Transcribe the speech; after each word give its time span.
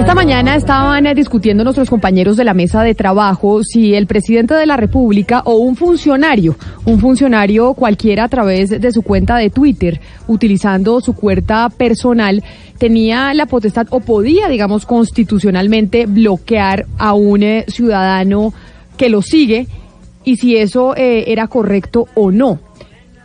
Esta 0.00 0.14
mañana 0.14 0.56
estaban 0.56 1.06
eh, 1.06 1.14
discutiendo 1.14 1.62
nuestros 1.62 1.90
compañeros 1.90 2.34
de 2.38 2.44
la 2.44 2.54
mesa 2.54 2.82
de 2.82 2.94
trabajo 2.94 3.62
si 3.62 3.94
el 3.94 4.06
presidente 4.06 4.54
de 4.54 4.64
la 4.64 4.78
República 4.78 5.42
o 5.44 5.56
un 5.56 5.76
funcionario, 5.76 6.56
un 6.86 6.98
funcionario 6.98 7.74
cualquiera 7.74 8.24
a 8.24 8.28
través 8.28 8.70
de 8.70 8.92
su 8.92 9.02
cuenta 9.02 9.36
de 9.36 9.50
Twitter, 9.50 10.00
utilizando 10.26 11.02
su 11.02 11.12
cuenta 11.12 11.68
personal, 11.68 12.42
tenía 12.78 13.34
la 13.34 13.44
potestad 13.44 13.88
o 13.90 14.00
podía, 14.00 14.48
digamos, 14.48 14.86
constitucionalmente 14.86 16.06
bloquear 16.06 16.86
a 16.96 17.12
un 17.12 17.42
eh, 17.42 17.66
ciudadano 17.68 18.54
que 18.96 19.10
lo 19.10 19.20
sigue 19.20 19.66
y 20.24 20.38
si 20.38 20.56
eso 20.56 20.96
eh, 20.96 21.24
era 21.26 21.46
correcto 21.46 22.08
o 22.14 22.30
no. 22.30 22.69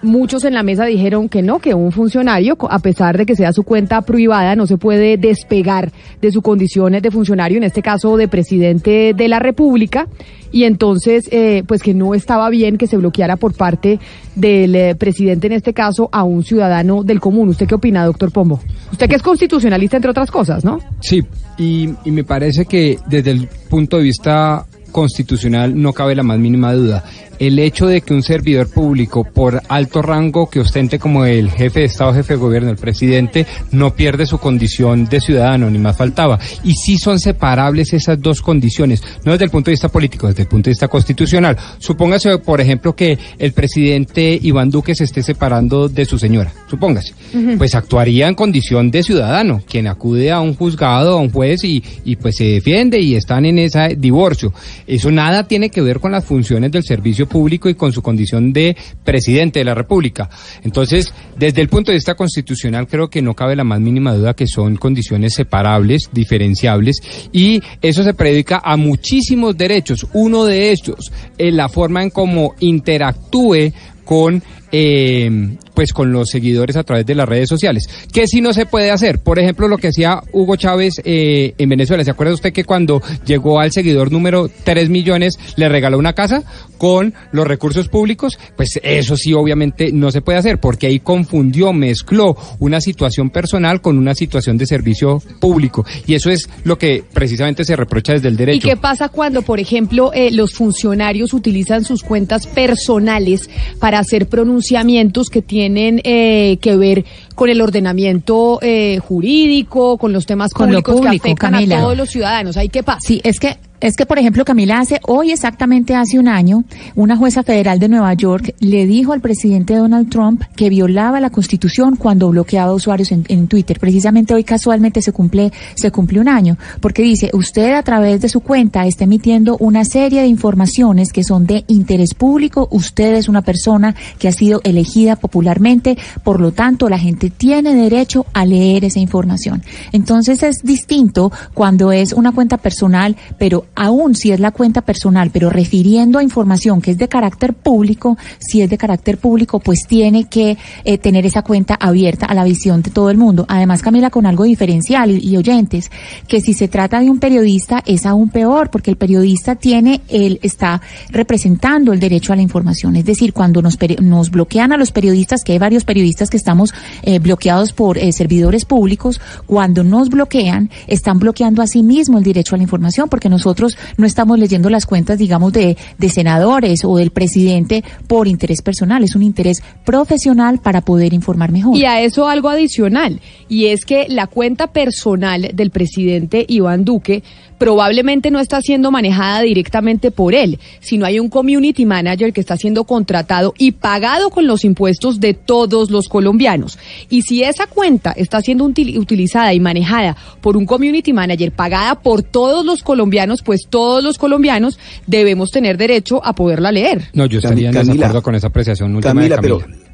Muchos 0.05 0.43
en 0.43 0.53
la 0.53 0.61
mesa 0.61 0.85
dijeron 0.85 1.29
que 1.29 1.41
no, 1.41 1.57
que 1.57 1.73
un 1.73 1.91
funcionario, 1.91 2.55
a 2.69 2.77
pesar 2.77 3.17
de 3.17 3.25
que 3.25 3.35
sea 3.35 3.51
su 3.51 3.63
cuenta 3.63 4.03
privada, 4.03 4.55
no 4.55 4.67
se 4.67 4.77
puede 4.77 5.17
despegar 5.17 5.91
de 6.21 6.31
sus 6.31 6.43
condiciones 6.43 7.01
de 7.01 7.09
funcionario, 7.09 7.57
en 7.57 7.63
este 7.63 7.81
caso 7.81 8.15
de 8.15 8.27
presidente 8.27 9.13
de 9.15 9.27
la 9.27 9.39
República, 9.39 10.07
y 10.51 10.65
entonces, 10.65 11.27
eh, 11.31 11.63
pues 11.67 11.81
que 11.81 11.95
no 11.95 12.13
estaba 12.13 12.51
bien 12.51 12.77
que 12.77 12.85
se 12.85 12.97
bloqueara 12.97 13.35
por 13.35 13.55
parte 13.55 13.99
del 14.35 14.75
eh, 14.75 14.93
presidente, 14.93 15.47
en 15.47 15.53
este 15.53 15.73
caso, 15.73 16.07
a 16.11 16.23
un 16.23 16.43
ciudadano 16.43 17.03
del 17.03 17.19
común. 17.19 17.49
¿Usted 17.49 17.65
qué 17.65 17.73
opina, 17.73 18.05
doctor 18.05 18.31
Pombo? 18.31 18.59
Usted 18.91 19.09
que 19.09 19.15
es 19.15 19.23
constitucionalista, 19.23 19.97
entre 19.97 20.11
otras 20.11 20.29
cosas, 20.29 20.63
¿no? 20.63 20.81
Sí, 21.01 21.23
y, 21.57 21.89
y 22.05 22.11
me 22.11 22.23
parece 22.23 22.65
que 22.65 22.99
desde 23.07 23.31
el 23.31 23.49
punto 23.71 23.97
de 23.97 24.03
vista 24.03 24.67
constitucional 24.95 25.73
no 25.75 25.91
cabe 25.91 26.15
la 26.15 26.23
más 26.23 26.39
mínima 26.39 26.71
duda 26.71 27.03
el 27.39 27.59
hecho 27.59 27.87
de 27.87 28.01
que 28.01 28.13
un 28.13 28.23
servidor 28.23 28.69
público, 28.69 29.23
por 29.23 29.61
alto 29.67 30.01
rango 30.01 30.49
que 30.49 30.59
ostente 30.59 30.99
como 30.99 31.25
el 31.25 31.51
jefe 31.51 31.81
de 31.81 31.85
Estado, 31.85 32.13
jefe 32.13 32.33
de 32.33 32.39
gobierno, 32.39 32.69
el 32.69 32.77
presidente, 32.77 33.45
no 33.71 33.95
pierde 33.95 34.25
su 34.25 34.37
condición 34.37 35.05
de 35.05 35.19
ciudadano, 35.19 35.69
ni 35.69 35.77
más 35.77 35.97
faltaba. 35.97 36.39
Y 36.63 36.73
sí 36.73 36.97
son 36.97 37.19
separables 37.19 37.93
esas 37.93 38.21
dos 38.21 38.41
condiciones, 38.41 39.03
no 39.23 39.33
desde 39.33 39.45
el 39.45 39.51
punto 39.51 39.69
de 39.69 39.73
vista 39.73 39.89
político, 39.89 40.27
desde 40.27 40.43
el 40.43 40.47
punto 40.47 40.65
de 40.65 40.71
vista 40.71 40.87
constitucional. 40.87 41.57
Supóngase, 41.79 42.37
por 42.39 42.61
ejemplo, 42.61 42.95
que 42.95 43.17
el 43.37 43.53
presidente 43.53 44.39
Iván 44.41 44.69
Duque 44.69 44.95
se 44.95 45.03
esté 45.03 45.21
separando 45.23 45.89
de 45.89 46.05
su 46.05 46.17
señora, 46.17 46.53
supóngase. 46.69 47.13
Pues 47.57 47.75
actuaría 47.75 48.27
en 48.27 48.35
condición 48.35 48.91
de 48.91 49.03
ciudadano, 49.03 49.61
quien 49.67 49.87
acude 49.87 50.31
a 50.31 50.39
un 50.39 50.55
juzgado, 50.55 51.17
a 51.17 51.21
un 51.21 51.31
juez 51.31 51.63
y, 51.63 51.83
y 52.05 52.15
pues 52.15 52.37
se 52.37 52.45
defiende 52.45 52.99
y 52.99 53.15
están 53.15 53.45
en 53.45 53.59
ese 53.59 53.95
divorcio. 53.97 54.53
Eso 54.87 55.11
nada 55.11 55.47
tiene 55.47 55.69
que 55.69 55.81
ver 55.81 55.99
con 55.99 56.11
las 56.11 56.25
funciones 56.25 56.71
del 56.71 56.83
servicio 56.83 57.27
público 57.27 57.69
y 57.69 57.75
con 57.75 57.91
su 57.91 58.01
condición 58.01 58.53
de 58.53 58.75
presidente 59.03 59.59
de 59.59 59.65
la 59.65 59.73
República. 59.73 60.29
Entonces, 60.63 61.13
desde 61.37 61.61
el 61.61 61.69
punto 61.69 61.91
de 61.91 61.97
vista 61.97 62.15
constitucional, 62.15 62.87
creo 62.87 63.09
que 63.09 63.21
no 63.21 63.33
cabe 63.33 63.55
la 63.55 63.63
más 63.63 63.79
mínima 63.79 64.13
duda 64.13 64.33
que 64.33 64.47
son 64.47 64.75
condiciones 64.77 65.33
separables, 65.33 66.09
diferenciables, 66.11 66.97
y 67.31 67.61
eso 67.81 68.03
se 68.03 68.13
predica 68.13 68.61
a 68.63 68.77
muchísimos 68.77 69.57
derechos. 69.57 70.05
Uno 70.13 70.45
de 70.45 70.71
ellos, 70.71 71.11
en 71.37 71.57
la 71.57 71.69
forma 71.69 72.03
en 72.03 72.09
cómo 72.09 72.53
interactúe 72.59 73.73
con 74.03 74.41
eh, 74.71 75.57
pues 75.75 75.93
con 75.93 76.11
los 76.11 76.29
seguidores 76.29 76.77
a 76.77 76.83
través 76.83 77.05
de 77.05 77.15
las 77.15 77.27
redes 77.27 77.49
sociales. 77.49 77.87
¿Qué 78.11 78.27
si 78.27 78.41
no 78.41 78.53
se 78.53 78.65
puede 78.65 78.91
hacer? 78.91 79.19
Por 79.19 79.37
ejemplo, 79.37 79.67
lo 79.67 79.77
que 79.77 79.89
hacía 79.89 80.21
Hugo 80.31 80.55
Chávez 80.55 81.01
eh, 81.03 81.53
en 81.57 81.69
Venezuela. 81.69 82.03
¿Se 82.03 82.11
acuerda 82.11 82.33
usted 82.33 82.53
que 82.53 82.63
cuando 82.63 83.01
llegó 83.25 83.59
al 83.59 83.71
seguidor 83.71 84.11
número 84.11 84.49
3 84.63 84.89
millones 84.89 85.37
le 85.57 85.69
regaló 85.69 85.99
una 85.99 86.13
casa 86.13 86.43
con 86.77 87.13
los 87.31 87.45
recursos 87.45 87.89
públicos? 87.89 88.39
Pues 88.55 88.79
eso 88.81 89.17
sí, 89.17 89.33
obviamente 89.33 89.91
no 89.91 90.11
se 90.11 90.21
puede 90.21 90.37
hacer 90.37 90.59
porque 90.59 90.87
ahí 90.87 90.99
confundió, 90.99 91.73
mezcló 91.73 92.37
una 92.59 92.79
situación 92.81 93.29
personal 93.29 93.81
con 93.81 93.97
una 93.97 94.15
situación 94.15 94.57
de 94.57 94.65
servicio 94.65 95.21
público. 95.39 95.85
Y 96.07 96.13
eso 96.15 96.29
es 96.29 96.49
lo 96.63 96.77
que 96.77 97.03
precisamente 97.13 97.65
se 97.65 97.75
reprocha 97.75 98.13
desde 98.13 98.29
el 98.29 98.37
derecho. 98.37 98.67
¿Y 98.67 98.69
qué 98.69 98.77
pasa 98.77 99.09
cuando, 99.09 99.41
por 99.41 99.59
ejemplo, 99.59 100.11
eh, 100.13 100.31
los 100.31 100.53
funcionarios 100.53 101.33
utilizan 101.33 101.83
sus 101.83 102.03
cuentas 102.03 102.47
personales 102.47 103.49
para 103.79 103.99
hacer 103.99 104.27
pronunciamientos 104.55 105.29
que 105.29 105.41
tienen 105.41 105.99
eh, 106.05 106.57
que 106.61 106.77
ver 106.77 107.03
con 107.35 107.49
el 107.49 107.59
ordenamiento 107.61 108.59
eh, 108.61 108.99
jurídico, 108.99 109.97
con 109.97 110.13
los 110.13 110.25
temas 110.25 110.53
con 110.53 110.69
públicos 110.69 111.01
que 111.01 111.07
afectan 111.09 111.55
a 111.55 111.65
todos 111.67 111.97
los 111.97 112.09
ciudadanos. 112.09 112.55
¿Ahí 112.55 112.69
qué 112.69 112.81
pasa? 112.81 112.99
Sí, 113.01 113.19
es 113.23 113.39
que 113.39 113.57
es 113.81 113.95
que, 113.95 114.05
por 114.05 114.17
ejemplo, 114.17 114.45
Camila, 114.45 114.79
hace 114.79 114.99
hoy 115.03 115.31
exactamente 115.31 115.95
hace 115.95 116.17
un 116.17 116.27
año, 116.27 116.63
una 116.95 117.17
jueza 117.17 117.43
federal 117.43 117.79
de 117.79 117.89
Nueva 117.89 118.13
York 118.13 118.55
le 118.59 118.85
dijo 118.85 119.13
al 119.13 119.21
presidente 119.21 119.75
Donald 119.75 120.09
Trump 120.09 120.43
que 120.55 120.69
violaba 120.69 121.19
la 121.19 121.29
Constitución 121.29 121.95
cuando 121.95 122.29
bloqueaba 122.29 122.73
usuarios 122.73 123.11
en, 123.11 123.25
en, 123.27 123.47
Twitter. 123.47 123.79
Precisamente 123.79 124.33
hoy 124.33 124.43
casualmente 124.43 125.01
se 125.01 125.11
cumple 125.11 125.51
se 125.75 125.91
cumple 125.91 126.19
un 126.19 126.29
año, 126.29 126.57
porque 126.79 127.03
dice 127.03 127.29
usted 127.33 127.73
a 127.73 127.83
través 127.83 128.21
de 128.21 128.29
su 128.29 128.39
cuenta 128.39 128.85
está 128.87 129.03
emitiendo 129.03 129.57
una 129.59 129.83
serie 129.85 130.21
de 130.21 130.27
informaciones 130.27 131.11
que 131.11 131.23
son 131.23 131.45
de 131.45 131.65
interés 131.67 132.13
público. 132.13 132.67
Usted 132.71 133.15
es 133.15 133.27
una 133.27 133.41
persona 133.41 133.95
que 134.19 134.27
ha 134.27 134.31
sido 134.31 134.61
elegida 134.63 135.15
popularmente, 135.15 135.97
por 136.23 136.39
lo 136.39 136.51
tanto 136.51 136.89
la 136.89 136.97
gente 136.97 137.29
tiene 137.29 137.73
derecho 137.73 138.25
a 138.33 138.45
leer 138.45 138.85
esa 138.85 138.99
información. 138.99 139.63
Entonces 139.91 140.43
es 140.43 140.63
distinto 140.63 141.31
cuando 141.53 141.91
es 141.91 142.13
una 142.13 142.31
cuenta 142.31 142.57
personal, 142.57 143.15
pero 143.37 143.65
aún 143.75 144.15
si 144.15 144.31
es 144.31 144.39
la 144.39 144.51
cuenta 144.51 144.81
personal, 144.81 145.29
pero 145.31 145.49
refiriendo 145.49 146.19
a 146.19 146.23
información 146.23 146.81
que 146.81 146.91
es 146.91 146.97
de 146.97 147.07
carácter 147.07 147.53
público, 147.53 148.17
si 148.39 148.61
es 148.61 148.69
de 148.69 148.77
carácter 148.77 149.17
público, 149.17 149.59
pues 149.59 149.81
tiene 149.87 150.25
que 150.25 150.57
eh, 150.83 150.97
tener 150.97 151.25
esa 151.25 151.41
cuenta 151.41 151.75
abierta 151.75 152.25
a 152.25 152.33
la 152.33 152.43
visión 152.43 152.81
de 152.81 152.91
todo 152.91 153.09
el 153.09 153.17
mundo. 153.17 153.45
Además, 153.47 153.81
Camila, 153.81 154.09
con 154.09 154.25
algo 154.25 154.43
diferencial 154.43 155.11
y, 155.11 155.35
oyentes, 155.37 155.91
que 156.27 156.41
si 156.41 156.53
se 156.53 156.67
trata 156.67 156.99
de 156.99 157.09
un 157.09 157.19
periodista 157.19 157.83
es 157.85 158.05
aún 158.05 158.29
peor, 158.29 158.69
porque 158.69 158.91
el 158.91 158.97
periodista 158.97 159.55
tiene, 159.55 160.01
él 160.07 160.39
está 160.41 160.81
representando 161.09 161.93
el 161.93 161.99
derecho 161.99 162.33
a 162.33 162.35
la 162.35 162.41
información. 162.41 162.95
Es 162.95 163.05
decir, 163.05 163.33
cuando 163.33 163.61
nos, 163.61 163.77
nos 164.01 164.31
bloquean 164.31 164.71
a 164.71 164.77
los 164.77 164.91
periodistas, 164.91 165.43
que 165.43 165.53
hay 165.53 165.59
varios 165.59 165.83
periodistas 165.83 166.29
que 166.29 166.37
estamos 166.37 166.73
eh, 167.03 167.19
bloqueados 167.19 167.73
por 167.73 167.97
eh, 167.97 168.11
servidores 168.11 168.65
públicos, 168.65 169.19
cuando 169.45 169.83
nos 169.83 170.09
bloquean, 170.09 170.69
están 170.87 171.19
bloqueando 171.19 171.61
a 171.61 171.67
sí 171.67 171.83
mismo 171.83 172.17
el 172.17 172.23
derecho 172.23 172.55
a 172.55 172.57
la 172.57 172.63
información, 172.63 173.09
porque 173.09 173.29
nosotros 173.29 173.64
no 173.97 174.05
estamos 174.05 174.39
leyendo 174.39 174.69
las 174.69 174.85
cuentas, 174.85 175.17
digamos, 175.17 175.53
de, 175.53 175.77
de 175.97 176.09
senadores 176.09 176.83
o 176.83 176.97
del 176.97 177.11
presidente 177.11 177.83
por 178.07 178.27
interés 178.27 178.61
personal, 178.61 179.03
es 179.03 179.15
un 179.15 179.23
interés 179.23 179.61
profesional 179.83 180.59
para 180.59 180.81
poder 180.81 181.13
informar 181.13 181.51
mejor. 181.51 181.77
Y 181.77 181.85
a 181.85 182.01
eso 182.01 182.27
algo 182.27 182.49
adicional, 182.49 183.21
y 183.49 183.67
es 183.67 183.85
que 183.85 184.07
la 184.09 184.27
cuenta 184.27 184.67
personal 184.67 185.51
del 185.53 185.71
presidente 185.71 186.45
Iván 186.47 186.85
Duque 186.85 187.23
probablemente 187.57 188.31
no 188.31 188.39
está 188.39 188.61
siendo 188.61 188.91
manejada 188.91 189.41
directamente 189.41 190.11
por 190.11 190.33
él, 190.33 190.59
sino 190.79 191.05
hay 191.05 191.19
un 191.19 191.29
community 191.29 191.85
manager 191.85 192.33
que 192.33 192.41
está 192.41 192.57
siendo 192.57 192.83
contratado 192.83 193.53
y 193.57 193.71
pagado 193.71 194.29
con 194.29 194.47
los 194.47 194.65
impuestos 194.65 195.19
de 195.19 195.33
todos 195.33 195.91
los 195.91 196.07
colombianos. 196.07 196.77
Y 197.09 197.21
si 197.21 197.43
esa 197.43 197.67
cuenta 197.67 198.11
está 198.11 198.41
siendo 198.41 198.65
utilizada 198.65 199.53
y 199.53 199.59
manejada 199.59 200.15
por 200.41 200.57
un 200.57 200.65
community 200.65 201.13
manager 201.13 201.51
pagada 201.51 201.95
por 201.95 202.23
todos 202.23 202.65
los 202.65 202.83
colombianos, 202.83 203.41
pues 203.41 203.61
todos 203.69 204.03
los 204.03 204.17
colombianos 204.17 204.79
debemos 205.07 205.51
tener 205.51 205.77
derecho 205.77 206.23
a 206.23 206.33
poderla 206.33 206.71
leer. 206.71 207.09
No, 207.13 207.25
yo 207.25 207.39
estaría 207.39 207.69
en 207.69 207.75
desacuerdo 207.75 208.21
con 208.21 208.35
esa 208.35 208.47
apreciación 208.47 208.95
última 208.95 209.13
Camila, 209.13 209.35
de 209.35 209.41
Camila. 209.41 209.65
Pero 209.65 209.85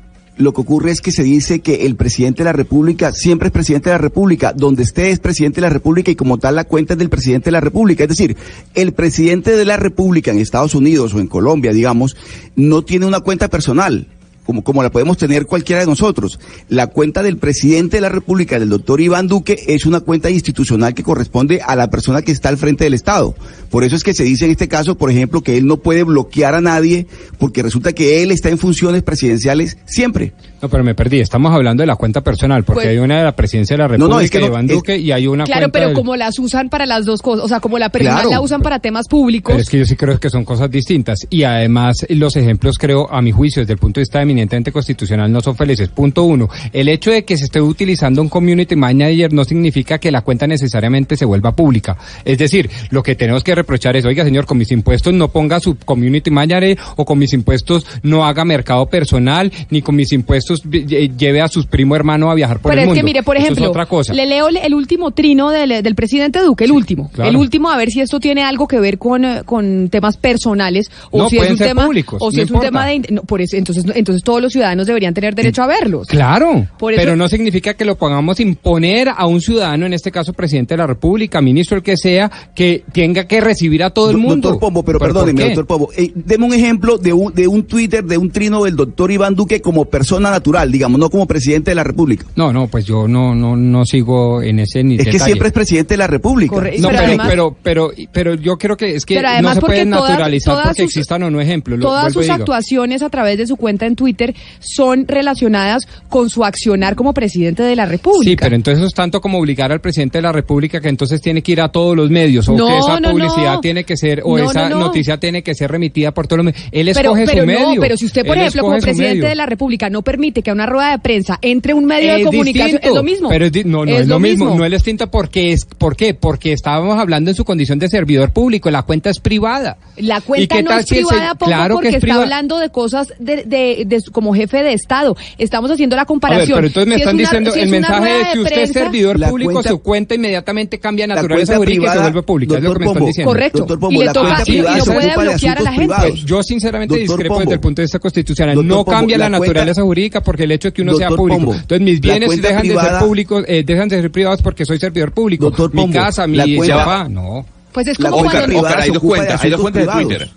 lo 0.41 0.53
que 0.53 0.61
ocurre 0.61 0.91
es 0.91 1.01
que 1.01 1.11
se 1.11 1.23
dice 1.23 1.61
que 1.61 1.85
el 1.85 1.95
presidente 1.95 2.43
de 2.43 2.45
la 2.45 2.53
República 2.53 3.11
siempre 3.11 3.47
es 3.47 3.51
presidente 3.51 3.89
de 3.89 3.95
la 3.95 4.01
República, 4.01 4.53
donde 4.53 4.83
esté 4.83 5.11
es 5.11 5.19
presidente 5.19 5.55
de 5.55 5.67
la 5.67 5.73
República 5.73 6.11
y 6.11 6.15
como 6.15 6.37
tal 6.37 6.55
la 6.55 6.63
cuenta 6.63 6.93
es 6.93 6.99
del 6.99 7.09
presidente 7.09 7.45
de 7.45 7.51
la 7.51 7.61
República. 7.61 8.03
Es 8.03 8.09
decir, 8.09 8.35
el 8.73 8.93
presidente 8.93 9.55
de 9.55 9.65
la 9.65 9.77
República 9.77 10.31
en 10.31 10.39
Estados 10.39 10.75
Unidos 10.75 11.13
o 11.13 11.19
en 11.19 11.27
Colombia, 11.27 11.71
digamos, 11.71 12.15
no 12.55 12.83
tiene 12.83 13.05
una 13.05 13.21
cuenta 13.21 13.47
personal 13.47 14.07
como, 14.45 14.63
como 14.63 14.83
la 14.83 14.91
podemos 14.91 15.17
tener 15.17 15.45
cualquiera 15.45 15.81
de 15.81 15.87
nosotros. 15.87 16.39
La 16.69 16.87
cuenta 16.87 17.23
del 17.23 17.37
presidente 17.37 17.97
de 17.97 18.01
la 18.01 18.09
República, 18.09 18.59
del 18.59 18.69
doctor 18.69 19.01
Iván 19.01 19.27
Duque, 19.27 19.63
es 19.67 19.85
una 19.85 19.99
cuenta 19.99 20.29
institucional 20.29 20.93
que 20.93 21.03
corresponde 21.03 21.61
a 21.65 21.75
la 21.75 21.89
persona 21.89 22.21
que 22.21 22.31
está 22.31 22.49
al 22.49 22.57
frente 22.57 22.83
del 22.83 22.93
Estado. 22.93 23.35
Por 23.69 23.83
eso 23.83 23.95
es 23.95 24.03
que 24.03 24.13
se 24.13 24.23
dice 24.23 24.45
en 24.45 24.51
este 24.51 24.67
caso, 24.67 24.97
por 24.97 25.11
ejemplo, 25.11 25.41
que 25.41 25.57
él 25.57 25.65
no 25.65 25.77
puede 25.77 26.03
bloquear 26.03 26.55
a 26.55 26.61
nadie 26.61 27.07
porque 27.37 27.63
resulta 27.63 27.93
que 27.93 28.23
él 28.23 28.31
está 28.31 28.49
en 28.49 28.57
funciones 28.57 29.03
presidenciales 29.03 29.77
siempre. 29.85 30.33
No, 30.61 30.69
pero 30.69 30.83
me 30.83 30.93
perdí. 30.93 31.19
Estamos 31.19 31.53
hablando 31.53 31.81
de 31.81 31.87
la 31.87 31.95
cuenta 31.95 32.21
personal, 32.21 32.63
porque 32.63 32.83
pues 32.83 32.87
hay 32.89 32.97
una 32.99 33.17
de 33.17 33.23
la 33.23 33.35
presidencia 33.35 33.75
de 33.75 33.83
la 33.83 33.87
República, 33.87 34.39
de 34.39 34.45
Iván 34.45 34.67
Duque, 34.67 34.97
y 34.97 35.11
hay 35.11 35.27
una 35.27 35.45
claro, 35.45 35.69
pero 35.69 35.93
como 35.93 36.15
las 36.15 36.37
usan 36.37 36.69
para 36.69 36.85
las 36.85 37.05
dos 37.05 37.21
cosas, 37.21 37.45
o 37.45 37.47
sea, 37.47 37.59
como 37.59 37.79
la 37.79 37.89
personal 37.89 38.29
la 38.29 38.41
usan 38.41 38.61
para 38.61 38.79
temas 38.79 39.07
públicos. 39.07 39.53
Pero 39.53 39.61
es 39.61 39.69
que 39.69 39.79
yo 39.79 39.85
sí 39.85 39.95
creo 39.95 40.19
que 40.19 40.29
son 40.29 40.45
cosas 40.45 40.69
distintas. 40.69 41.25
Y 41.29 41.43
además, 41.43 42.05
los 42.09 42.35
ejemplos, 42.35 42.77
creo, 42.77 43.11
a 43.11 43.21
mi 43.21 43.31
juicio, 43.31 43.61
desde 43.61 43.73
el 43.73 43.79
punto 43.79 43.99
de 43.99 44.03
vista 44.03 44.21
eminentemente 44.21 44.71
constitucional, 44.71 45.31
no 45.31 45.41
son 45.41 45.55
felices. 45.55 45.89
Punto 45.89 46.23
uno. 46.23 46.47
El 46.71 46.89
hecho 46.89 47.11
de 47.11 47.25
que 47.25 47.37
se 47.37 47.45
esté 47.45 47.59
utilizando 47.59 48.21
un 48.21 48.29
community 48.29 48.75
manager 48.75 49.33
no 49.33 49.43
significa 49.43 49.97
que 49.97 50.11
la 50.11 50.21
cuenta 50.21 50.45
necesariamente 50.45 51.17
se 51.17 51.25
vuelva 51.25 51.55
pública. 51.55 51.97
Es 52.23 52.37
decir, 52.37 52.69
lo 52.91 53.01
que 53.01 53.15
tenemos 53.15 53.43
que 53.43 53.55
reprochar 53.55 53.95
es, 53.95 54.05
oiga, 54.05 54.23
señor, 54.23 54.45
con 54.45 54.57
mis 54.57 54.71
impuestos 54.71 55.13
no 55.13 55.29
ponga 55.29 55.59
su 55.59 55.75
community 55.77 56.29
manager 56.29 56.77
o 56.95 57.05
con 57.05 57.17
mis 57.17 57.33
impuestos 57.33 57.85
no 58.03 58.25
haga 58.25 58.45
mercado 58.45 58.85
personal, 58.87 59.51
ni 59.69 59.81
con 59.81 59.95
mis 59.95 60.11
impuestos 60.11 60.50
lleve 60.59 61.41
a 61.41 61.47
sus 61.47 61.65
primo 61.65 61.95
hermano 61.95 62.31
a 62.31 62.35
viajar 62.35 62.59
por 62.59 62.71
Pero 62.71 62.81
el 62.81 62.83
es 62.83 62.87
mundo. 62.87 62.99
que 62.99 63.03
mire, 63.03 63.23
por 63.23 63.37
ejemplo, 63.37 63.63
es 63.65 63.69
otra 63.69 63.85
cosa. 63.85 64.13
le 64.13 64.25
leo 64.25 64.47
el 64.49 64.73
último 64.73 65.11
trino 65.11 65.49
del, 65.49 65.83
del 65.83 65.95
presidente 65.95 66.39
Duque, 66.41 66.65
el 66.65 66.71
último. 66.71 67.09
claro. 67.13 67.29
El 67.29 67.37
último, 67.37 67.69
a 67.69 67.77
ver 67.77 67.89
si 67.89 68.01
esto 68.01 68.19
tiene 68.19 68.43
algo 68.43 68.67
que 68.67 68.79
ver 68.79 68.97
con, 68.97 69.23
eh, 69.25 69.41
con 69.45 69.89
temas 69.89 70.17
personales 70.17 70.89
o 71.11 71.19
No, 71.19 71.29
si 71.29 71.37
es 71.37 71.49
un 71.51 71.57
ser 71.57 71.67
tema 71.69 71.85
públicos, 71.85 72.17
o 72.21 72.31
si 72.31 72.37
no 72.37 72.43
es 72.43 72.51
un 72.51 72.59
tema 72.61 72.85
de 72.85 72.99
no, 73.09 73.23
por 73.23 73.41
eso 73.41 73.57
entonces 73.57 73.85
entonces 73.93 74.23
todos 74.23 74.41
los 74.41 74.51
ciudadanos 74.51 74.87
deberían 74.87 75.13
tener 75.13 75.35
derecho 75.35 75.63
a 75.63 75.67
verlos. 75.67 76.07
Claro, 76.07 76.67
Por 76.77 76.93
eso- 76.93 77.01
pero 77.01 77.15
no 77.15 77.27
significa 77.29 77.73
que 77.73 77.85
lo 77.85 77.95
podamos 77.97 78.39
imponer 78.39 79.09
a 79.09 79.25
un 79.27 79.41
ciudadano, 79.41 79.85
en 79.85 79.93
este 79.93 80.11
caso 80.11 80.33
presidente 80.33 80.73
de 80.73 80.79
la 80.79 80.87
República, 80.87 81.41
ministro, 81.41 81.77
el 81.77 81.83
que 81.83 81.97
sea, 81.97 82.29
que 82.55 82.83
tenga 82.93 83.25
que 83.25 83.41
recibir 83.41 83.83
a 83.83 83.89
todo 83.89 84.09
el 84.11 84.17
Do- 84.17 84.21
mundo. 84.21 84.49
Doctor 84.49 84.59
Pombo, 84.59 84.83
pero, 84.83 84.99
¿por 84.99 85.07
perdóneme, 85.09 85.43
doctor 85.45 85.65
Pombo. 85.67 85.89
Eh, 85.97 86.11
deme 86.15 86.45
un 86.45 86.53
ejemplo 86.53 86.97
de 86.97 87.13
un, 87.13 87.33
de 87.33 87.47
un 87.47 87.63
Twitter, 87.63 88.03
de 88.03 88.17
un 88.17 88.29
trino 88.31 88.63
del 88.63 88.75
doctor 88.75 89.11
Iván 89.11 89.35
Duque 89.35 89.61
como 89.61 89.85
persona 89.85 90.29
natural, 90.29 90.40
digamos, 90.69 90.99
no 90.99 91.09
como 91.09 91.25
presidente 91.27 91.71
de 91.71 91.75
la 91.75 91.83
República. 91.83 92.25
No, 92.35 92.51
no, 92.53 92.67
pues 92.67 92.85
yo 92.85 93.07
no, 93.07 93.33
no, 93.35 93.55
no 93.55 93.85
sigo 93.85 94.41
en 94.41 94.59
ese 94.59 94.83
ni 94.83 94.95
Es 94.95 95.05
que 95.07 95.19
siempre 95.19 95.47
es 95.47 95.53
presidente 95.53 95.93
de 95.93 95.97
la 95.99 96.07
República. 96.07 96.53
Corre- 96.55 96.77
No, 96.79 96.87
pero 96.89 96.99
pero, 96.99 97.07
además- 97.07 97.27
pero, 97.29 97.55
pero, 97.63 97.91
pero 98.11 98.33
yo 98.35 98.57
creo 98.57 98.77
que 98.77 98.95
es 98.95 99.05
que 99.05 99.21
no 99.41 99.53
se 99.53 99.61
puede 99.61 99.85
todas- 99.85 100.09
naturalizar 100.09 100.53
todas 100.53 100.67
porque 100.67 100.81
sus- 100.83 100.91
existan 100.91 101.23
o 101.23 101.29
no 101.31 101.41
ejemplos. 101.41 101.79
Lo 101.79 101.85
Todas 101.85 102.13
sus 102.13 102.29
actuaciones 102.29 103.01
a 103.01 103.09
través 103.09 103.37
de 103.37 103.47
su 103.47 103.55
cuenta 103.57 103.85
en 103.85 103.95
Twitter 103.95 104.33
son 104.59 105.05
relacionadas 105.07 105.87
con 106.09 106.29
su 106.29 106.43
accionar 106.43 106.95
como 106.95 107.13
presidente 107.13 107.63
de 107.63 107.75
la 107.75 107.85
República. 107.85 108.29
Sí, 108.31 108.35
pero 108.35 108.55
entonces 108.55 108.79
eso 108.79 108.87
es 108.87 108.93
tanto 108.93 109.21
como 109.21 109.39
obligar 109.39 109.71
al 109.71 109.81
presidente 109.81 110.17
de 110.17 110.21
la 110.23 110.31
República 110.31 110.79
que 110.81 110.89
entonces 110.89 111.21
tiene 111.21 111.41
que 111.41 111.51
ir 111.51 111.61
a 111.61 111.69
todos 111.69 111.95
los 111.95 112.09
medios 112.09 112.47
o 112.49 112.53
No, 112.55 112.67
que 112.67 112.77
esa 112.77 112.99
no, 112.99 113.11
publicidad 113.11 113.53
no. 113.55 113.59
tiene 113.61 113.83
que 113.83 113.97
ser 113.97 114.21
o 114.23 114.37
No, 114.37 114.49
esa 114.49 114.69
no, 114.69 114.77
no. 114.77 114.85
noticia 114.87 115.17
tiene 115.19 115.43
que 115.43 115.53
ser 115.55 115.69
remitida 115.71 116.11
por 116.11 116.27
todos 116.27 116.37
los 116.37 116.45
medios. 116.45 116.61
Él 116.71 116.89
pero, 116.93 117.11
escoge 117.11 117.25
pero 117.25 117.41
su 117.45 117.51
no, 117.51 117.67
medio. 117.67 117.81
pero 117.81 117.97
si 117.97 118.05
usted, 118.05 118.25
por 118.25 118.35
Él 118.37 118.41
ejemplo, 118.43 118.61
como 118.63 118.77
presidente 118.79 119.15
medio. 119.15 119.29
de 119.29 119.35
la 119.35 119.45
República 119.45 119.89
no 119.89 120.01
permite 120.01 120.30
que 120.33 120.49
a 120.49 120.53
una 120.53 120.65
rueda 120.65 120.91
de 120.91 120.99
prensa 120.99 121.37
entre 121.41 121.73
un 121.73 121.85
medio 121.85 122.15
de 122.15 122.23
comunicación, 122.23 122.71
distinto, 122.71 122.87
es 122.89 122.95
lo 122.95 123.03
mismo. 123.03 123.29
Pero 123.29 123.45
es 123.45 123.51
di- 123.51 123.63
no, 123.65 123.85
no 123.85 123.91
es, 123.91 124.07
lo 124.07 124.19
mismo. 124.19 124.55
No 124.55 124.65
es 124.65 124.71
distinto 124.71 125.09
porque 125.11 125.51
es, 125.53 125.65
¿por 125.65 125.95
qué? 125.95 126.13
Porque 126.13 126.53
estábamos 126.53 126.97
hablando 126.97 127.29
en 127.31 127.35
su 127.35 127.43
condición 127.45 127.79
de 127.79 127.89
servidor 127.89 128.31
público. 128.31 128.71
La 128.71 128.83
cuenta 128.83 129.09
es 129.09 129.19
privada. 129.19 129.77
La 129.97 130.19
¿Y 130.19 130.21
cuenta 130.21 130.55
qué 130.55 130.63
no 130.63 130.69
tal 130.69 130.79
es 130.79 130.85
si 130.87 130.97
el 130.97 131.03
se- 131.05 131.09
privada, 131.09 131.35
Pombo, 131.35 131.45
claro 131.53 131.73
porque 131.75 131.89
que 131.89 131.89
es 131.89 131.95
está 131.95 132.05
privada. 132.05 132.23
hablando 132.23 132.59
de 132.59 132.69
cosas 132.69 133.13
de, 133.19 133.43
de, 133.45 134.01
como 134.11 134.33
jefe 134.33 134.63
de 134.63 134.73
Estado. 134.73 135.15
Estamos 135.37 135.69
haciendo 135.71 135.95
la 135.95 136.03
A 136.03 136.05
ver, 136.05 136.07
comparación. 136.07 136.55
pero 136.57 136.67
entonces 136.67 136.87
me 136.87 136.95
Si 136.95 137.01
están 137.01 137.15
una- 137.15 137.23
diciendo 137.23 137.51
si 137.51 137.59
el 137.59 137.69
mensaje 137.69 138.09
de 138.13 138.23
que 138.33 138.39
usted 138.39 138.61
es 138.61 138.71
servidor 138.71 139.19
público, 139.29 139.51
cuenta- 139.53 139.69
su 139.69 139.79
cuenta 139.81 140.15
inmediatamente 140.15 140.79
cambia 140.79 141.07
naturaleza 141.07 141.57
jurídica 141.57 141.87
y 141.87 141.93
se 141.95 141.99
vuelve 142.01 142.23
pública. 142.23 142.57
Es 142.57 142.63
lo 142.63 142.73
que 142.73 142.79
me 142.79 142.85
doctor 142.85 142.87
están 142.87 142.93
Pombo, 142.93 143.07
diciendo. 143.07 143.31
Correcto. 143.31 143.57
Doctor 143.59 143.77
Y 143.77 143.81
Pombo, 143.81 143.99
le 143.99 144.05
la 144.05 144.13
toca- 144.13 144.43
y- 144.45 144.51
y 144.57 144.61
no 144.61 144.83
se 144.85 144.91
puede 144.91 145.17
bloquear 145.17 145.57
a 145.57 145.61
la 145.61 145.71
gente. 145.73 145.95
Yo 146.25 146.43
sinceramente 146.43 146.95
Doctor 146.95 147.07
discrepo 147.09 147.33
Pombo. 147.35 147.39
desde 147.41 147.53
el 147.55 147.59
punto 147.59 147.81
de 147.81 147.85
vista 147.85 147.99
constitucional. 147.99 148.55
Doctor 148.55 148.67
no 148.69 148.75
Pombo, 148.85 148.91
cambia 148.91 149.17
la, 149.17 149.29
naturaleza 149.29 149.81
jurídica 149.81 150.20
porque 150.21 150.43
el 150.43 150.51
hecho 150.51 150.69
de 150.69 150.73
que 150.73 150.81
uno 150.81 150.95
sea 150.95 151.09
público. 151.09 151.39
Pombo, 151.39 151.53
Entonces 151.53 151.81
mis 151.81 151.99
bienes 152.01 152.41
dejan 152.41 152.67
de 152.67 152.75
ser 152.75 152.99
públicos, 152.99 153.43
eh, 153.47 153.63
dejan 153.65 153.89
de 153.89 154.01
ser 154.01 154.11
privados 154.11 154.41
porque 154.41 154.65
soy 154.65 154.79
servidor 154.79 155.11
público. 155.11 155.45
Doctor 155.45 155.73
mi 155.73 155.81
Pombo, 155.81 155.93
casa, 155.99 156.27
mi 156.27 156.37
papá, 156.67 157.07
no. 157.09 157.45
Pues 157.71 157.87
es 157.87 157.97
como 157.97 158.17
cuenta 158.17 158.45
cuando... 158.47 158.67
hay 158.67 158.89
dos 158.91 158.99
cuentas, 159.03 159.43
hay 159.43 159.49
dos 159.49 159.61
cuentas 159.61 159.85
de. 159.85 159.91
Twitter. 160.03 160.29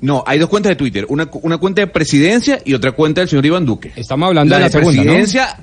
No, 0.00 0.22
hay 0.26 0.38
dos 0.38 0.48
cuentas 0.50 0.70
de 0.70 0.76
Twitter. 0.76 1.06
Una, 1.08 1.26
cu- 1.26 1.40
una 1.42 1.56
cuenta 1.58 1.80
de 1.80 1.86
presidencia 1.86 2.60
y 2.64 2.74
otra 2.74 2.92
cuenta 2.92 3.22
del 3.22 3.28
señor 3.28 3.46
Iván 3.46 3.64
Duque. 3.64 3.92
Estamos 3.96 4.26
hablando 4.28 4.54
de 4.54 4.60
la 4.62 4.70
presidencia. 4.70 5.56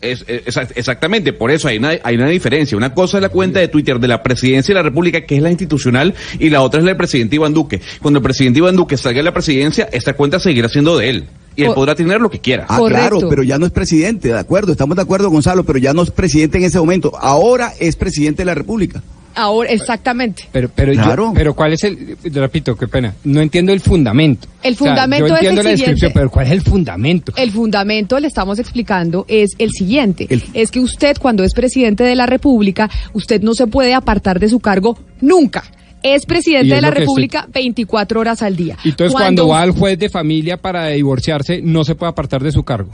Es, 0.00 0.22
es- 0.28 0.44
exact- 0.46 0.72
exactamente, 0.76 1.32
por 1.32 1.50
eso 1.50 1.66
hay 1.66 1.78
una, 1.78 1.92
hay 2.02 2.14
una 2.16 2.28
diferencia. 2.28 2.76
Una 2.76 2.92
cosa 2.92 3.16
es 3.16 3.22
la 3.22 3.30
cuenta 3.30 3.58
de 3.60 3.68
Twitter 3.68 3.98
de 3.98 4.06
la 4.06 4.22
presidencia 4.22 4.72
de 4.74 4.78
la 4.80 4.82
República, 4.82 5.22
que 5.22 5.36
es 5.36 5.42
la 5.42 5.50
institucional, 5.50 6.14
y 6.38 6.50
la 6.50 6.60
otra 6.60 6.80
es 6.80 6.84
la 6.84 6.90
del 6.90 6.98
presidente 6.98 7.36
Iván 7.36 7.54
Duque. 7.54 7.80
Cuando 8.02 8.18
el 8.18 8.22
presidente 8.22 8.58
Iván 8.58 8.76
Duque 8.76 8.96
salga 8.98 9.18
de 9.18 9.22
la 9.24 9.32
presidencia, 9.32 9.88
esta 9.90 10.12
cuenta 10.12 10.38
seguirá 10.38 10.68
siendo 10.68 10.98
de 10.98 11.08
él. 11.10 11.24
Y 11.56 11.62
él 11.64 11.72
podrá 11.74 11.94
tener 11.94 12.20
lo 12.20 12.30
que 12.30 12.38
quiera. 12.40 12.66
Ah, 12.68 12.78
Correcto. 12.78 13.08
claro, 13.18 13.28
pero 13.28 13.42
ya 13.42 13.58
no 13.58 13.66
es 13.66 13.72
presidente, 13.72 14.28
de 14.28 14.38
acuerdo, 14.38 14.72
estamos 14.72 14.96
de 14.96 15.02
acuerdo, 15.02 15.30
Gonzalo, 15.30 15.64
pero 15.64 15.78
ya 15.78 15.92
no 15.92 16.02
es 16.02 16.10
presidente 16.10 16.58
en 16.58 16.64
ese 16.64 16.78
momento. 16.78 17.12
Ahora 17.18 17.72
es 17.78 17.96
presidente 17.96 18.42
de 18.42 18.46
la 18.46 18.54
República. 18.54 19.02
Ahora, 19.36 19.70
exactamente. 19.70 20.44
Pero, 20.52 20.70
pero, 20.72 20.92
yo- 20.92 21.02
Claro. 21.02 21.32
pero 21.34 21.54
¿cuál 21.54 21.72
es 21.72 21.82
el, 21.82 22.16
repito, 22.32 22.76
qué 22.76 22.86
pena, 22.86 23.14
no 23.24 23.40
entiendo 23.40 23.72
el 23.72 23.80
fundamento. 23.80 24.46
El 24.62 24.74
O 24.74 24.76
sea, 24.76 24.86
fundamento 24.90 25.26
yo 25.26 25.34
es 25.34 25.40
el 25.40 25.46
entiendo 25.46 25.62
la 25.64 25.70
descripción, 25.70 25.96
siguiente. 25.96 26.14
pero 26.20 26.30
¿cuál 26.30 26.46
es 26.46 26.52
el 26.52 26.62
fundamento? 26.62 27.32
El 27.36 27.50
fundamento, 27.50 28.20
le 28.20 28.28
estamos 28.28 28.60
explicando, 28.60 29.24
es 29.26 29.50
el 29.58 29.72
siguiente. 29.72 30.28
El- 30.30 30.44
Es 30.54 30.70
que 30.70 30.78
usted, 30.78 31.16
cuando 31.20 31.42
es 31.42 31.52
presidente 31.52 32.04
de 32.04 32.14
la 32.14 32.26
República, 32.26 32.88
usted 33.12 33.42
no 33.42 33.54
se 33.54 33.66
puede 33.66 33.92
apartar 33.92 34.38
de 34.38 34.48
su 34.48 34.60
cargo 34.60 34.96
nunca. 35.20 35.64
Es 36.04 36.26
presidente 36.26 36.68
es 36.68 36.74
de 36.76 36.80
la 36.82 36.88
que 36.92 37.00
estoy- 37.02 37.22
República 37.24 37.48
24 37.52 38.20
horas 38.20 38.42
al 38.42 38.54
día. 38.54 38.76
Y 38.84 38.90
entonces 38.90 39.12
cuando 39.12 39.48
va 39.48 39.62
al 39.62 39.70
juez 39.72 39.98
de 39.98 40.08
familia 40.10 40.58
para 40.58 40.88
divorciarse, 40.88 41.62
no 41.62 41.82
se 41.82 41.94
puede 41.94 42.10
apartar 42.10 42.42
de 42.42 42.52
su 42.52 42.62
cargo. 42.62 42.90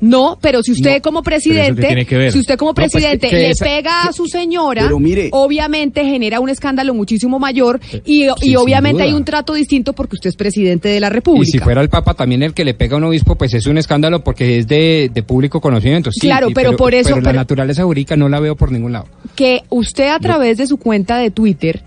No, 0.00 0.38
pero 0.40 0.62
si 0.62 0.72
usted 0.72 0.96
No, 0.96 1.02
como 1.02 1.22
presidente, 1.22 1.82
tiene 1.86 2.06
que 2.06 2.16
ver. 2.16 2.32
si 2.32 2.38
usted 2.38 2.56
como 2.56 2.70
No, 2.70 2.74
pues, 2.74 2.90
presidente 2.92 3.28
que 3.28 3.36
le 3.36 3.50
esa- 3.50 3.64
pega 3.64 4.02
a 4.04 4.12
su 4.12 4.26
señora, 4.26 4.88
mire- 4.98 5.28
obviamente 5.32 6.04
genera 6.04 6.40
un 6.40 6.48
escándalo 6.48 6.94
muchísimo 6.94 7.38
mayor 7.38 7.80
y, 8.04 8.24
sí, 8.24 8.28
y 8.42 8.56
obviamente 8.56 9.02
hay 9.02 9.12
un 9.12 9.24
trato 9.24 9.52
distinto 9.54 9.92
porque 9.92 10.16
usted 10.16 10.30
es 10.30 10.36
presidente 10.36 10.88
de 10.88 11.00
la 11.00 11.10
República. 11.10 11.46
Y 11.48 11.50
si 11.52 11.58
fuera 11.58 11.80
el 11.82 11.88
Papa 11.90 12.14
también 12.14 12.42
el 12.42 12.54
que 12.54 12.64
le 12.64 12.74
pega 12.74 12.94
a 12.94 12.98
un 12.98 13.04
obispo, 13.04 13.34
pues 13.36 13.52
es 13.54 13.66
un 13.66 13.76
escándalo 13.78 14.24
porque 14.24 14.58
es 14.58 14.66
de, 14.68 15.10
de 15.12 15.22
público 15.22 15.60
conocimiento. 15.60 16.10
Sí, 16.12 16.20
Claro, 16.20 16.48
sí, 16.48 16.54
pero 16.54 16.76
por 16.76 16.94
eso- 16.94 17.10
Pero 17.10 17.16
la 17.20 17.30
pero- 17.30 17.36
naturaleza 17.40 17.84
jurídica 17.84 18.16
no 18.16 18.28
la 18.28 18.40
veo 18.40 18.56
por 18.56 18.72
ningún 18.72 18.92
lado. 18.92 19.06
que 19.36 19.62
usted 19.68 20.08
a 20.08 20.18
través 20.18 20.56
de 20.58 20.66
su 20.66 20.76
cuenta 20.78 21.18
de 21.18 21.30
Twitter 21.30 21.82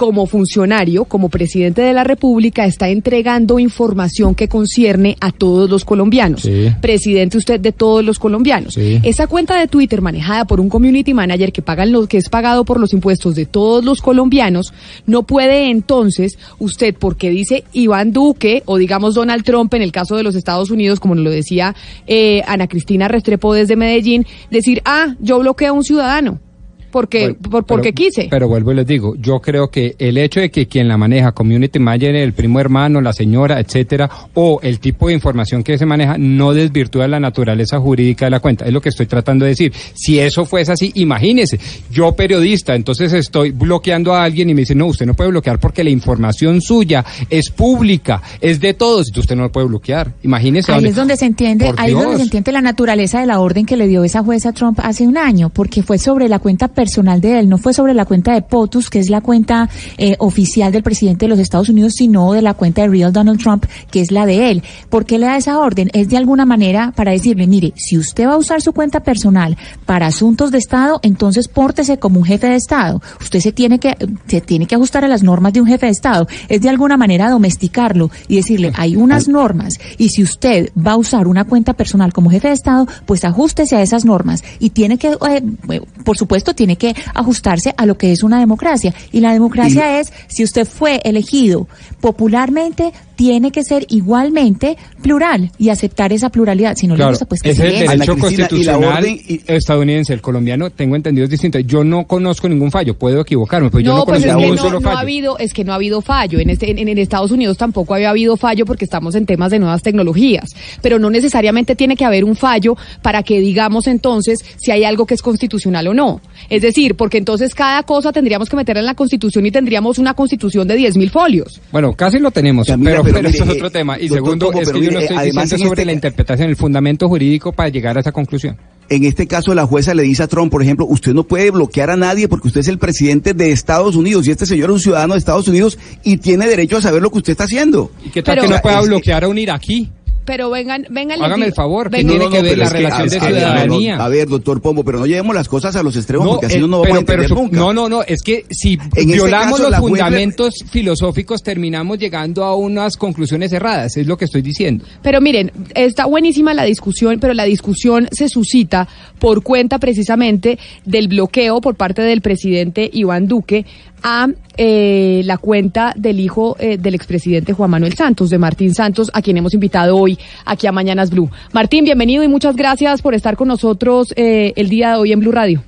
como 0.00 0.24
funcionario, 0.24 1.04
como 1.04 1.28
presidente 1.28 1.82
de 1.82 1.92
la 1.92 2.04
República, 2.04 2.64
está 2.64 2.88
entregando 2.88 3.58
información 3.58 4.34
que 4.34 4.48
concierne 4.48 5.18
a 5.20 5.30
todos 5.30 5.68
los 5.68 5.84
colombianos. 5.84 6.40
Sí. 6.40 6.70
Presidente 6.80 7.36
usted 7.36 7.60
de 7.60 7.72
todos 7.72 8.02
los 8.02 8.18
colombianos. 8.18 8.72
Sí. 8.72 8.98
Esa 9.02 9.26
cuenta 9.26 9.60
de 9.60 9.68
Twitter 9.68 10.00
manejada 10.00 10.46
por 10.46 10.58
un 10.58 10.70
community 10.70 11.12
manager 11.12 11.52
que 11.52 11.60
pagan 11.60 11.92
lo 11.92 12.06
que 12.06 12.16
es 12.16 12.30
pagado 12.30 12.64
por 12.64 12.80
los 12.80 12.94
impuestos 12.94 13.34
de 13.34 13.44
todos 13.44 13.84
los 13.84 14.00
colombianos, 14.00 14.72
no 15.04 15.24
puede 15.24 15.70
entonces 15.70 16.38
usted, 16.58 16.94
porque 16.98 17.28
dice 17.28 17.64
Iván 17.74 18.10
Duque 18.10 18.62
o 18.64 18.78
digamos 18.78 19.14
Donald 19.14 19.44
Trump 19.44 19.74
en 19.74 19.82
el 19.82 19.92
caso 19.92 20.16
de 20.16 20.22
los 20.22 20.34
Estados 20.34 20.70
Unidos, 20.70 20.98
como 20.98 21.14
lo 21.14 21.30
decía 21.30 21.76
eh, 22.06 22.42
Ana 22.46 22.68
Cristina 22.68 23.06
Restrepo 23.06 23.52
desde 23.52 23.76
Medellín, 23.76 24.26
decir, 24.50 24.80
ah, 24.86 25.14
yo 25.20 25.40
bloqueo 25.40 25.68
a 25.68 25.72
un 25.72 25.84
ciudadano. 25.84 26.40
Porque, 26.90 27.34
por, 27.34 27.64
porque 27.64 27.92
pero- 27.92 27.94
quise. 27.94 28.28
Pero 28.30 28.48
vuelvo 28.48 28.72
y 28.72 28.76
les 28.76 28.86
digo, 28.86 29.14
yo 29.16 29.40
creo 29.40 29.70
que 29.70 29.94
el 29.98 30.18
hecho 30.18 30.40
de 30.40 30.50
que 30.50 30.66
quien 30.66 30.88
la 30.88 30.96
maneja, 30.96 31.32
community 31.32 31.78
manager, 31.78 32.16
el 32.16 32.32
primo 32.32 32.60
hermano, 32.60 33.00
la 33.00 33.12
señora, 33.12 33.60
etcétera, 33.60 34.10
o 34.34 34.60
el 34.62 34.80
tipo 34.80 35.08
de 35.08 35.14
información 35.14 35.62
que 35.62 35.78
se 35.78 35.86
maneja, 35.86 36.16
no 36.18 36.52
desvirtúa 36.52 37.08
la 37.08 37.20
naturaleza 37.20 37.78
jurídica 37.78 38.26
de 38.26 38.30
la 38.30 38.40
cuenta. 38.40 38.64
Es 38.64 38.72
lo 38.72 38.80
que 38.80 38.88
estoy 38.88 39.06
tratando 39.06 39.44
de 39.44 39.50
decir. 39.50 39.72
Si 39.94 40.18
eso 40.18 40.44
fuese 40.44 40.72
así, 40.72 40.92
imagínese, 40.96 41.58
yo 41.90 42.12
periodista, 42.12 42.74
entonces 42.74 43.12
estoy 43.12 43.50
bloqueando 43.50 44.14
a 44.14 44.24
alguien 44.24 44.50
y 44.50 44.54
me 44.54 44.60
dice, 44.60 44.74
no, 44.74 44.86
usted 44.86 45.06
no 45.06 45.14
puede 45.14 45.30
bloquear 45.30 45.58
porque 45.58 45.84
la 45.84 45.90
información 45.90 46.60
suya 46.60 47.04
es 47.28 47.50
pública, 47.50 48.22
es 48.40 48.60
de 48.60 48.74
todos, 48.74 49.08
entonces 49.08 49.24
usted 49.24 49.36
no 49.36 49.42
lo 49.42 49.52
puede 49.52 49.66
bloquear. 49.66 50.12
Imagínese. 50.22 50.72
Ahí 50.72 50.86
es 50.86 50.96
donde 50.96 51.16
se 51.16 51.26
entiende, 51.26 51.66
Por 51.66 51.80
ahí 51.80 51.92
es 51.92 51.98
donde 51.98 52.16
se 52.16 52.22
entiende 52.24 52.52
la 52.52 52.60
naturaleza 52.60 53.20
de 53.20 53.26
la 53.26 53.40
orden 53.40 53.66
que 53.66 53.76
le 53.76 53.86
dio 53.86 54.04
esa 54.04 54.22
jueza 54.22 54.52
Trump 54.52 54.80
hace 54.82 55.06
un 55.06 55.16
año, 55.16 55.50
porque 55.50 55.82
fue 55.82 55.98
sobre 55.98 56.28
la 56.28 56.38
cuenta 56.38 56.68
personal 56.80 57.20
de 57.20 57.40
él, 57.40 57.48
no 57.50 57.58
fue 57.58 57.74
sobre 57.74 57.92
la 57.92 58.06
cuenta 58.06 58.32
de 58.32 58.40
POTUS, 58.40 58.88
que 58.88 59.00
es 59.00 59.10
la 59.10 59.20
cuenta 59.20 59.68
eh, 59.98 60.16
oficial 60.18 60.72
del 60.72 60.82
presidente 60.82 61.26
de 61.26 61.28
los 61.28 61.38
Estados 61.38 61.68
Unidos, 61.68 61.92
sino 61.94 62.32
de 62.32 62.40
la 62.40 62.54
cuenta 62.54 62.80
de 62.80 62.88
Real 62.88 63.12
Donald 63.12 63.38
Trump, 63.38 63.66
que 63.90 64.00
es 64.00 64.10
la 64.10 64.24
de 64.24 64.50
él. 64.50 64.62
¿Por 64.88 65.04
qué 65.04 65.18
le 65.18 65.26
da 65.26 65.36
esa 65.36 65.58
orden? 65.58 65.90
Es 65.92 66.08
de 66.08 66.16
alguna 66.16 66.46
manera 66.46 66.94
para 66.96 67.12
decirle, 67.12 67.46
mire, 67.46 67.74
si 67.76 67.98
usted 67.98 68.26
va 68.26 68.32
a 68.32 68.38
usar 68.38 68.62
su 68.62 68.72
cuenta 68.72 69.00
personal 69.00 69.58
para 69.84 70.06
asuntos 70.06 70.50
de 70.52 70.56
Estado, 70.56 71.00
entonces 71.02 71.48
pórtese 71.48 71.98
como 71.98 72.18
un 72.18 72.24
jefe 72.24 72.46
de 72.46 72.54
Estado. 72.54 73.02
Usted 73.20 73.40
se 73.40 73.52
tiene 73.52 73.78
que, 73.78 73.94
se 74.26 74.40
tiene 74.40 74.66
que 74.66 74.76
ajustar 74.76 75.04
a 75.04 75.08
las 75.08 75.22
normas 75.22 75.52
de 75.52 75.60
un 75.60 75.66
jefe 75.66 75.84
de 75.84 75.92
Estado. 75.92 76.28
Es 76.48 76.62
de 76.62 76.70
alguna 76.70 76.96
manera 76.96 77.28
domesticarlo 77.28 78.10
y 78.26 78.36
decirle, 78.36 78.72
hay 78.74 78.96
unas 78.96 79.28
normas 79.28 79.74
y 79.98 80.08
si 80.08 80.22
usted 80.22 80.70
va 80.74 80.92
a 80.92 80.96
usar 80.96 81.28
una 81.28 81.44
cuenta 81.44 81.74
personal 81.74 82.14
como 82.14 82.30
jefe 82.30 82.48
de 82.48 82.54
Estado, 82.54 82.86
pues 83.04 83.26
ajústese 83.26 83.76
a 83.76 83.82
esas 83.82 84.06
normas 84.06 84.42
y 84.58 84.70
tiene 84.70 84.96
que, 84.96 85.08
eh, 85.28 85.82
por 86.04 86.16
supuesto, 86.16 86.54
tiene 86.54 86.69
que 86.76 86.94
ajustarse 87.14 87.74
a 87.76 87.86
lo 87.86 87.96
que 87.98 88.12
es 88.12 88.22
una 88.22 88.38
democracia. 88.40 88.94
Y 89.12 89.20
la 89.20 89.32
democracia 89.32 90.00
es, 90.00 90.12
si 90.28 90.44
usted 90.44 90.66
fue 90.66 91.00
elegido 91.04 91.68
popularmente, 92.00 92.92
tiene 93.16 93.50
que 93.52 93.62
ser 93.62 93.86
igualmente 93.90 94.76
plural 95.02 95.50
y 95.58 95.68
aceptar 95.68 96.12
esa 96.12 96.30
pluralidad. 96.30 96.74
Si 96.76 96.86
no 96.86 96.94
le 96.94 96.98
Claro, 96.98 97.12
gusta, 97.12 97.26
pues 97.26 97.42
que 97.42 97.50
es 97.50 97.56
se 97.58 97.66
el 97.66 97.72
derecho 97.98 98.14
Cristina, 98.16 98.48
y 98.50 98.64
la 98.64 98.72
constitucional 98.74 98.98
orden 99.04 99.20
y- 99.28 99.40
estadounidense. 99.46 100.12
El 100.14 100.20
colombiano, 100.22 100.70
tengo 100.70 100.96
entendido, 100.96 101.24
es 101.24 101.30
distinto. 101.30 101.58
Yo 101.60 101.84
no 101.84 102.06
conozco 102.06 102.48
ningún 102.48 102.70
fallo, 102.70 102.96
puedo 102.98 103.20
equivocarme, 103.20 103.68
pero 103.70 103.80
yo 103.80 103.94
no 103.96 104.04
pues 104.06 104.22
conozco 104.22 104.28
es 104.28 104.34
que 104.36 104.40
ningún 104.40 104.56
no, 104.56 104.62
solo 104.62 104.80
no 104.80 104.88
ha 104.88 104.92
fallo. 104.92 105.02
habido, 105.02 105.38
es 105.38 105.52
que 105.52 105.64
no 105.64 105.72
ha 105.72 105.74
habido 105.76 106.00
fallo. 106.00 106.38
En, 106.40 106.48
este, 106.50 106.70
en, 106.70 106.88
en 106.88 106.98
Estados 106.98 107.30
Unidos 107.30 107.58
tampoco 107.58 107.94
había 107.94 108.10
habido 108.10 108.36
fallo 108.38 108.64
porque 108.64 108.84
estamos 108.86 109.14
en 109.14 109.26
temas 109.26 109.50
de 109.50 109.58
nuevas 109.58 109.82
tecnologías. 109.82 110.50
Pero 110.82 110.98
no 110.98 111.10
necesariamente 111.10 111.76
tiene 111.76 111.96
que 111.96 112.04
haber 112.06 112.24
un 112.24 112.36
fallo 112.36 112.76
para 113.02 113.22
que 113.22 113.40
digamos 113.40 113.86
entonces 113.86 114.38
si 114.58 114.70
hay 114.70 114.84
algo 114.84 115.04
que 115.06 115.14
es 115.14 115.22
constitucional 115.22 115.86
o 115.88 115.94
no. 115.94 116.20
Es 116.48 116.59
decir, 116.62 116.94
porque 116.94 117.18
entonces 117.18 117.54
cada 117.54 117.82
cosa 117.82 118.12
tendríamos 118.12 118.48
que 118.48 118.56
meterla 118.56 118.80
en 118.80 118.86
la 118.86 118.94
constitución 118.94 119.46
y 119.46 119.50
tendríamos 119.50 119.98
una 119.98 120.14
constitución 120.14 120.66
de 120.68 120.78
10.000 120.78 121.10
folios. 121.10 121.60
Bueno, 121.72 121.94
casi 121.94 122.18
lo 122.18 122.30
tenemos, 122.30 122.66
Camila, 122.66 123.02
pero, 123.02 123.14
pero, 123.14 123.28
eso 123.28 123.44
es 123.44 123.50
otro 123.50 123.70
tema. 123.70 123.98
Y 123.98 124.08
segundo, 124.08 124.52
es 124.52 124.70
que 124.70 124.80
yo 124.80 124.90
no 124.90 124.98
estoy 124.98 125.16
diciendo 125.16 125.58
sobre 125.58 125.68
este 125.68 125.84
la 125.84 125.92
interpretación, 125.92 126.48
el 126.48 126.56
fundamento 126.56 127.08
jurídico 127.08 127.52
para 127.52 127.68
llegar 127.68 127.96
a 127.96 128.00
esa 128.00 128.12
conclusión. 128.12 128.56
En 128.88 129.04
este 129.04 129.28
caso, 129.28 129.54
la 129.54 129.66
jueza 129.66 129.94
le 129.94 130.02
dice 130.02 130.24
a 130.24 130.26
Trump, 130.26 130.50
por 130.50 130.62
ejemplo, 130.62 130.84
usted 130.84 131.14
no 131.14 131.22
puede 131.22 131.52
bloquear 131.52 131.90
a 131.90 131.96
nadie 131.96 132.26
porque 132.26 132.48
usted 132.48 132.60
es 132.60 132.68
el 132.68 132.78
presidente 132.78 133.34
de 133.34 133.52
Estados 133.52 133.94
Unidos 133.94 134.26
y 134.26 134.32
este 134.32 134.46
señor 134.46 134.70
es 134.70 134.74
un 134.74 134.80
ciudadano 134.80 135.14
de 135.14 135.20
Estados 135.20 135.46
Unidos 135.46 135.78
y 136.02 136.16
tiene 136.16 136.48
derecho 136.48 136.78
a 136.78 136.80
saber 136.80 137.00
lo 137.00 137.10
que 137.10 137.18
usted 137.18 137.30
está 137.32 137.44
haciendo. 137.44 137.92
¿Y 138.04 138.10
qué 138.10 138.20
tal 138.20 138.40
que 138.40 138.48
no 138.48 138.60
pueda 138.60 138.80
bloquear 138.80 139.22
a 139.22 139.28
un 139.28 139.38
iraquí? 139.38 139.88
Pero 140.30 140.48
vengan, 140.48 140.86
vengan. 140.90 141.20
Hágame 141.20 141.46
el 141.46 141.54
favor, 141.54 141.90
que 141.90 142.04
tiene 142.04 142.30
que 142.30 142.40
ver 142.40 142.56
la 142.56 142.68
relación 142.68 143.08
de 143.08 143.18
ciudadanía. 143.18 143.96
a 143.96 144.08
ver, 144.08 144.28
doctor 144.28 144.62
Pombo, 144.62 144.84
pero 144.84 145.00
no 145.00 145.06
llevemos 145.06 145.34
las 145.34 145.48
cosas 145.48 145.74
a 145.74 145.82
los 145.82 145.96
extremos 145.96 146.28
porque 146.28 146.46
así 146.46 146.60
no, 146.60 146.68
no 146.68 146.80
vamos 146.82 146.98
a 146.98 147.00
entender 147.00 147.30
nunca. 147.32 147.56
No, 147.56 147.72
no, 147.72 147.88
no, 147.88 148.04
es 148.04 148.22
que 148.22 148.44
si 148.48 148.78
este 148.94 149.06
violamos 149.06 149.58
los 149.58 149.74
fundamentos 149.74 150.54
filosóficos 150.70 151.42
terminamos 151.42 151.98
llegando 151.98 152.44
a 152.44 152.54
unas 152.54 152.96
conclusiones 152.96 153.52
erradas, 153.52 153.96
es 153.96 154.06
lo 154.06 154.16
que 154.16 154.26
estoy 154.26 154.40
diciendo. 154.40 154.84
Pero 155.02 155.20
miren, 155.20 155.50
está 155.74 156.06
buenísima 156.06 156.54
la 156.54 156.62
discusión, 156.62 157.18
pero 157.18 157.34
la 157.34 157.42
discusión 157.42 158.06
se 158.12 158.28
suscita 158.28 158.86
por 159.18 159.42
cuenta 159.42 159.80
precisamente 159.80 160.60
del 160.84 161.08
bloqueo 161.08 161.60
por 161.60 161.74
parte 161.74 162.02
del 162.02 162.20
presidente 162.20 162.88
Iván 162.92 163.26
Duque 163.26 163.66
a 164.02 164.28
eh, 164.56 165.22
la 165.24 165.38
cuenta 165.38 165.92
del 165.96 166.20
hijo 166.20 166.56
eh, 166.58 166.76
del 166.78 166.94
expresidente 166.94 167.52
Juan 167.52 167.70
Manuel 167.70 167.94
Santos, 167.94 168.30
de 168.30 168.38
Martín 168.38 168.74
Santos, 168.74 169.10
a 169.14 169.22
quien 169.22 169.36
hemos 169.36 169.54
invitado 169.54 169.96
hoy 169.96 170.18
aquí 170.44 170.66
a 170.66 170.72
Mañanas 170.72 171.10
Blue. 171.10 171.30
Martín, 171.52 171.84
bienvenido 171.84 172.22
y 172.22 172.28
muchas 172.28 172.56
gracias 172.56 173.02
por 173.02 173.14
estar 173.14 173.36
con 173.36 173.48
nosotros 173.48 174.12
eh, 174.16 174.52
el 174.56 174.68
día 174.68 174.90
de 174.90 174.96
hoy 174.96 175.12
en 175.12 175.20
Blue 175.20 175.32
Radio. 175.32 175.62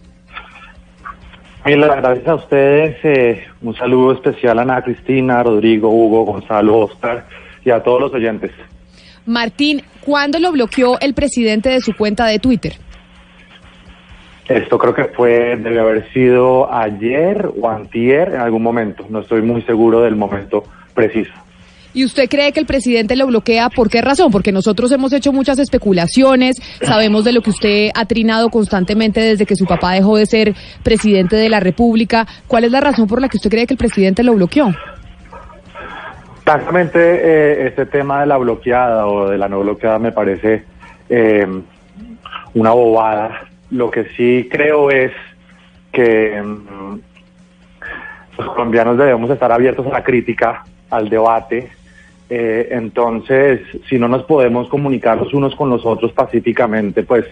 Mil 1.65 1.81
gracias 1.81 2.27
a 2.27 2.35
ustedes. 2.35 2.97
un 3.63 3.75
saludo 3.77 4.13
especial 4.13 4.59
a 4.59 4.63
Ana 4.63 4.83
Cristina, 4.83 5.43
Rodrigo, 5.43 5.91
Hugo, 5.91 6.25
Gonzalo, 6.25 6.81
Oscar 6.81 7.27
y 7.65 7.71
a 7.71 7.83
todos 7.83 8.01
los 8.01 8.13
oyentes. 8.13 8.51
Martín, 9.27 9.83
¿cuándo 10.01 10.41
lo 10.41 10.51
bloqueó 10.51 10.99
el 11.01 11.15
presidente 11.15 11.69
de 11.69 11.81
su 11.81 11.95
cuenta 11.95 12.27
de 12.27 12.39
Twitter? 12.39 12.75
Esto 14.49 14.77
creo 14.79 14.95
que 14.95 15.05
fue, 15.05 15.57
debe 15.57 15.79
haber 15.79 16.13
sido 16.13 16.73
ayer 16.73 17.49
o 17.61 17.69
antier 17.69 18.31
en 18.35 18.41
algún 18.41 18.63
momento. 18.63 19.07
No 19.09 19.21
estoy 19.21 19.43
muy 19.43 19.63
seguro 19.63 20.01
del 20.03 20.17
momento 20.17 20.65
preciso. 20.95 21.33
¿Y 21.95 22.05
usted 22.05 22.29
cree 22.29 22.53
que 22.53 22.61
el 22.61 22.67
presidente 22.67 23.17
lo 23.17 23.27
bloquea? 23.27 23.69
¿Por 23.69 23.91
qué 23.91 24.01
razón? 24.01 24.33
Porque 24.33 24.51
nosotros 24.51 24.91
hemos 24.93 25.13
hecho 25.13 25.33
muchas 25.33 25.59
especulaciones, 25.59 26.57
sabemos 26.81 27.25
de 27.25 27.33
lo 27.33 27.43
que 27.43 27.51
usted 27.51 27.91
ha 27.95 28.07
trinado 28.07 28.49
constantemente 28.49 29.21
desde 29.21 29.45
que 29.45 29.57
su 29.57 29.67
papá 29.67 29.93
dejó 29.93 30.17
de 30.17 30.25
ser 30.25 30.55
presidente 30.83 31.37
de 31.37 31.51
la 31.51 31.61
República. 31.61 32.27
¿Cuál 32.47 32.65
es 32.65 32.73
la 32.73 32.81
razón 32.81 33.07
por 33.07 33.21
la 33.21 33.29
que 33.29 33.37
usted 33.37 33.51
cree 33.51 33.67
que 33.67 33.75
el 33.75 33.79
presidente 33.79 34.23
lo 34.23 34.35
bloqueó? 34.35 34.73
Exactamente, 36.39 36.99
eh, 36.99 37.67
este 37.69 37.87
tema 37.87 38.21
de 38.21 38.27
la 38.27 38.39
bloqueada 38.39 39.07
o 39.07 39.29
de 39.29 39.39
la 39.39 39.49
no 39.49 39.61
bloqueada 39.61 39.99
me 39.99 40.13
parece 40.13 40.65
eh, 41.09 41.47
una 42.55 42.73
bobada 42.73 43.52
lo 43.73 43.91
que 43.91 44.05
sí 44.17 44.49
creo 44.51 44.91
es 44.91 45.13
que 45.91 46.41
mm, 46.41 47.01
los 48.39 48.47
colombianos 48.49 48.99
debemos 48.99 49.31
estar 49.31 49.51
abiertos 49.51 49.87
a 49.87 49.91
la 49.91 50.05
crítica, 50.05 50.63
al 50.91 51.09
debate. 51.09 51.71
Eh, 52.29 52.69
entonces, 52.71 53.61
si 53.89 53.99
no 53.99 54.09
nos 54.09 54.25
podemos 54.25 54.69
comunicar 54.69 55.19
los 55.19 55.33
unos 55.35 55.57
con 55.57 55.71
los 55.71 55.85
otros 55.85 56.13
pacíficamente, 56.13 57.03
pues 57.03 57.25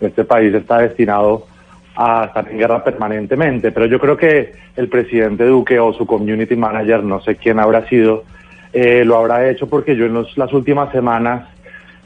este 0.00 0.24
país 0.24 0.52
está 0.54 0.78
destinado 0.78 1.46
a 1.94 2.26
estar 2.26 2.48
en 2.50 2.58
guerra 2.58 2.82
permanentemente. 2.82 3.70
Pero 3.70 3.86
yo 3.86 4.00
creo 4.00 4.16
que 4.16 4.52
el 4.76 4.88
presidente 4.88 5.44
Duque 5.44 5.78
o 5.78 5.92
su 5.92 6.04
community 6.04 6.56
manager, 6.56 7.04
no 7.04 7.20
sé 7.20 7.36
quién 7.36 7.60
habrá 7.60 7.88
sido, 7.88 8.24
eh, 8.72 9.04
lo 9.04 9.16
habrá 9.16 9.48
hecho 9.48 9.68
porque 9.68 9.96
yo 9.96 10.06
en 10.06 10.26
las 10.34 10.52
últimas 10.52 10.90
semanas 10.92 11.48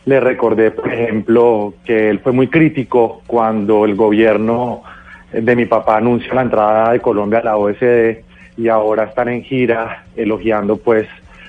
le 0.04 0.20
recordé, 0.20 0.70
por 0.70 0.92
ejemplo, 0.92 1.74
que 1.84 2.08
él 2.08 2.20
fue 2.20 2.32
muy 2.32 2.48
crítico 2.48 3.22
cuando 3.26 3.84
el 3.84 3.94
gobierno 3.94 4.82
de 5.32 5.56
mi 5.56 5.66
papá 5.66 5.98
anunció 5.98 6.34
la 6.34 6.42
entrada 6.42 6.92
de 6.92 7.00
Colombia 7.00 7.40
a 7.40 7.44
la 7.44 7.56
OSD 7.56 8.18
y 8.56 8.68
ahora 8.68 9.04
están 9.04 9.28
en 9.28 9.42
gira 9.42 10.04
elogiando 10.16 10.76
pues 10.76 11.06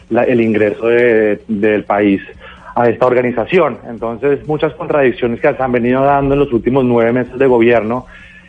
el 0.10 0.42
ingreso 0.42 0.88
del 0.88 1.84
país 1.86 2.22
a 2.76 2.90
esta 2.90 3.06
organización. 3.06 3.80
Entonces, 3.88 4.46
muchas 4.48 4.74
contradicciones 4.74 5.40
que 5.40 5.54
se 5.54 5.64
han 5.64 5.72
venido 5.72 6.04
dando 6.04 6.34
en 6.34 6.42
los 6.42 6.54
últimos 6.54 6.84
nueve 6.84 7.12
meses 7.12 7.38
de 7.38 7.48
gobierno 7.48 8.06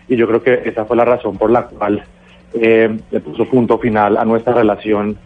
y 0.09 0.16
yo 0.16 0.26
creo 0.26 0.42
que 0.42 0.68
esa 0.68 0.85
fue 0.85 0.97
la 0.97 1.04
razón 1.04 1.38
por 1.38 1.50
la 1.50 1.62
cual 1.62 2.02
eh, 2.54 2.94
le 3.11 3.21
puso 3.21 3.47
punto 3.47 3.78
final 3.78 4.16
a 4.16 4.25
nuestra 4.25 4.52
relación 4.52 5.16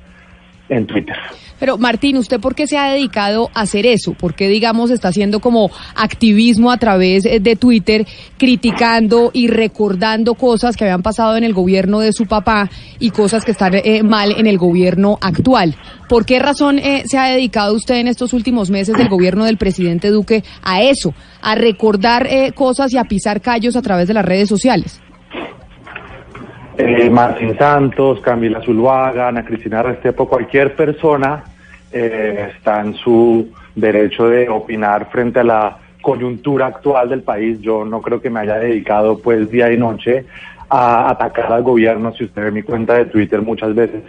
en 0.68 0.86
Twitter. 0.86 1.16
Pero 1.58 1.78
Martín, 1.78 2.18
¿usted 2.18 2.38
por 2.38 2.54
qué 2.54 2.66
se 2.66 2.76
ha 2.76 2.90
dedicado 2.90 3.50
a 3.54 3.62
hacer 3.62 3.86
eso? 3.86 4.12
¿Por 4.12 4.34
qué, 4.34 4.48
digamos, 4.48 4.90
está 4.90 5.08
haciendo 5.08 5.40
como 5.40 5.70
activismo 5.94 6.70
a 6.70 6.76
través 6.76 7.24
eh, 7.24 7.40
de 7.40 7.56
Twitter, 7.56 8.06
criticando 8.36 9.30
y 9.32 9.48
recordando 9.48 10.34
cosas 10.34 10.76
que 10.76 10.84
habían 10.84 11.02
pasado 11.02 11.36
en 11.36 11.44
el 11.44 11.54
gobierno 11.54 12.00
de 12.00 12.12
su 12.12 12.26
papá 12.26 12.70
y 12.98 13.10
cosas 13.10 13.44
que 13.44 13.52
están 13.52 13.74
eh, 13.74 14.02
mal 14.02 14.34
en 14.36 14.46
el 14.46 14.58
gobierno 14.58 15.18
actual? 15.20 15.76
¿Por 16.08 16.26
qué 16.26 16.38
razón 16.38 16.78
eh, 16.78 17.04
se 17.06 17.18
ha 17.18 17.28
dedicado 17.28 17.74
usted 17.74 17.96
en 17.96 18.08
estos 18.08 18.32
últimos 18.32 18.70
meses 18.70 18.96
del 18.96 19.08
gobierno 19.08 19.44
del 19.44 19.56
presidente 19.56 20.10
Duque 20.10 20.44
a 20.62 20.82
eso, 20.82 21.14
a 21.40 21.54
recordar 21.54 22.28
cosas 22.54 22.92
y 22.92 22.98
a 22.98 23.04
pisar 23.04 23.40
callos 23.40 23.76
a 23.76 23.82
través 23.82 24.06
de 24.08 24.14
las 24.14 24.24
redes 24.24 24.48
sociales? 24.48 25.00
Eh, 26.78 27.10
Martín 27.10 27.56
Santos, 27.56 28.20
Camila 28.20 28.60
Zuluaga, 28.62 29.28
Ana 29.28 29.44
Cristina 29.44 29.82
Restepo, 29.82 30.28
cualquier 30.28 30.74
persona 30.74 31.44
eh, 31.92 32.50
está 32.56 32.80
en 32.80 32.94
su 32.94 33.50
derecho 33.74 34.28
de 34.28 34.48
opinar 34.48 35.10
frente 35.10 35.40
a 35.40 35.44
la 35.44 35.78
coyuntura 36.02 36.66
actual 36.66 37.08
del 37.08 37.22
país. 37.22 37.60
Yo 37.60 37.84
no 37.84 38.00
creo 38.00 38.20
que 38.20 38.30
me 38.30 38.40
haya 38.40 38.58
dedicado 38.58 39.18
pues 39.18 39.50
día 39.50 39.72
y 39.72 39.76
noche 39.76 40.24
a 40.68 41.10
atacar 41.10 41.52
al 41.52 41.62
gobierno. 41.62 42.12
Si 42.12 42.24
usted 42.24 42.42
ve 42.42 42.50
mi 42.50 42.62
cuenta 42.62 42.94
de 42.94 43.06
Twitter 43.06 43.42
muchas 43.42 43.74
veces 43.74 44.02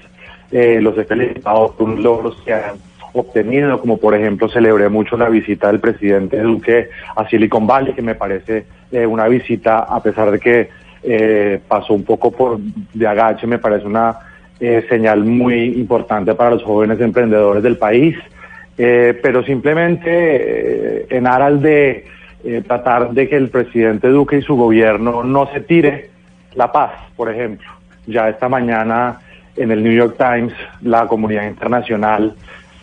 eh, 0.51 0.79
los 0.81 0.97
he 0.97 1.03
felicitado 1.03 1.73
por 1.73 1.89
unos 1.89 1.99
logros 1.99 2.41
que 2.45 2.53
han 2.53 2.75
obtenido, 3.13 3.79
como 3.79 3.97
por 3.97 4.13
ejemplo 4.15 4.47
celebré 4.49 4.89
mucho 4.89 5.17
la 5.17 5.29
visita 5.29 5.67
del 5.67 5.79
presidente 5.79 6.39
Duque 6.39 6.89
a 7.15 7.27
Silicon 7.27 7.65
Valley, 7.65 7.93
que 7.93 8.01
me 8.01 8.15
parece 8.15 8.65
eh, 8.91 9.05
una 9.05 9.27
visita, 9.27 9.79
a 9.79 10.01
pesar 10.01 10.31
de 10.31 10.39
que 10.39 10.69
eh, 11.03 11.59
pasó 11.67 11.93
un 11.93 12.03
poco 12.03 12.31
por 12.31 12.59
de 12.59 13.07
agache, 13.07 13.45
me 13.45 13.59
parece 13.59 13.85
una 13.85 14.17
eh, 14.59 14.85
señal 14.89 15.23
muy 15.23 15.79
importante 15.79 16.33
para 16.33 16.51
los 16.51 16.63
jóvenes 16.63 16.99
emprendedores 16.99 17.61
del 17.61 17.77
país, 17.77 18.17
eh, 18.77 19.17
pero 19.21 19.43
simplemente 19.43 21.15
en 21.15 21.27
aras 21.27 21.61
de 21.61 22.05
tratar 22.65 23.11
de 23.11 23.27
que 23.27 23.35
el 23.35 23.49
presidente 23.49 24.07
Duque 24.07 24.37
y 24.37 24.41
su 24.41 24.55
gobierno 24.55 25.23
no 25.23 25.51
se 25.51 25.61
tire 25.61 26.11
la 26.55 26.71
paz, 26.71 26.91
por 27.15 27.29
ejemplo. 27.29 27.67
Ya 28.05 28.29
esta 28.29 28.47
mañana 28.47 29.19
en 29.55 29.71
el 29.71 29.83
New 29.83 29.91
York 29.91 30.15
Times 30.17 30.53
la 30.81 31.07
comunidad 31.07 31.47
internacional 31.47 32.35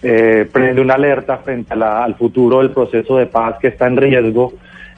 prende 0.02 0.82
una 0.82 0.94
alerta 0.94 1.38
frente 1.38 1.72
al 1.72 2.14
futuro 2.16 2.58
del 2.58 2.72
proceso 2.72 3.16
de 3.16 3.26
paz 3.26 3.56
que 3.58 3.68
está 3.68 3.86
en 3.86 3.96
riesgo 3.96 4.52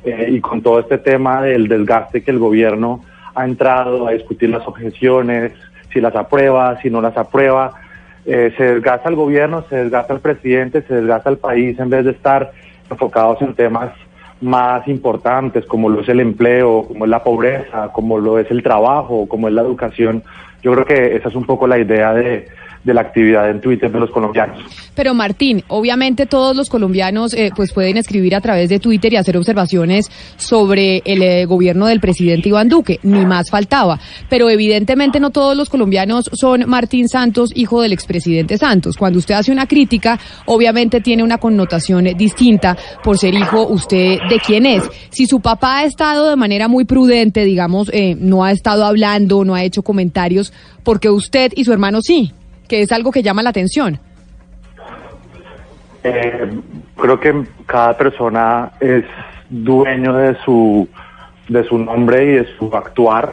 eh, 0.06 0.28
y 0.30 0.40
con 0.40 0.62
todo 0.62 0.78
este 0.78 0.98
tema 0.98 1.42
del 1.42 1.66
desgaste 1.66 2.22
que 2.22 2.30
el 2.30 2.38
gobierno 2.38 3.00
ha 3.34 3.44
entrado 3.44 4.06
a 4.06 4.12
discutir 4.12 4.48
las 4.50 4.66
objeciones, 4.66 5.52
si 5.92 6.00
las 6.00 6.14
aprueba, 6.14 6.80
si 6.80 6.90
no 6.90 7.00
las 7.00 7.16
aprueba, 7.16 7.72
eh, 8.24 8.54
se 8.56 8.74
desgasta 8.74 9.08
el 9.08 9.16
gobierno, 9.16 9.64
se 9.68 9.76
desgasta 9.76 10.14
el 10.14 10.20
presidente, 10.20 10.82
se 10.82 10.94
desgasta 10.94 11.28
el 11.28 11.38
país 11.38 11.76
en 11.80 11.90
vez 11.90 12.04
de 12.04 12.12
estar 12.12 12.52
enfocados 12.88 13.42
en 13.42 13.54
temas 13.54 13.90
más 14.40 14.86
importantes 14.86 15.66
como 15.66 15.88
lo 15.88 16.02
es 16.02 16.08
el 16.08 16.20
empleo, 16.20 16.84
como 16.86 17.04
es 17.04 17.10
la 17.10 17.24
pobreza, 17.24 17.88
como 17.92 18.18
lo 18.18 18.38
es 18.38 18.48
el 18.50 18.62
trabajo, 18.62 19.26
como 19.26 19.48
es 19.48 19.54
la 19.54 19.62
educación. 19.62 20.22
Yo 20.62 20.72
creo 20.72 20.84
que 20.84 21.16
esa 21.16 21.30
es 21.30 21.34
un 21.34 21.46
poco 21.46 21.66
la 21.66 21.78
idea 21.78 22.14
de, 22.14 22.46
de 22.86 22.94
la 22.94 23.00
actividad 23.00 23.50
en 23.50 23.60
Twitter 23.60 23.90
de 23.90 23.98
los 23.98 24.10
colombianos. 24.10 24.62
Pero 24.94 25.12
Martín, 25.12 25.62
obviamente 25.68 26.24
todos 26.24 26.56
los 26.56 26.70
colombianos 26.70 27.34
eh, 27.34 27.50
pues 27.54 27.72
pueden 27.72 27.96
escribir 27.96 28.34
a 28.36 28.40
través 28.40 28.68
de 28.68 28.78
Twitter 28.78 29.12
y 29.12 29.16
hacer 29.16 29.36
observaciones 29.36 30.06
sobre 30.36 31.02
el 31.04 31.20
eh, 31.22 31.44
gobierno 31.46 31.86
del 31.86 32.00
presidente 32.00 32.48
Iván 32.48 32.68
Duque, 32.68 33.00
ni 33.02 33.26
más 33.26 33.50
faltaba. 33.50 33.98
Pero 34.30 34.48
evidentemente 34.48 35.18
no 35.18 35.30
todos 35.30 35.56
los 35.56 35.68
colombianos 35.68 36.30
son 36.32 36.64
Martín 36.68 37.08
Santos, 37.08 37.50
hijo 37.54 37.82
del 37.82 37.92
expresidente 37.92 38.56
Santos. 38.56 38.96
Cuando 38.96 39.18
usted 39.18 39.34
hace 39.34 39.50
una 39.50 39.66
crítica, 39.66 40.18
obviamente 40.46 41.00
tiene 41.00 41.24
una 41.24 41.38
connotación 41.38 42.04
distinta 42.16 42.76
por 43.02 43.18
ser 43.18 43.34
hijo 43.34 43.66
usted 43.66 44.18
de 44.30 44.38
quién 44.38 44.64
es. 44.64 44.84
Si 45.10 45.26
su 45.26 45.40
papá 45.40 45.78
ha 45.78 45.84
estado 45.84 46.30
de 46.30 46.36
manera 46.36 46.68
muy 46.68 46.84
prudente, 46.84 47.44
digamos, 47.44 47.90
eh, 47.92 48.14
no 48.16 48.44
ha 48.44 48.52
estado 48.52 48.84
hablando, 48.84 49.44
no 49.44 49.56
ha 49.56 49.64
hecho 49.64 49.82
comentarios, 49.82 50.52
porque 50.84 51.10
usted 51.10 51.52
y 51.56 51.64
su 51.64 51.72
hermano 51.72 52.00
sí 52.00 52.32
que 52.68 52.82
es 52.82 52.92
algo 52.92 53.10
que 53.10 53.22
llama 53.22 53.42
la 53.42 53.50
atención? 53.50 53.98
Eh, 56.04 56.48
creo 56.96 57.18
que 57.18 57.44
cada 57.66 57.96
persona 57.96 58.70
es 58.80 59.04
dueño 59.50 60.12
de 60.14 60.36
su, 60.44 60.88
de 61.48 61.64
su 61.64 61.78
nombre 61.78 62.24
y 62.24 62.32
de 62.36 62.46
su 62.56 62.66
actuar. 62.74 63.32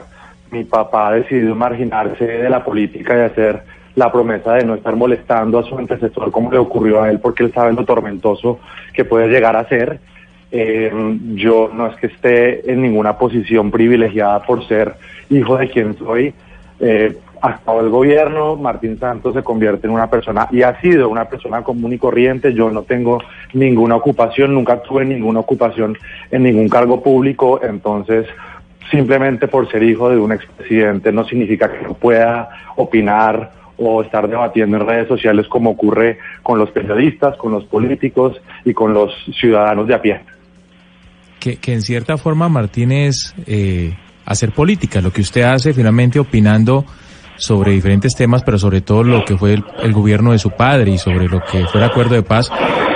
Mi 0.52 0.64
papá 0.64 1.10
ha 1.10 1.14
decidido 1.14 1.56
marginarse 1.56 2.26
de 2.26 2.50
la 2.50 2.64
política 2.64 3.16
y 3.18 3.22
hacer 3.22 3.64
la 3.96 4.12
promesa 4.12 4.54
de 4.54 4.66
no 4.66 4.76
estar 4.76 4.96
molestando 4.96 5.60
a 5.60 5.64
su 5.64 5.78
antecesor 5.78 6.32
como 6.32 6.52
le 6.52 6.58
ocurrió 6.58 7.02
a 7.02 7.10
él, 7.10 7.20
porque 7.20 7.44
él 7.44 7.54
sabe 7.54 7.74
lo 7.74 7.86
tormentoso 7.86 8.60
que 8.94 9.06
puede 9.06 9.28
llegar 9.28 9.56
a 9.56 9.68
ser. 9.68 10.00
Eh, 10.52 10.92
yo 11.36 11.70
no 11.74 11.88
es 11.88 11.96
que 11.98 12.08
esté 12.08 12.72
en 12.72 12.82
ninguna 12.82 13.18
posición 13.18 13.72
privilegiada 13.72 14.44
por 14.44 14.68
ser 14.68 14.96
hijo 15.30 15.58
de 15.58 15.70
quien 15.70 15.98
soy. 15.98 16.34
Eh, 16.80 17.18
hasta 17.44 17.78
el 17.78 17.90
gobierno, 17.90 18.56
Martín 18.56 18.98
Santos 18.98 19.34
se 19.34 19.44
convierte 19.44 19.86
en 19.86 19.92
una 19.92 20.10
persona 20.10 20.48
y 20.50 20.62
ha 20.62 20.80
sido 20.80 21.10
una 21.10 21.26
persona 21.26 21.62
común 21.62 21.92
y 21.92 21.98
corriente. 21.98 22.54
Yo 22.54 22.72
no 22.72 22.84
tengo 22.84 23.22
ninguna 23.52 23.98
ocupación, 23.98 24.54
nunca 24.54 24.82
tuve 24.82 25.04
ninguna 25.04 25.42
ocupación 25.42 25.98
en 26.32 26.44
ningún 26.44 26.70
cargo 26.70 27.04
público, 27.04 27.60
entonces 27.62 28.28
simplemente 28.90 29.50
por 29.50 29.70
ser 29.70 29.84
hijo 29.84 30.10
de 30.10 30.20
un 30.20 30.32
expresidente 30.32 31.12
no 31.12 31.26
significa 31.26 31.70
que 31.70 31.82
no 31.86 31.96
pueda 31.96 32.48
opinar 32.78 33.52
o 33.76 34.02
estar 34.02 34.30
debatiendo 34.30 34.78
en 34.78 34.88
redes 34.88 35.10
sociales 35.10 35.46
como 35.50 35.72
ocurre 35.72 36.20
con 36.44 36.58
los 36.58 36.72
periodistas, 36.72 37.36
con 37.36 37.52
los 37.52 37.66
políticos 37.66 38.42
y 38.64 38.74
con 38.74 38.94
los 38.94 39.12
ciudadanos 39.38 39.86
de 39.86 39.94
a 39.94 40.02
pie. 40.02 40.22
Que, 41.42 41.60
en 41.74 41.82
cierta 41.82 42.18
forma, 42.18 42.48
Martínez, 42.48 43.36
eh, 43.46 43.94
hacer 44.26 44.52
política, 44.52 45.02
lo 45.02 45.12
que 45.12 45.20
usted 45.20 45.42
hace 45.42 45.74
finalmente 45.74 46.20
opinando 46.20 46.86
sobre 47.44 47.74
diferentes 47.74 48.16
temas, 48.16 48.42
pero 48.44 48.58
sobre 48.58 48.80
todo 48.80 49.04
lo 49.04 49.26
que 49.26 49.38
fue 49.38 49.54
el, 49.82 49.94
gobierno 49.94 50.32
de 50.32 50.40
su 50.40 50.52
padre 50.52 50.92
y 50.92 50.98
sobre 50.98 51.28
lo 51.28 51.42
que 51.42 51.66
fue 51.66 51.82
el 51.82 51.84
acuerdo 51.84 52.16
de 52.16 52.24
paz, 52.24 52.50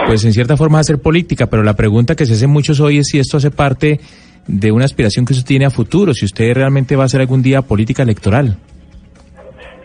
pues 0.06 0.24
en 0.24 0.32
cierta 0.32 0.56
forma 0.56 0.80
hacer 0.80 1.00
política, 1.00 1.48
pero 1.48 1.64
la 1.64 1.74
pregunta 1.74 2.16
que 2.16 2.26
se 2.26 2.34
hace 2.34 2.48
muchos 2.48 2.80
hoy 2.80 3.00
es 3.00 3.08
si 3.08 3.20
esto 3.20 3.38
hace 3.38 3.52
parte 3.52 4.00
de 4.48 4.72
una 4.72 4.86
aspiración 4.86 5.26
que 5.26 5.34
usted 5.34 5.46
tiene 5.46 5.66
a 5.66 5.70
futuro, 5.70 6.14
si 6.14 6.24
usted 6.24 6.54
realmente 6.54 6.96
va 6.96 7.04
a 7.04 7.06
hacer 7.08 7.20
algún 7.20 7.42
día 7.42 7.62
política 7.62 8.04
electoral. 8.04 8.56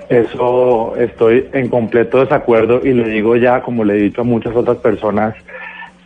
Eso 0.08 0.94
estoy 0.96 1.48
en 1.52 1.68
completo 1.68 2.20
desacuerdo 2.20 2.80
y 2.84 2.92
le 2.92 3.08
digo 3.08 3.34
ya, 3.34 3.62
como 3.62 3.82
le 3.82 3.94
he 3.94 4.02
dicho 4.02 4.20
a 4.20 4.24
muchas 4.24 4.54
otras 4.54 4.76
personas, 4.76 5.34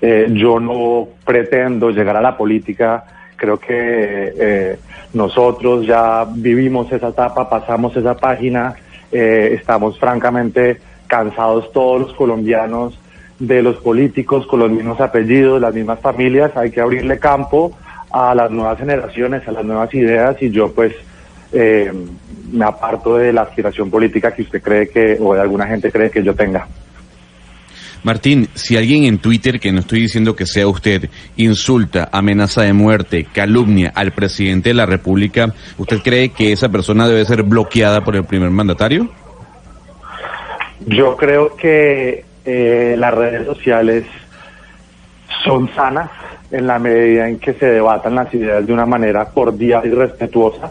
eh, 0.00 0.28
yo 0.30 0.60
no 0.60 1.08
pretendo 1.26 1.90
llegar 1.90 2.16
a 2.16 2.22
la 2.22 2.38
política 2.38 3.04
Creo 3.36 3.58
que 3.58 3.66
eh, 3.70 4.78
nosotros 5.12 5.86
ya 5.86 6.26
vivimos 6.28 6.90
esa 6.92 7.08
etapa, 7.08 7.48
pasamos 7.48 7.96
esa 7.96 8.16
página, 8.16 8.74
eh, 9.12 9.56
estamos 9.58 9.98
francamente 9.98 10.78
cansados 11.06 11.70
todos 11.72 12.00
los 12.00 12.12
colombianos 12.14 12.98
de 13.38 13.62
los 13.62 13.76
políticos 13.76 14.46
con 14.46 14.60
los 14.60 14.70
mismos 14.70 15.00
apellidos, 15.00 15.60
las 15.60 15.74
mismas 15.74 16.00
familias, 16.00 16.56
hay 16.56 16.70
que 16.70 16.80
abrirle 16.80 17.18
campo 17.18 17.72
a 18.10 18.34
las 18.34 18.50
nuevas 18.50 18.78
generaciones, 18.78 19.46
a 19.46 19.52
las 19.52 19.64
nuevas 19.64 19.92
ideas 19.94 20.40
y 20.40 20.50
yo 20.50 20.72
pues 20.72 20.94
eh, 21.52 21.92
me 22.50 22.64
aparto 22.64 23.16
de 23.16 23.32
la 23.32 23.42
aspiración 23.42 23.90
política 23.90 24.32
que 24.34 24.42
usted 24.42 24.62
cree 24.62 24.88
que, 24.88 25.18
o 25.20 25.34
de 25.34 25.40
alguna 25.40 25.66
gente 25.66 25.90
cree 25.90 26.10
que 26.10 26.22
yo 26.22 26.34
tenga. 26.34 26.66
Martín, 28.06 28.46
si 28.54 28.76
alguien 28.76 29.02
en 29.02 29.18
Twitter, 29.18 29.58
que 29.58 29.72
no 29.72 29.80
estoy 29.80 29.98
diciendo 29.98 30.36
que 30.36 30.46
sea 30.46 30.68
usted, 30.68 31.10
insulta, 31.36 32.08
amenaza 32.12 32.62
de 32.62 32.72
muerte, 32.72 33.26
calumnia 33.32 33.90
al 33.96 34.12
presidente 34.12 34.68
de 34.68 34.74
la 34.74 34.86
República, 34.86 35.52
¿usted 35.76 35.98
cree 36.04 36.28
que 36.28 36.52
esa 36.52 36.68
persona 36.68 37.08
debe 37.08 37.24
ser 37.24 37.42
bloqueada 37.42 38.04
por 38.04 38.14
el 38.14 38.22
primer 38.22 38.50
mandatario? 38.50 39.08
Yo 40.86 41.16
creo 41.16 41.56
que 41.56 42.24
eh, 42.44 42.94
las 42.96 43.12
redes 43.12 43.44
sociales 43.44 44.04
son 45.42 45.68
sanas 45.74 46.08
en 46.52 46.68
la 46.68 46.78
medida 46.78 47.28
en 47.28 47.40
que 47.40 47.54
se 47.54 47.66
debatan 47.66 48.14
las 48.14 48.32
ideas 48.32 48.64
de 48.64 48.72
una 48.72 48.86
manera 48.86 49.24
cordial 49.24 49.82
y 49.84 49.90
respetuosa. 49.90 50.70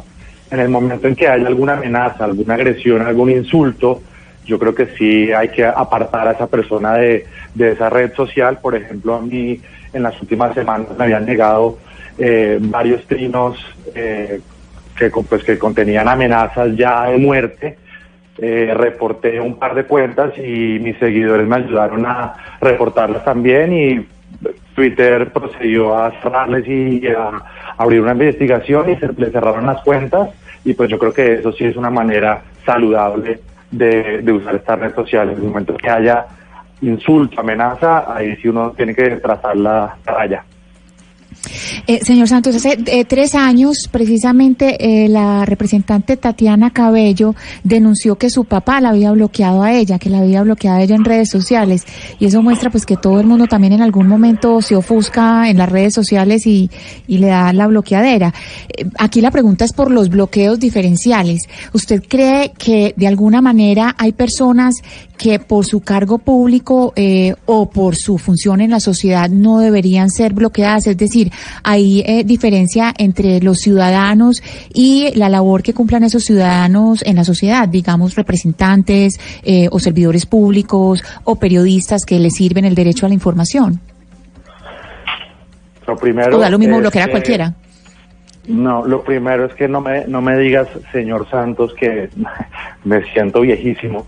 En 0.49 0.61
el 0.61 0.69
momento 0.69 1.05
en 1.09 1.17
que 1.17 1.27
haya 1.27 1.47
alguna 1.47 1.73
amenaza, 1.73 2.23
alguna 2.23 2.53
agresión, 2.53 3.01
algún 3.01 3.29
insulto, 3.29 4.01
yo 4.45 4.59
creo 4.59 4.73
que 4.73 4.87
sí 4.97 5.31
hay 5.31 5.49
que 5.49 5.65
apartar 5.65 6.27
a 6.27 6.31
esa 6.31 6.47
persona 6.47 6.93
de, 6.93 7.25
esa 7.57 7.89
red 7.89 8.13
social. 8.13 8.59
Por 8.59 8.75
ejemplo, 8.75 9.15
a 9.15 9.21
mí 9.21 9.59
en 9.93 10.03
las 10.03 10.19
últimas 10.21 10.53
semanas 10.53 10.87
me 10.97 11.05
habían 11.05 11.25
negado 11.25 11.77
eh, 12.17 12.57
varios 12.61 13.05
trinos 13.05 13.57
eh, 13.93 14.39
que, 14.97 15.09
pues, 15.09 15.43
que 15.43 15.57
contenían 15.57 16.07
amenazas 16.07 16.75
ya 16.75 17.05
de 17.05 17.17
muerte. 17.17 17.77
Eh, 18.37 18.73
reporté 18.75 19.39
un 19.39 19.57
par 19.57 19.75
de 19.75 19.85
cuentas 19.85 20.37
y 20.37 20.77
mis 20.79 20.97
seguidores 20.97 21.47
me 21.47 21.55
ayudaron 21.55 22.05
a 22.05 22.33
reportarlas 22.59 23.23
también 23.23 23.71
y 23.71 24.07
Twitter 24.75 25.31
procedió 25.31 25.97
a 25.97 26.11
cerrarles 26.21 26.67
y 26.67 27.07
a 27.07 27.31
abrir 27.77 28.01
una 28.01 28.11
investigación 28.11 28.89
y 28.89 28.97
se 28.97 29.07
le 29.13 29.31
cerraron 29.31 29.65
las 29.65 29.81
cuentas 29.83 30.31
y 30.65 30.73
pues 30.73 30.89
yo 30.89 30.99
creo 30.99 31.13
que 31.13 31.35
eso 31.35 31.53
sí 31.53 31.63
es 31.63 31.77
una 31.77 31.89
manera 31.89 32.41
saludable 32.65 33.39
de, 33.71 34.31
usar 34.31 34.55
estas 34.55 34.79
redes 34.79 34.95
sociales. 34.95 35.37
En 35.37 35.43
el 35.43 35.49
momento 35.49 35.75
que 35.75 35.89
haya 35.89 36.25
insulto, 36.81 37.41
amenaza, 37.41 38.13
ahí 38.15 38.35
sí 38.37 38.47
uno 38.47 38.71
tiene 38.71 38.93
que 38.93 39.17
trazar 39.17 39.55
la 39.57 39.97
raya. 40.05 40.43
Eh, 41.87 41.99
señor 42.03 42.27
Santos, 42.27 42.55
hace 42.55 42.77
eh, 42.87 43.05
tres 43.05 43.35
años 43.35 43.89
precisamente 43.91 44.77
eh, 44.79 45.09
la 45.09 45.45
representante 45.45 46.17
Tatiana 46.17 46.71
Cabello 46.71 47.35
denunció 47.63 48.17
que 48.17 48.29
su 48.29 48.45
papá 48.45 48.81
la 48.81 48.89
había 48.89 49.11
bloqueado 49.11 49.63
a 49.63 49.73
ella, 49.73 49.99
que 49.99 50.09
la 50.09 50.19
había 50.19 50.43
bloqueado 50.43 50.77
a 50.77 50.81
ella 50.83 50.95
en 50.95 51.05
redes 51.05 51.29
sociales 51.29 51.83
y 52.19 52.25
eso 52.25 52.41
muestra 52.41 52.69
pues 52.69 52.85
que 52.85 52.97
todo 52.97 53.19
el 53.19 53.27
mundo 53.27 53.47
también 53.47 53.73
en 53.73 53.81
algún 53.81 54.07
momento 54.07 54.61
se 54.61 54.75
ofusca 54.75 55.49
en 55.49 55.57
las 55.57 55.69
redes 55.69 55.93
sociales 55.93 56.45
y, 56.47 56.69
y 57.07 57.19
le 57.19 57.27
da 57.27 57.53
la 57.53 57.67
bloqueadera. 57.67 58.33
aquí 58.97 59.21
la 59.21 59.31
pregunta 59.31 59.65
es 59.65 59.73
por 59.73 59.91
los 59.91 60.09
bloqueos 60.09 60.59
diferenciales. 60.59 61.43
¿Usted 61.73 62.03
cree 62.07 62.51
que 62.57 62.93
de 62.97 63.07
alguna 63.07 63.41
manera 63.41 63.95
hay 63.97 64.11
personas 64.11 64.75
que 65.17 65.39
por 65.39 65.65
su 65.65 65.81
cargo 65.81 66.17
público 66.17 66.93
o 67.45 67.69
por 67.69 67.95
su 67.95 68.17
función 68.17 68.61
en 68.61 68.71
la 68.71 68.79
sociedad 68.79 69.29
no 69.29 69.59
deberían 69.59 70.09
ser 70.09 70.33
bloqueadas? 70.33 70.87
Es 70.87 70.97
decir, 70.97 71.31
hay 71.63 72.01
eh, 72.05 72.23
diferencia 72.23 72.93
entre 72.97 73.39
los 73.41 73.57
ciudadanos 73.57 74.41
y 74.73 75.11
la 75.15 75.29
labor 75.29 75.63
que 75.63 75.73
cumplan 75.73 76.03
esos 76.03 76.23
ciudadanos 76.23 77.01
en 77.05 77.15
la 77.15 77.23
sociedad, 77.23 77.67
digamos 77.67 78.15
representantes 78.15 79.19
eh, 79.43 79.67
o 79.71 79.79
servidores 79.79 80.25
públicos 80.25 81.03
o 81.23 81.35
periodistas 81.37 82.05
que 82.05 82.19
les 82.19 82.35
sirven 82.35 82.65
el 82.65 82.75
derecho 82.75 83.05
a 83.05 83.09
la 83.09 83.15
información. 83.15 83.79
Lo 85.87 85.95
primero. 85.95 86.37
O 86.37 86.39
da 86.39 86.49
lo 86.49 86.57
mismo 86.57 86.79
bloquear 86.79 87.09
a 87.09 87.11
cualquiera. 87.11 87.53
No, 88.47 88.85
lo 88.85 89.03
primero 89.03 89.45
es 89.45 89.53
que 89.55 89.67
no 89.67 89.81
me, 89.81 90.05
no 90.07 90.21
me 90.21 90.37
digas, 90.37 90.67
señor 90.91 91.27
Santos, 91.29 91.73
que 91.73 92.09
me 92.83 93.03
siento 93.11 93.41
viejísimo. 93.41 94.05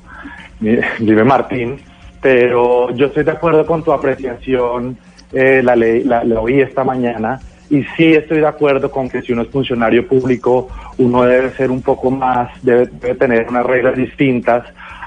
Dime 0.59 1.23
Martín, 1.23 1.77
pero 2.21 2.89
yo 2.91 3.07
estoy 3.07 3.23
de 3.23 3.31
acuerdo 3.31 3.65
con 3.65 3.83
tu 3.83 3.91
apreciación 3.91 4.97
eh, 5.31 5.61
la 5.63 5.75
ley, 5.75 6.03
la, 6.03 6.21
oí 6.39 6.61
esta 6.61 6.83
mañana 6.83 7.39
y 7.69 7.83
sí 7.95 8.13
estoy 8.13 8.39
de 8.39 8.47
acuerdo 8.47 8.89
con 8.89 9.09
que 9.09 9.21
si 9.21 9.33
uno 9.33 9.41
es 9.41 9.49
funcionario 9.49 10.07
público, 10.07 10.69
uno 10.97 11.23
debe 11.23 11.51
ser 11.51 11.69
un 11.69 11.81
poco 11.81 12.09
más, 12.09 12.49
debe, 12.63 12.87
tener 13.15 13.47
unas 13.49 13.65
reglas 13.65 13.95
distintas 13.95 14.65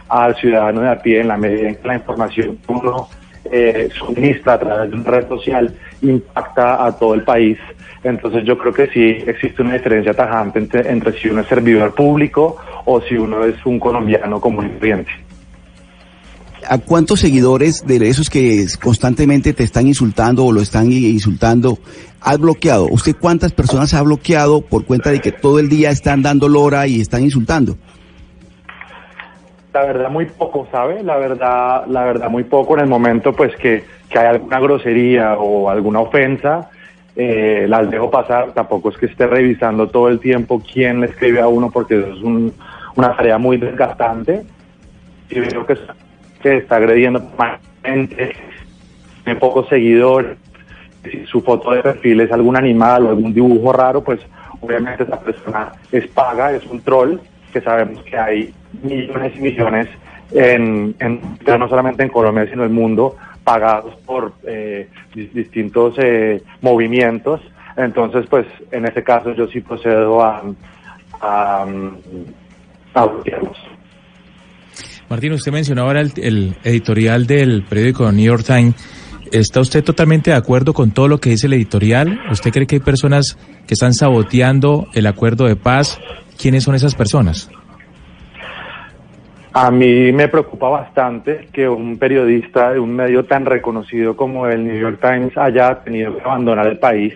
al 0.09 0.37
ciudadano 0.37 0.83
de 0.83 0.91
a 0.91 1.01
pie 1.01 1.21
en 1.21 1.29
la 1.29 1.37
medida 1.37 1.69
en 1.69 1.77
que 1.77 1.89
la 1.89 1.95
información 1.95 2.59
que 2.59 2.73
uno 2.73 3.09
eh, 3.51 3.89
suministra 3.99 4.55
a 4.55 4.59
través 4.59 4.91
de 4.91 4.97
una 4.97 5.11
red 5.11 5.29
social 5.29 5.75
impacta 6.03 6.85
a 6.85 6.93
todo 6.93 7.15
el 7.15 7.23
país. 7.23 7.59
Entonces 8.03 8.45
yo 8.45 8.57
creo 8.57 8.73
que 8.73 8.87
sí 8.89 9.23
existe 9.27 9.63
una 9.63 9.75
diferencia 9.75 10.15
tajante 10.15 10.59
entre, 10.59 10.91
entre 10.91 11.13
si 11.21 11.29
uno 11.29 11.43
es 11.43 11.49
servidor 11.49 11.95
público 11.95 12.57
o 12.87 13.01
si 13.03 13.15
uno 13.15 13.45
es 13.45 13.55
un 13.67 13.79
colombiano 13.79 14.41
común 14.41 14.67
y 14.67 14.71
corriente. 14.71 15.11
¿A 16.69 16.79
cuántos 16.79 17.21
seguidores 17.21 17.87
de 17.87 18.09
esos 18.09 18.31
que 18.31 18.67
constantemente 18.81 19.53
te 19.53 19.65
están 19.65 19.87
insultando 19.87 20.45
o 20.45 20.53
lo 20.53 20.61
están 20.61 20.93
insultando 20.93 21.79
has 22.21 22.39
bloqueado? 22.39 22.87
¿Usted 22.91 23.17
cuántas 23.19 23.53
personas 23.53 23.93
ha 23.95 24.03
bloqueado 24.03 24.61
por 24.61 24.85
cuenta 24.85 25.11
de 25.11 25.21
que 25.21 25.33
todo 25.33 25.59
el 25.59 25.69
día 25.69 25.91
están 25.91 26.23
dando 26.23 26.49
lora 26.49 26.87
y 26.87 27.01
están 27.01 27.23
insultando? 27.23 27.77
La 29.73 29.85
verdad 29.85 30.11
muy 30.11 30.27
poco, 30.27 30.67
¿sabe? 30.71 31.03
La 31.03 31.17
verdad, 31.17 31.87
la 31.87 32.05
verdad 32.05 32.29
muy 32.29 32.45
poco 32.45 32.75
en 32.75 32.81
el 32.81 32.89
momento 32.89 33.33
pues 33.33 33.55
que, 33.57 33.85
hay 34.11 34.27
alguna 34.27 34.59
grosería 34.59 35.35
o 35.39 35.71
alguna 35.71 36.01
ofensa, 36.01 36.71
eh, 37.17 37.67
las 37.69 37.91
dejo 37.91 38.11
pasar, 38.11 38.53
tampoco 38.53 38.91
es 38.91 38.97
que 38.97 39.07
esté 39.07 39.27
revisando 39.27 39.89
todo 39.89 40.09
el 40.09 40.21
tiempo 40.21 40.63
quién 40.73 41.01
le 41.01 41.07
escribe 41.07 41.41
a 41.41 41.49
uno 41.49 41.71
porque 41.71 41.99
eso 41.99 42.13
es 42.13 42.23
una 42.97 43.17
tarea 43.17 43.39
muy 43.39 43.57
desgastante. 43.57 44.43
Y 45.29 45.41
veo 45.41 45.67
que 45.67 45.77
está 46.43 46.77
agrediendo 46.77 47.21
permanentemente, 47.31 48.33
tiene 49.25 49.39
pocos 49.39 49.69
seguidores, 49.69 50.37
si 51.05 51.25
su 51.27 51.41
foto 51.41 51.71
de 51.73 51.83
perfil 51.83 52.21
es 52.21 52.33
algún 52.33 52.57
animal 52.57 53.07
o 53.07 53.09
algún 53.11 53.33
dibujo 53.33 53.73
raro, 53.73 54.03
pues 54.03 54.21
obviamente 54.61 55.05
esa 55.05 55.19
persona 55.21 55.73
es 55.93 56.07
paga, 56.09 56.53
es 56.53 56.65
un 56.67 56.81
troll, 56.81 57.19
que 57.53 57.61
sabemos 57.61 58.03
que 58.05 58.17
hay 58.17 58.55
millones 58.83 59.33
y 59.37 59.41
millones, 59.41 59.89
en, 60.33 60.95
no 61.47 61.69
solamente 61.69 62.03
en 62.03 62.09
Colombia, 62.09 62.47
sino 62.47 62.63
en 62.63 62.69
el 62.69 62.75
mundo, 62.75 63.17
pagados 63.51 63.97
por 64.07 64.33
eh, 64.47 64.89
distintos 65.13 65.97
eh, 65.99 66.41
movimientos. 66.61 67.41
Entonces, 67.77 68.25
pues 68.31 68.47
en 68.71 68.87
ese 68.87 69.03
caso 69.03 69.35
yo 69.35 69.49
sí 69.49 69.61
procedo 69.61 70.23
a, 70.23 70.45
a. 71.21 71.67
Martín, 75.09 75.33
usted 75.33 75.51
mencionó 75.51 75.83
ahora 75.83 76.01
el, 76.01 76.13
el 76.17 76.57
editorial 76.63 77.27
del 77.27 77.65
periódico 77.65 78.13
New 78.13 78.25
York 78.25 78.45
Times. 78.47 78.77
¿Está 79.33 79.61
usted 79.61 79.83
totalmente 79.83 80.31
de 80.31 80.37
acuerdo 80.37 80.73
con 80.73 80.93
todo 80.93 81.09
lo 81.09 81.19
que 81.19 81.31
dice 81.31 81.49
el 81.49 81.55
editorial? 81.55 82.21
¿Usted 82.31 82.53
cree 82.53 82.69
que 82.69 82.77
hay 82.77 82.81
personas 82.81 83.37
que 83.67 83.75
están 83.75 83.95
saboteando 83.95 84.87
el 84.95 85.09
acuerdo 85.09 85.47
de 85.47 85.57
paz? 85.57 85.99
¿Quiénes 86.39 86.63
son 86.63 86.77
esas 86.77 86.95
personas? 86.95 87.51
A 89.53 89.73
mí 89.73 90.13
me 90.13 90.29
preocupa 90.29 90.69
bastante 90.69 91.49
que 91.53 91.69
un 91.69 91.99
periodista 91.99 92.73
de 92.73 92.79
un 92.79 92.95
medio 92.95 93.25
tan 93.25 93.45
reconocido 93.45 94.15
como 94.15 94.47
el 94.47 94.65
New 94.65 94.79
York 94.79 95.01
Times 95.01 95.37
haya 95.37 95.75
tenido 95.83 96.17
que 96.17 96.23
abandonar 96.23 96.69
el 96.69 96.79
país 96.79 97.15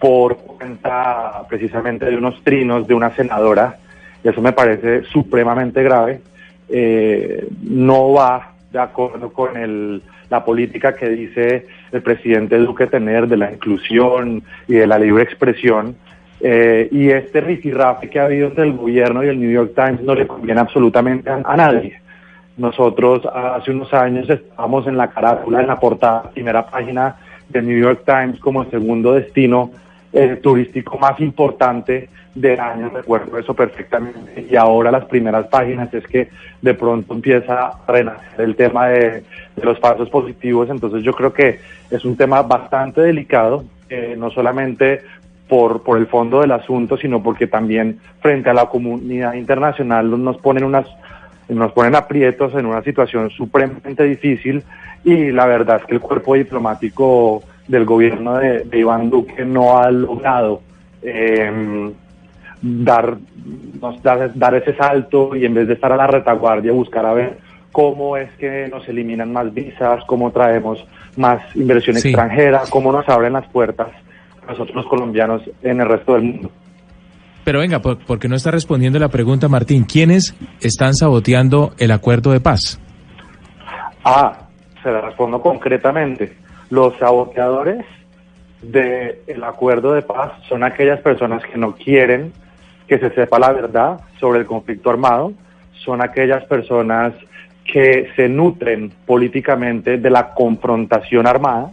por 0.00 0.36
cuenta 0.36 1.44
precisamente 1.48 2.06
de 2.06 2.16
unos 2.16 2.42
trinos 2.42 2.88
de 2.88 2.94
una 2.94 3.14
senadora. 3.14 3.78
Y 4.24 4.28
eso 4.28 4.42
me 4.42 4.52
parece 4.52 5.04
supremamente 5.04 5.80
grave. 5.84 6.20
Eh, 6.68 7.46
no 7.62 8.12
va 8.12 8.54
de 8.72 8.80
acuerdo 8.80 9.32
con 9.32 9.56
el, 9.56 10.02
la 10.30 10.44
política 10.44 10.96
que 10.96 11.08
dice 11.08 11.66
el 11.92 12.02
presidente 12.02 12.58
Duque 12.58 12.88
tener 12.88 13.28
de 13.28 13.36
la 13.36 13.52
inclusión 13.52 14.42
y 14.66 14.74
de 14.74 14.88
la 14.88 14.98
libre 14.98 15.22
expresión. 15.22 15.94
Eh, 16.40 16.88
y 16.92 17.10
este 17.10 17.40
rifirrafe 17.40 18.08
que 18.08 18.20
ha 18.20 18.26
habido 18.26 18.48
entre 18.48 18.64
el 18.64 18.76
gobierno 18.76 19.24
y 19.24 19.28
el 19.28 19.40
New 19.40 19.50
York 19.50 19.72
Times 19.74 20.02
no 20.02 20.14
le 20.14 20.26
conviene 20.26 20.60
absolutamente 20.60 21.28
a, 21.30 21.56
nadie. 21.56 22.00
Nosotros 22.56 23.26
hace 23.26 23.70
unos 23.70 23.92
años 23.92 24.28
estábamos 24.30 24.86
en 24.86 24.96
la 24.96 25.08
carátula, 25.08 25.60
en 25.60 25.66
la 25.66 25.78
portada, 25.80 26.30
primera 26.30 26.64
página 26.68 27.16
del 27.48 27.66
New 27.66 27.78
York 27.78 28.02
Times 28.04 28.38
como 28.40 28.62
el 28.62 28.70
segundo 28.70 29.14
destino 29.14 29.70
eh, 30.12 30.38
turístico 30.42 30.96
más 30.98 31.18
importante 31.20 32.08
del 32.34 32.60
año, 32.60 32.90
recuerdo 32.90 33.36
eso 33.38 33.54
perfectamente, 33.54 34.46
y 34.48 34.54
ahora 34.54 34.90
las 34.90 35.04
primeras 35.06 35.46
páginas 35.48 35.92
es 35.92 36.06
que 36.06 36.28
de 36.62 36.74
pronto 36.74 37.14
empieza 37.14 37.66
a 37.66 37.92
renacer 37.92 38.40
el 38.40 38.54
tema 38.54 38.88
de, 38.88 39.24
los 39.62 39.78
pasos 39.80 40.08
positivos, 40.08 40.70
entonces 40.70 41.02
yo 41.02 41.12
creo 41.12 41.32
que 41.32 41.58
es 41.90 42.04
un 42.04 42.16
tema 42.16 42.42
bastante 42.42 43.00
delicado, 43.00 43.64
eh, 43.90 44.14
no 44.16 44.30
solamente 44.30 45.02
por, 45.48 45.82
por 45.82 45.98
el 45.98 46.06
fondo 46.06 46.40
del 46.40 46.52
asunto, 46.52 46.96
sino 46.96 47.22
porque 47.22 47.46
también 47.46 47.98
frente 48.20 48.50
a 48.50 48.54
la 48.54 48.66
comunidad 48.66 49.34
internacional 49.34 50.22
nos 50.22 50.36
ponen 50.38 50.64
unas 50.64 50.86
nos 51.48 51.72
ponen 51.72 51.94
aprietos 51.94 52.54
en 52.54 52.66
una 52.66 52.82
situación 52.82 53.30
supremamente 53.30 54.04
difícil 54.04 54.62
y 55.02 55.30
la 55.32 55.46
verdad 55.46 55.78
es 55.80 55.86
que 55.86 55.94
el 55.94 56.00
cuerpo 56.00 56.34
diplomático 56.34 57.42
del 57.66 57.86
gobierno 57.86 58.36
de, 58.36 58.64
de 58.64 58.78
Iván 58.78 59.08
Duque 59.08 59.46
no 59.46 59.78
ha 59.78 59.90
logrado 59.90 60.60
eh, 61.02 61.90
dar, 62.60 63.16
nos, 63.80 64.02
dar, 64.02 64.30
dar 64.34 64.54
ese 64.56 64.74
salto 64.74 65.34
y 65.34 65.46
en 65.46 65.54
vez 65.54 65.68
de 65.68 65.74
estar 65.74 65.90
a 65.92 65.96
la 65.96 66.06
retaguardia 66.06 66.72
buscar 66.72 67.06
a 67.06 67.14
ver 67.14 67.38
cómo 67.72 68.16
es 68.18 68.30
que 68.32 68.68
nos 68.68 68.86
eliminan 68.88 69.32
más 69.32 69.52
visas, 69.54 70.04
cómo 70.06 70.30
traemos 70.30 70.84
más 71.16 71.40
inversión 71.56 71.96
Sí. 71.96 72.08
extranjera, 72.08 72.62
cómo 72.68 72.92
nos 72.92 73.08
abren 73.08 73.32
las 73.32 73.46
puertas 73.46 73.88
nosotros 74.48 74.74
los 74.76 74.86
colombianos 74.86 75.42
en 75.62 75.80
el 75.80 75.88
resto 75.88 76.14
del 76.14 76.22
mundo. 76.22 76.50
Pero 77.44 77.60
venga, 77.60 77.80
por, 77.80 77.98
porque 77.98 78.28
no 78.28 78.36
está 78.36 78.50
respondiendo 78.50 78.98
la 78.98 79.08
pregunta, 79.08 79.48
Martín. 79.48 79.84
¿Quiénes 79.84 80.34
están 80.60 80.94
saboteando 80.94 81.72
el 81.78 81.90
acuerdo 81.92 82.32
de 82.32 82.40
paz? 82.40 82.80
Ah, 84.04 84.48
se 84.82 84.90
la 84.90 85.00
respondo 85.00 85.40
concretamente. 85.40 86.36
Los 86.70 86.96
saboteadores 86.98 87.84
del 88.62 89.44
acuerdo 89.44 89.92
de 89.92 90.02
paz 90.02 90.32
son 90.48 90.64
aquellas 90.64 91.00
personas 91.00 91.42
que 91.44 91.56
no 91.56 91.74
quieren 91.74 92.32
que 92.88 92.98
se 92.98 93.10
sepa 93.10 93.38
la 93.38 93.52
verdad 93.52 94.00
sobre 94.18 94.40
el 94.40 94.46
conflicto 94.46 94.90
armado, 94.90 95.32
son 95.84 96.02
aquellas 96.02 96.44
personas 96.46 97.12
que 97.64 98.08
se 98.16 98.28
nutren 98.28 98.90
políticamente 99.06 99.98
de 99.98 100.10
la 100.10 100.30
confrontación 100.30 101.26
armada. 101.26 101.70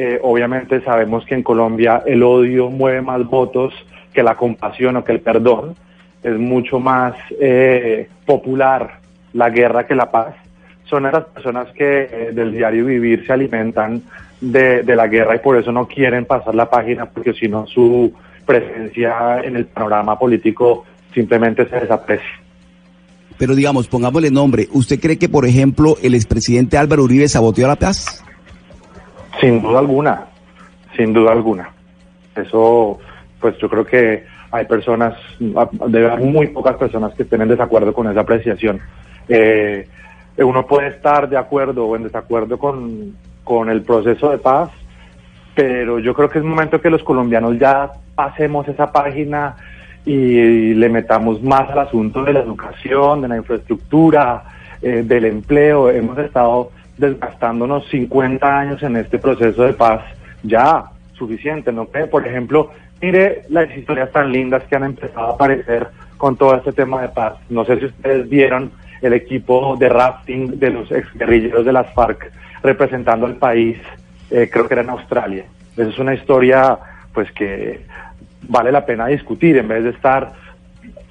Eh, 0.00 0.20
obviamente 0.22 0.80
sabemos 0.82 1.24
que 1.24 1.34
en 1.34 1.42
Colombia 1.42 2.04
el 2.06 2.22
odio 2.22 2.70
mueve 2.70 3.02
más 3.02 3.26
votos 3.26 3.74
que 4.12 4.22
la 4.22 4.36
compasión 4.36 4.94
o 4.94 5.02
que 5.02 5.10
el 5.10 5.20
perdón. 5.20 5.74
Es 6.22 6.38
mucho 6.38 6.78
más 6.78 7.14
eh, 7.40 8.08
popular 8.24 9.00
la 9.32 9.50
guerra 9.50 9.88
que 9.88 9.96
la 9.96 10.08
paz. 10.08 10.36
Son 10.84 11.04
esas 11.04 11.24
personas 11.24 11.66
que 11.72 12.02
eh, 12.02 12.30
del 12.32 12.52
diario 12.52 12.84
vivir 12.84 13.26
se 13.26 13.32
alimentan 13.32 14.00
de, 14.40 14.84
la 14.84 15.08
guerra 15.08 15.34
y 15.34 15.40
por 15.40 15.56
eso 15.56 15.72
no 15.72 15.88
quieren 15.88 16.26
pasar 16.26 16.54
la 16.54 16.70
página 16.70 17.06
porque 17.06 17.32
si 17.32 17.48
no 17.48 17.66
su 17.66 18.12
presencia 18.46 19.40
en 19.42 19.56
el 19.56 19.66
panorama 19.66 20.16
político 20.16 20.84
simplemente 21.12 21.68
se 21.68 21.74
desaprecia. 21.74 22.40
Pero 23.36 23.56
digamos, 23.56 23.88
pongámosle 23.88 24.30
nombre. 24.30 24.68
¿Usted 24.70 25.00
cree 25.00 25.18
que, 25.18 25.28
por 25.28 25.44
ejemplo, 25.44 25.96
el 26.00 26.14
expresidente 26.14 26.78
Álvaro 26.78 27.02
Uribe 27.02 27.26
saboteó 27.26 27.66
la 27.66 27.74
paz? 27.74 28.22
Sin 29.40 29.62
duda 29.62 29.78
alguna, 29.78 30.26
sin 30.96 31.12
duda 31.12 31.32
alguna. 31.32 31.70
Eso, 32.34 32.98
pues 33.40 33.56
yo 33.58 33.68
creo 33.68 33.84
que 33.84 34.24
hay 34.50 34.64
personas, 34.64 35.14
debe 35.38 36.10
haber 36.10 36.24
muy 36.24 36.48
pocas 36.48 36.76
personas 36.76 37.14
que 37.14 37.22
estén 37.22 37.42
en 37.42 37.48
desacuerdo 37.48 37.92
con 37.92 38.08
esa 38.10 38.20
apreciación. 38.20 38.80
Eh, 39.28 39.86
uno 40.38 40.66
puede 40.66 40.88
estar 40.88 41.28
de 41.28 41.36
acuerdo 41.36 41.86
o 41.86 41.96
en 41.96 42.04
desacuerdo 42.04 42.58
con, 42.58 43.14
con 43.44 43.68
el 43.68 43.82
proceso 43.82 44.30
de 44.30 44.38
paz, 44.38 44.70
pero 45.54 45.98
yo 45.98 46.14
creo 46.14 46.30
que 46.30 46.38
es 46.38 46.44
momento 46.44 46.80
que 46.80 46.90
los 46.90 47.02
colombianos 47.02 47.58
ya 47.58 47.90
pasemos 48.14 48.66
esa 48.68 48.90
página 48.92 49.56
y 50.04 50.74
le 50.74 50.88
metamos 50.88 51.42
más 51.42 51.68
al 51.70 51.80
asunto 51.80 52.22
de 52.22 52.32
la 52.32 52.40
educación, 52.40 53.22
de 53.22 53.28
la 53.28 53.36
infraestructura, 53.36 54.44
eh, 54.80 55.02
del 55.04 55.24
empleo. 55.26 55.90
Hemos 55.90 56.16
estado 56.18 56.70
desgastándonos 56.98 57.88
50 57.88 58.58
años 58.58 58.82
en 58.82 58.96
este 58.96 59.18
proceso 59.18 59.62
de 59.62 59.72
paz. 59.72 60.02
Ya, 60.42 60.84
suficiente, 61.14 61.72
¿no? 61.72 61.86
Por 61.86 62.26
ejemplo, 62.26 62.70
mire 63.00 63.42
las 63.48 63.74
historias 63.76 64.10
tan 64.12 64.30
lindas 64.30 64.62
que 64.64 64.76
han 64.76 64.84
empezado 64.84 65.28
a 65.28 65.34
aparecer 65.34 65.88
con 66.16 66.36
todo 66.36 66.54
este 66.56 66.72
tema 66.72 67.02
de 67.02 67.08
paz. 67.08 67.34
No 67.48 67.64
sé 67.64 67.78
si 67.78 67.86
ustedes 67.86 68.28
vieron 68.28 68.70
el 69.02 69.12
equipo 69.12 69.76
de 69.76 69.88
rafting 69.88 70.58
de 70.58 70.70
los 70.70 70.90
exguerrilleros 70.90 71.64
de 71.64 71.72
las 71.72 71.92
FARC 71.94 72.32
representando 72.62 73.26
al 73.26 73.36
país, 73.36 73.78
eh, 74.30 74.48
creo 74.52 74.66
que 74.66 74.74
era 74.74 74.82
en 74.82 74.90
Australia. 74.90 75.44
Esa 75.76 75.88
es 75.88 75.98
una 75.98 76.14
historia 76.14 76.78
pues 77.14 77.30
que 77.32 77.84
vale 78.48 78.72
la 78.72 78.84
pena 78.84 79.06
discutir 79.06 79.56
en 79.56 79.68
vez 79.68 79.84
de 79.84 79.90
estar 79.90 80.32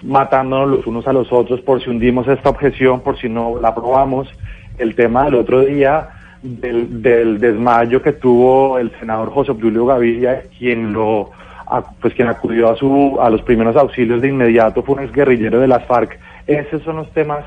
matándonos 0.04 0.70
los 0.70 0.88
unos 0.88 1.08
a 1.08 1.14
los 1.14 1.32
otros 1.32 1.62
por 1.62 1.82
si 1.82 1.90
hundimos 1.90 2.28
esta 2.28 2.50
objeción, 2.50 3.02
por 3.02 3.18
si 3.20 3.30
no 3.30 3.60
la 3.62 3.70
aprobamos. 3.70 4.30
El 4.78 4.96
tema 4.96 5.26
del 5.26 5.36
otro 5.36 5.62
día 5.62 6.10
del, 6.42 7.02
del 7.02 7.40
desmayo 7.40 8.02
que 8.02 8.14
tuvo 8.14 8.78
el 8.78 8.92
senador 9.00 9.32
José 9.32 9.52
Obdulio 9.52 9.86
Gaviria, 9.86 10.44
quien 10.58 10.94
lo 10.94 11.32
pues 12.02 12.14
quien 12.14 12.30
acudió 12.30 12.70
a 12.70 12.78
su 12.78 13.18
a 13.20 13.30
los 13.30 13.42
primeros 13.42 13.76
auxilios 13.76 14.22
de 14.22 14.30
inmediato 14.30 14.84
fue 14.84 14.96
un 14.96 15.04
exguerrillero 15.04 15.60
de 15.60 15.68
las 15.68 15.86
FARC. 15.86 16.18
Esos 16.46 16.82
son 16.84 16.98
los 16.98 17.12
temas 17.12 17.44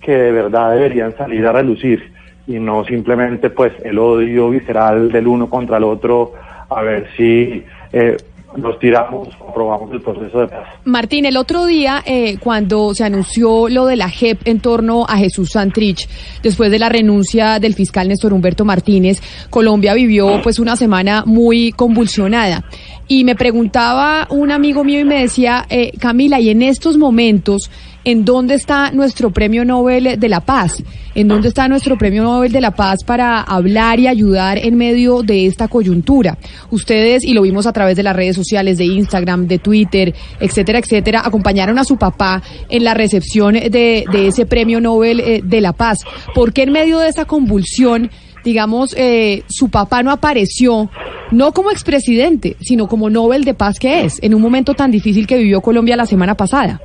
que 0.00 0.12
de 0.12 0.32
verdad 0.32 0.72
deberían 0.72 1.16
salir 1.16 1.44
a 1.46 1.52
relucir 1.52 2.12
y 2.46 2.60
no 2.60 2.84
simplemente 2.84 3.50
pues 3.50 3.72
el 3.82 3.98
odio 3.98 4.50
visceral 4.50 5.10
del 5.10 5.26
uno 5.26 5.50
contra 5.50 5.78
el 5.78 5.84
otro 5.84 6.34
a 6.68 6.82
ver 6.82 7.08
si 7.16 7.64
eh, 7.92 8.16
nos 8.56 8.78
tiramos 8.78 9.28
aprobamos 9.48 9.90
el 9.92 10.00
proceso 10.00 10.40
de 10.40 10.48
paz. 10.48 10.68
Martín, 10.84 11.24
el 11.24 11.36
otro 11.36 11.66
día, 11.66 12.02
eh, 12.04 12.36
cuando 12.38 12.94
se 12.94 13.04
anunció 13.04 13.68
lo 13.68 13.86
de 13.86 13.96
la 13.96 14.10
JEP 14.10 14.46
en 14.46 14.60
torno 14.60 15.04
a 15.08 15.16
Jesús 15.16 15.50
Santrich, 15.52 16.08
después 16.42 16.70
de 16.70 16.78
la 16.78 16.88
renuncia 16.88 17.58
del 17.58 17.74
fiscal 17.74 18.08
Néstor 18.08 18.32
Humberto 18.32 18.64
Martínez, 18.64 19.22
Colombia 19.50 19.94
vivió 19.94 20.40
pues 20.42 20.58
una 20.58 20.76
semana 20.76 21.24
muy 21.26 21.72
convulsionada. 21.72 22.64
Y 23.08 23.24
me 23.24 23.36
preguntaba 23.36 24.26
un 24.30 24.50
amigo 24.50 24.84
mío 24.84 25.00
y 25.00 25.04
me 25.04 25.22
decía, 25.22 25.64
eh, 25.70 25.92
Camila, 25.98 26.40
y 26.40 26.50
en 26.50 26.62
estos 26.62 26.98
momentos, 26.98 27.70
¿en 28.04 28.24
dónde 28.24 28.54
está 28.54 28.90
nuestro 28.90 29.30
premio 29.30 29.64
Nobel 29.64 30.18
de 30.18 30.28
la 30.28 30.40
Paz? 30.40 30.82
¿En 31.16 31.28
dónde 31.28 31.48
está 31.48 31.66
nuestro 31.66 31.96
premio 31.96 32.24
Nobel 32.24 32.52
de 32.52 32.60
la 32.60 32.72
Paz 32.72 33.02
para 33.02 33.40
hablar 33.40 33.98
y 33.98 34.06
ayudar 34.06 34.58
en 34.58 34.76
medio 34.76 35.22
de 35.22 35.46
esta 35.46 35.66
coyuntura? 35.66 36.36
Ustedes, 36.70 37.24
y 37.24 37.32
lo 37.32 37.40
vimos 37.40 37.66
a 37.66 37.72
través 37.72 37.96
de 37.96 38.02
las 38.02 38.14
redes 38.14 38.36
sociales, 38.36 38.76
de 38.76 38.84
Instagram, 38.84 39.46
de 39.46 39.58
Twitter, 39.58 40.14
etcétera, 40.40 40.78
etcétera, 40.78 41.22
acompañaron 41.24 41.78
a 41.78 41.84
su 41.84 41.96
papá 41.96 42.42
en 42.68 42.84
la 42.84 42.92
recepción 42.92 43.54
de, 43.54 44.04
ese 44.12 44.44
premio 44.44 44.78
Nobel 44.78 45.20
eh, 45.20 45.40
de 45.42 45.62
la 45.62 45.72
Paz. 45.72 46.00
¿Por 46.34 46.52
qué 46.52 46.64
en 46.64 46.72
medio 46.72 46.98
de 46.98 47.08
esa 47.08 47.24
convulsión, 47.24 48.10
digamos, 48.44 48.94
eh, 48.98 49.42
su 49.48 49.70
papá 49.70 50.02
no 50.02 50.10
apareció, 50.10 50.90
no 51.30 51.52
como 51.52 51.70
expresidente, 51.70 52.56
sino 52.60 52.88
como 52.88 53.08
Nobel 53.08 53.44
de 53.44 53.54
Paz 53.54 53.78
que 53.78 54.04
es, 54.04 54.22
en 54.22 54.34
un 54.34 54.42
momento 54.42 54.74
tan 54.74 54.90
difícil 54.90 55.26
que 55.26 55.38
vivió 55.38 55.62
Colombia 55.62 55.96
la 55.96 56.04
semana 56.04 56.34
pasada? 56.34 56.78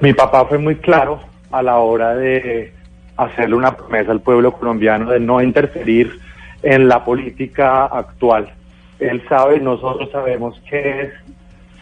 Mi 0.00 0.12
papá 0.12 0.44
fue 0.46 0.58
muy 0.58 0.74
claro 0.74 1.29
a 1.50 1.62
la 1.62 1.78
hora 1.78 2.14
de 2.14 2.72
hacerle 3.16 3.56
una 3.56 3.76
promesa 3.76 4.12
al 4.12 4.20
pueblo 4.20 4.52
colombiano 4.52 5.10
de 5.10 5.20
no 5.20 5.42
interferir 5.42 6.18
en 6.62 6.88
la 6.88 7.04
política 7.04 7.84
actual. 7.84 8.50
Él 8.98 9.22
sabe, 9.28 9.60
nosotros 9.60 10.10
sabemos 10.10 10.60
que 10.68 11.00
es 11.02 11.12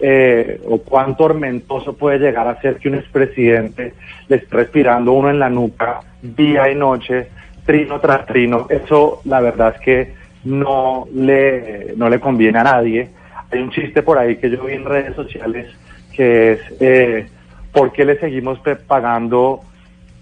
eh, 0.01 0.61
o 0.65 0.79
cuán 0.79 1.17
tormentoso 1.17 1.93
puede 1.95 2.21
llegar 2.21 2.47
a 2.47 2.61
ser 2.61 2.77
que 2.77 2.89
un 2.89 2.95
expresidente 2.95 3.95
le 4.29 4.37
esté 4.37 4.57
respirando 4.57 5.13
uno 5.13 5.29
en 5.29 5.41
la 5.41 5.51
nuca 5.51 6.01
día 6.23 6.71
y 6.71 6.77
noche, 6.77 7.29
trino 7.67 7.99
tras 8.01 8.27
trino. 8.27 8.67
Eso 8.71 9.21
la 9.25 9.41
verdad 9.41 9.75
es 9.75 9.81
que 9.81 10.15
no 10.45 11.07
le, 11.13 11.95
no 11.97 12.09
le 12.09 12.21
conviene 12.21 12.61
a 12.61 12.65
nadie. 12.65 13.09
Hay 13.51 13.61
un 13.61 13.71
chiste 13.71 14.03
por 14.03 14.19
ahí 14.19 14.37
que 14.37 14.51
yo 14.51 14.65
vi 14.65 14.75
en 14.75 14.85
redes 14.85 15.15
sociales 15.17 15.67
que 16.13 16.53
es 16.53 16.61
eh, 16.81 17.27
¿por 17.73 17.93
qué 17.93 18.05
le 18.05 18.19
seguimos 18.19 18.59
pagando 18.87 19.61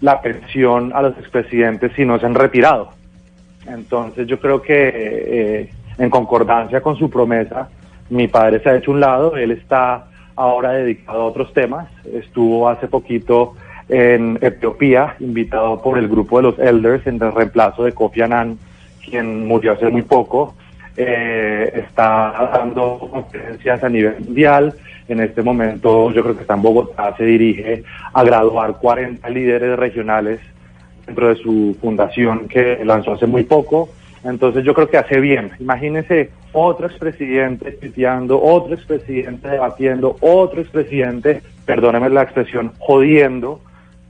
la 0.00 0.20
pensión 0.20 0.92
a 0.94 1.02
los 1.02 1.18
expresidentes 1.18 1.92
si 1.94 2.04
no 2.04 2.18
se 2.18 2.26
han 2.26 2.34
retirado? 2.34 2.90
Entonces 3.66 4.26
yo 4.26 4.38
creo 4.38 4.62
que 4.62 4.92
eh, 4.94 5.70
en 5.98 6.10
concordancia 6.10 6.80
con 6.80 6.96
su 6.96 7.10
promesa, 7.10 7.68
mi 8.10 8.28
padre 8.28 8.60
se 8.60 8.70
ha 8.70 8.76
hecho 8.76 8.92
un 8.92 9.00
lado, 9.00 9.36
él 9.36 9.50
está 9.50 10.06
ahora 10.36 10.72
dedicado 10.72 11.22
a 11.22 11.24
otros 11.24 11.52
temas, 11.52 11.88
estuvo 12.04 12.68
hace 12.68 12.86
poquito 12.86 13.54
en 13.88 14.38
Etiopía, 14.40 15.16
invitado 15.20 15.80
por 15.80 15.98
el 15.98 16.08
grupo 16.08 16.38
de 16.38 16.42
los 16.42 16.58
Elders 16.58 17.06
en 17.06 17.22
el 17.22 17.32
reemplazo 17.32 17.84
de 17.84 17.92
Kofi 17.92 18.22
Annan, 18.22 18.58
quien 19.04 19.46
murió 19.46 19.72
hace 19.72 19.88
muy 19.88 20.02
poco, 20.02 20.54
eh, 20.96 21.70
está 21.74 22.50
dando 22.52 22.98
conferencias 22.98 23.82
a 23.82 23.88
nivel 23.88 24.16
mundial, 24.20 24.74
en 25.08 25.20
este 25.20 25.42
momento 25.42 26.10
yo 26.12 26.22
creo 26.22 26.34
que 26.34 26.42
está 26.42 26.54
en 26.54 26.62
Bogotá, 26.62 27.14
se 27.16 27.24
dirige 27.24 27.84
a 28.12 28.24
graduar 28.24 28.78
40 28.78 29.28
líderes 29.30 29.78
regionales 29.78 30.40
dentro 31.06 31.28
de 31.28 31.36
su 31.36 31.76
fundación 31.80 32.48
que 32.48 32.84
lanzó 32.84 33.12
hace 33.12 33.26
muy 33.26 33.44
poco. 33.44 33.88
Entonces 34.24 34.64
yo 34.64 34.74
creo 34.74 34.88
que 34.88 34.98
hace 34.98 35.20
bien. 35.20 35.52
Imagínense 35.60 36.30
otro 36.52 36.86
expresidente 36.86 37.72
tuiteando, 37.72 38.42
otro 38.42 38.74
expresidente 38.74 39.48
debatiendo, 39.48 40.16
otro 40.20 40.60
expresidente, 40.60 41.42
perdóneme 41.64 42.10
la 42.10 42.22
expresión, 42.22 42.72
jodiendo. 42.78 43.60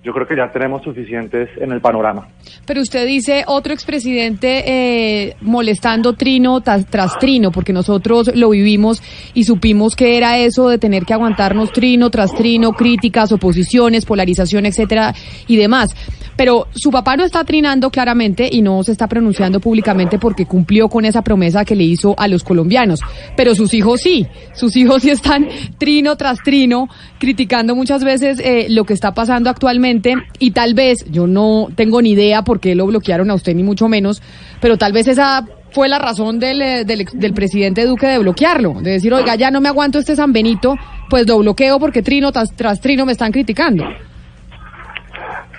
Yo 0.06 0.12
creo 0.12 0.24
que 0.24 0.36
ya 0.36 0.52
tenemos 0.52 0.84
suficientes 0.84 1.48
en 1.60 1.72
el 1.72 1.80
panorama. 1.80 2.28
Pero 2.64 2.80
usted 2.80 3.04
dice 3.04 3.42
otro 3.48 3.72
expresidente 3.72 4.62
eh, 4.64 5.36
molestando 5.40 6.12
trino 6.12 6.60
tras, 6.60 6.86
tras 6.86 7.18
trino, 7.18 7.50
porque 7.50 7.72
nosotros 7.72 8.30
lo 8.32 8.50
vivimos 8.50 9.02
y 9.34 9.42
supimos 9.42 9.96
que 9.96 10.16
era 10.16 10.38
eso 10.38 10.68
de 10.68 10.78
tener 10.78 11.04
que 11.04 11.12
aguantarnos 11.12 11.72
trino 11.72 12.08
tras 12.10 12.32
trino, 12.36 12.70
críticas, 12.70 13.32
oposiciones, 13.32 14.06
polarización, 14.06 14.66
etcétera 14.66 15.12
y 15.48 15.56
demás. 15.56 15.88
Pero 16.36 16.66
su 16.74 16.90
papá 16.90 17.16
no 17.16 17.24
está 17.24 17.44
trinando 17.44 17.90
claramente 17.90 18.48
y 18.50 18.62
no 18.62 18.82
se 18.82 18.92
está 18.92 19.06
pronunciando 19.06 19.60
públicamente 19.60 20.18
porque 20.18 20.46
cumplió 20.46 20.88
con 20.88 21.04
esa 21.04 21.22
promesa 21.22 21.64
que 21.64 21.74
le 21.74 21.84
hizo 21.84 22.14
a 22.18 22.28
los 22.28 22.44
colombianos. 22.44 23.00
Pero 23.36 23.54
sus 23.54 23.72
hijos 23.74 24.00
sí, 24.00 24.26
sus 24.54 24.76
hijos 24.76 25.02
sí 25.02 25.10
están 25.10 25.48
trino 25.78 26.16
tras 26.16 26.38
trino, 26.42 26.88
criticando 27.18 27.74
muchas 27.74 28.04
veces 28.04 28.38
eh, 28.40 28.66
lo 28.68 28.84
que 28.84 28.92
está 28.92 29.14
pasando 29.14 29.50
actualmente 29.50 30.14
y 30.38 30.50
tal 30.50 30.74
vez, 30.74 31.04
yo 31.10 31.26
no 31.26 31.68
tengo 31.74 32.02
ni 32.02 32.10
idea 32.10 32.42
por 32.42 32.60
qué 32.60 32.74
lo 32.74 32.86
bloquearon 32.86 33.30
a 33.30 33.34
usted 33.34 33.54
ni 33.54 33.62
mucho 33.62 33.88
menos, 33.88 34.22
pero 34.60 34.76
tal 34.76 34.92
vez 34.92 35.08
esa 35.08 35.46
fue 35.70 35.88
la 35.88 35.98
razón 35.98 36.38
del, 36.38 36.62
eh, 36.62 36.84
del, 36.84 37.06
del 37.12 37.34
presidente 37.34 37.84
Duque 37.84 38.06
de 38.06 38.18
bloquearlo, 38.18 38.80
de 38.80 38.92
decir, 38.92 39.12
oiga, 39.12 39.34
ya 39.36 39.50
no 39.50 39.60
me 39.60 39.68
aguanto 39.68 39.98
este 39.98 40.16
San 40.16 40.32
Benito, 40.32 40.76
pues 41.10 41.26
lo 41.26 41.38
bloqueo 41.38 41.78
porque 41.78 42.02
trino 42.02 42.32
tras, 42.32 42.54
tras 42.54 42.80
trino 42.80 43.04
me 43.04 43.12
están 43.12 43.32
criticando. 43.32 43.84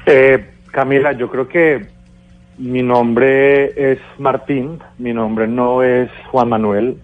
Eh, 0.06 0.57
Camila, 0.78 1.12
yo 1.14 1.28
creo 1.28 1.48
que 1.48 1.88
mi 2.60 2.84
nombre 2.84 3.94
es 3.94 3.98
Martín, 4.20 4.78
mi 5.00 5.12
nombre 5.12 5.48
no 5.48 5.82
es 5.82 6.08
Juan 6.30 6.50
Manuel. 6.50 6.98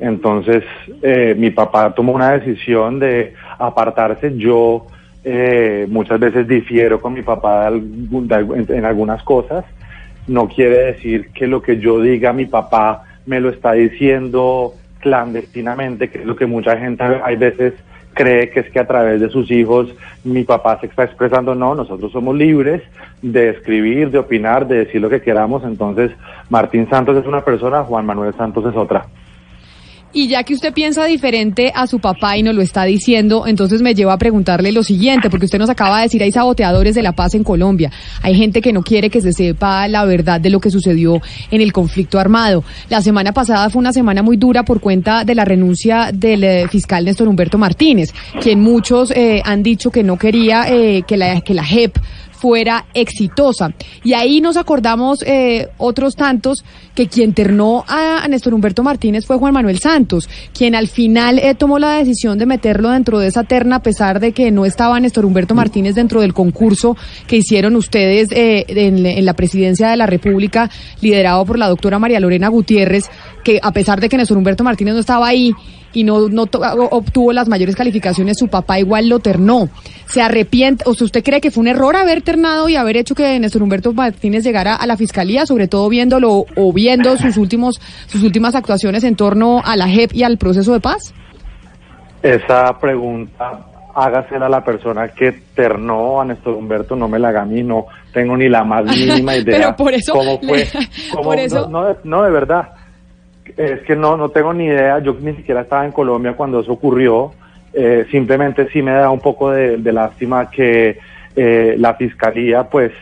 Entonces, 0.00 0.64
eh, 1.02 1.32
mi 1.38 1.50
papá 1.50 1.94
tomó 1.94 2.14
una 2.14 2.32
decisión 2.32 2.98
de 2.98 3.34
apartarse. 3.60 4.36
Yo 4.36 4.88
eh, 5.22 5.86
muchas 5.88 6.18
veces 6.18 6.48
difiero 6.48 7.00
con 7.00 7.12
mi 7.12 7.22
papá 7.22 7.68
en 7.68 8.84
algunas 8.84 9.22
cosas. 9.22 9.64
No 10.26 10.48
quiere 10.48 10.78
decir 10.92 11.30
que 11.30 11.46
lo 11.46 11.62
que 11.62 11.78
yo 11.78 12.00
diga 12.00 12.32
mi 12.32 12.46
papá 12.46 13.04
me 13.24 13.38
lo 13.38 13.50
está 13.50 13.74
diciendo 13.74 14.74
clandestinamente, 14.98 16.10
que 16.10 16.18
es 16.18 16.26
lo 16.26 16.34
que 16.34 16.46
mucha 16.46 16.76
gente 16.76 17.04
hay 17.22 17.36
veces 17.36 17.74
cree 18.14 18.50
que 18.50 18.60
es 18.60 18.70
que 18.70 18.78
a 18.78 18.86
través 18.86 19.20
de 19.20 19.28
sus 19.28 19.50
hijos 19.50 19.88
mi 20.24 20.44
papá 20.44 20.78
se 20.80 20.86
está 20.86 21.04
expresando. 21.04 21.54
No, 21.54 21.74
nosotros 21.74 22.12
somos 22.12 22.36
libres 22.36 22.82
de 23.22 23.50
escribir, 23.50 24.10
de 24.10 24.18
opinar, 24.18 24.66
de 24.66 24.84
decir 24.84 25.00
lo 25.00 25.10
que 25.10 25.22
queramos. 25.22 25.64
Entonces, 25.64 26.10
Martín 26.50 26.88
Santos 26.88 27.16
es 27.16 27.26
una 27.26 27.44
persona, 27.44 27.82
Juan 27.84 28.06
Manuel 28.06 28.34
Santos 28.34 28.66
es 28.66 28.76
otra. 28.76 29.06
Y 30.14 30.28
ya 30.28 30.42
que 30.44 30.52
usted 30.52 30.74
piensa 30.74 31.06
diferente 31.06 31.72
a 31.74 31.86
su 31.86 31.98
papá 31.98 32.36
y 32.36 32.42
nos 32.42 32.54
lo 32.54 32.60
está 32.60 32.84
diciendo, 32.84 33.46
entonces 33.46 33.80
me 33.80 33.94
lleva 33.94 34.12
a 34.12 34.18
preguntarle 34.18 34.70
lo 34.70 34.82
siguiente, 34.82 35.30
porque 35.30 35.46
usted 35.46 35.58
nos 35.58 35.70
acaba 35.70 35.98
de 35.98 36.02
decir, 36.04 36.22
hay 36.22 36.30
saboteadores 36.30 36.94
de 36.94 37.02
la 37.02 37.12
paz 37.12 37.34
en 37.34 37.44
Colombia, 37.44 37.90
hay 38.20 38.34
gente 38.34 38.60
que 38.60 38.74
no 38.74 38.82
quiere 38.82 39.08
que 39.08 39.22
se 39.22 39.32
sepa 39.32 39.88
la 39.88 40.04
verdad 40.04 40.38
de 40.38 40.50
lo 40.50 40.60
que 40.60 40.70
sucedió 40.70 41.22
en 41.50 41.62
el 41.62 41.72
conflicto 41.72 42.18
armado. 42.18 42.62
La 42.90 43.00
semana 43.00 43.32
pasada 43.32 43.70
fue 43.70 43.80
una 43.80 43.94
semana 43.94 44.22
muy 44.22 44.36
dura 44.36 44.64
por 44.64 44.80
cuenta 44.80 45.24
de 45.24 45.34
la 45.34 45.46
renuncia 45.46 46.10
del 46.12 46.44
eh, 46.44 46.68
fiscal 46.68 47.06
Néstor 47.06 47.28
Humberto 47.28 47.56
Martínez, 47.56 48.12
quien 48.40 48.60
muchos 48.60 49.12
eh, 49.12 49.40
han 49.44 49.62
dicho 49.62 49.90
que 49.90 50.02
no 50.02 50.18
quería 50.18 50.66
eh, 50.68 51.04
que, 51.06 51.16
la, 51.16 51.40
que 51.40 51.54
la 51.54 51.64
JEP 51.64 51.96
fuera 52.42 52.86
exitosa. 52.92 53.72
Y 54.02 54.14
ahí 54.14 54.40
nos 54.40 54.56
acordamos 54.56 55.22
eh, 55.24 55.68
otros 55.78 56.16
tantos 56.16 56.64
que 56.96 57.06
quien 57.06 57.34
ternó 57.34 57.84
a, 57.86 58.24
a 58.24 58.26
Néstor 58.26 58.52
Humberto 58.52 58.82
Martínez 58.82 59.26
fue 59.26 59.36
Juan 59.36 59.54
Manuel 59.54 59.78
Santos, 59.78 60.28
quien 60.52 60.74
al 60.74 60.88
final 60.88 61.38
eh, 61.38 61.54
tomó 61.54 61.78
la 61.78 61.98
decisión 61.98 62.38
de 62.38 62.46
meterlo 62.46 62.90
dentro 62.90 63.20
de 63.20 63.28
esa 63.28 63.44
terna 63.44 63.76
a 63.76 63.82
pesar 63.82 64.18
de 64.18 64.32
que 64.32 64.50
no 64.50 64.64
estaba 64.64 64.98
Néstor 64.98 65.24
Humberto 65.24 65.54
Martínez 65.54 65.94
dentro 65.94 66.20
del 66.20 66.34
concurso 66.34 66.96
que 67.28 67.36
hicieron 67.36 67.76
ustedes 67.76 68.32
eh, 68.32 68.64
en, 68.66 69.06
en 69.06 69.24
la 69.24 69.34
presidencia 69.34 69.90
de 69.90 69.96
la 69.96 70.06
República, 70.06 70.68
liderado 71.00 71.44
por 71.44 71.60
la 71.60 71.68
doctora 71.68 72.00
María 72.00 72.18
Lorena 72.18 72.48
Gutiérrez, 72.48 73.08
que 73.44 73.60
a 73.62 73.70
pesar 73.70 74.00
de 74.00 74.08
que 74.08 74.16
Néstor 74.16 74.36
Humberto 74.36 74.64
Martínez 74.64 74.94
no 74.94 75.00
estaba 75.00 75.28
ahí, 75.28 75.52
y 75.92 76.04
no, 76.04 76.16
obtuvo 76.16 77.32
las 77.32 77.48
mayores 77.48 77.76
calificaciones, 77.76 78.38
su 78.38 78.48
papá 78.48 78.78
igual 78.78 79.08
lo 79.08 79.18
ternó. 79.18 79.68
¿Se 80.06 80.22
arrepiente? 80.22 80.84
¿O 80.86 80.94
sea, 80.94 81.04
usted 81.04 81.22
cree 81.24 81.40
que 81.40 81.50
fue 81.50 81.62
un 81.62 81.68
error 81.68 81.96
haber 81.96 82.22
ternado 82.22 82.68
y 82.68 82.76
haber 82.76 82.96
hecho 82.96 83.14
que 83.14 83.38
Néstor 83.38 83.62
Humberto 83.62 83.92
Martínez 83.92 84.44
llegara 84.44 84.74
a 84.74 84.86
la 84.86 84.96
fiscalía, 84.96 85.46
sobre 85.46 85.68
todo 85.68 85.88
viéndolo 85.88 86.44
o 86.56 86.72
viendo 86.72 87.16
sus 87.16 87.36
últimos, 87.36 87.80
sus 88.06 88.22
últimas 88.22 88.54
actuaciones 88.54 89.04
en 89.04 89.16
torno 89.16 89.60
a 89.64 89.76
la 89.76 89.88
JEP 89.88 90.14
y 90.14 90.22
al 90.22 90.38
proceso 90.38 90.72
de 90.72 90.80
paz? 90.80 91.12
Esa 92.22 92.78
pregunta 92.78 93.66
hágasela 93.94 94.46
a 94.46 94.48
la 94.48 94.64
persona 94.64 95.08
que 95.08 95.32
ternó 95.54 96.20
a 96.20 96.24
Néstor 96.24 96.54
Humberto, 96.54 96.96
no 96.96 97.08
me 97.08 97.18
la 97.18 97.28
haga 97.28 97.42
a 97.42 97.44
mí, 97.44 97.62
no 97.62 97.86
tengo 98.12 98.36
ni 98.36 98.48
la 98.48 98.64
más 98.64 98.84
mínima 98.86 99.36
idea 99.36 99.58
Pero 99.58 99.76
por 99.76 99.92
eso 99.92 100.12
cómo 100.12 100.38
fue. 100.40 100.66
cómo- 101.12 101.24
por 101.24 101.38
eso- 101.38 101.68
No, 101.68 101.82
no, 101.90 101.96
no, 102.04 102.22
de 102.22 102.30
verdad. 102.30 102.68
Es 103.56 103.80
que 103.82 103.96
no, 103.96 104.16
no 104.16 104.30
tengo 104.30 104.52
ni 104.52 104.66
idea. 104.66 104.98
Yo 105.00 105.16
ni 105.20 105.34
siquiera 105.34 105.62
estaba 105.62 105.84
en 105.84 105.92
Colombia 105.92 106.34
cuando 106.34 106.60
eso 106.60 106.72
ocurrió. 106.72 107.32
Eh, 107.74 108.06
simplemente 108.10 108.68
sí 108.70 108.82
me 108.82 108.92
da 108.92 109.10
un 109.10 109.20
poco 109.20 109.50
de, 109.50 109.78
lástima 109.92 110.50
que 110.50 110.98
eh, 111.36 111.74
la 111.78 111.94
fiscalía, 111.94 112.64
pues, 112.64 112.92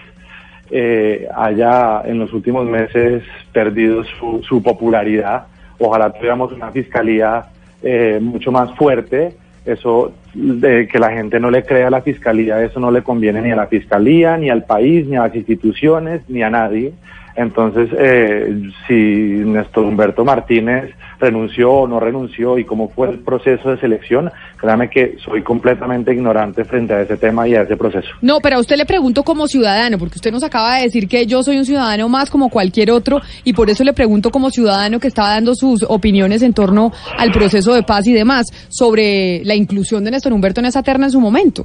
eh, 0.71 1.27
haya 1.35 2.03
en 2.05 2.19
los 2.21 2.33
últimos 2.33 2.67
meses 2.67 3.25
perdido 3.53 4.05
su, 4.05 4.43
su 4.43 4.63
popularidad. 4.63 5.47
Ojalá 5.79 6.13
tuviéramos 6.13 6.53
una 6.53 6.71
fiscalía 6.71 7.47
eh, 7.83 8.19
mucho 8.21 8.53
más 8.53 8.73
fuerte. 8.77 9.35
Eso 9.65 10.13
de 10.33 10.89
que 10.89 10.99
la 10.99 11.11
gente 11.11 11.39
no 11.39 11.51
le 11.51 11.65
crea 11.65 11.89
a 11.89 11.91
la 11.91 12.03
fiscalía, 12.03 12.63
eso 12.63 12.81
no 12.81 12.91
le 12.91 13.03
conviene 13.03 13.43
ni 13.43 13.51
a 13.51 13.57
la 13.57 13.67
fiscalía, 13.67 14.37
ni 14.37 14.49
al 14.49 14.65
país, 14.65 15.07
ni 15.07 15.17
a 15.17 15.23
las 15.23 15.35
instituciones, 15.35 16.23
ni 16.29 16.43
a 16.43 16.51
nadie. 16.51 16.93
Entonces, 17.41 17.89
eh, 17.99 18.71
si 18.87 18.95
Néstor 18.95 19.87
Humberto 19.87 20.27
Martínez 20.27 20.91
renunció 21.19 21.73
o 21.73 21.89
no 21.89 21.99
renunció 21.99 22.59
y 22.59 22.67
cómo 22.67 22.91
fue 22.91 23.09
el 23.09 23.21
proceso 23.21 23.71
de 23.71 23.81
selección, 23.81 24.31
créame 24.59 24.91
que 24.91 25.17
soy 25.25 25.43
completamente 25.43 26.13
ignorante 26.13 26.67
frente 26.67 26.93
a 26.93 27.01
ese 27.01 27.17
tema 27.17 27.49
y 27.49 27.55
a 27.55 27.63
ese 27.63 27.79
proceso. 27.79 28.09
No, 28.21 28.41
pero 28.41 28.57
a 28.57 28.61
usted 28.61 28.77
le 28.77 28.85
pregunto 28.85 29.23
como 29.23 29.47
ciudadano, 29.47 29.97
porque 29.97 30.17
usted 30.17 30.31
nos 30.31 30.45
acaba 30.45 30.77
de 30.77 30.83
decir 30.83 31.09
que 31.09 31.25
yo 31.25 31.43
soy 31.43 31.57
un 31.57 31.65
ciudadano 31.65 32.11
más 32.11 32.29
como 32.29 32.51
cualquier 32.51 32.91
otro, 32.91 33.23
y 33.43 33.55
por 33.55 33.71
eso 33.71 33.85
le 33.85 33.95
pregunto 33.95 34.31
como 34.31 34.51
ciudadano 34.51 35.01
que 35.01 35.09
estaba 35.09 35.31
dando 35.31 35.55
sus 35.55 35.83
opiniones 35.89 36.43
en 36.43 36.53
torno 36.53 36.93
al 37.17 37.33
proceso 37.33 37.73
de 37.73 37.83
paz 37.83 38.07
y 38.07 38.13
demás, 38.13 38.49
sobre 38.69 39.43
la 39.47 39.55
inclusión 39.55 40.05
de 40.05 40.11
Néstor 40.11 40.35
Humberto 40.35 40.61
en 40.61 40.67
esa 40.67 40.83
terna 40.83 41.07
en 41.07 41.13
su 41.13 41.21
momento. 41.21 41.65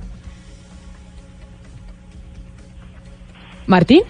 ¿Martín? 3.68 4.04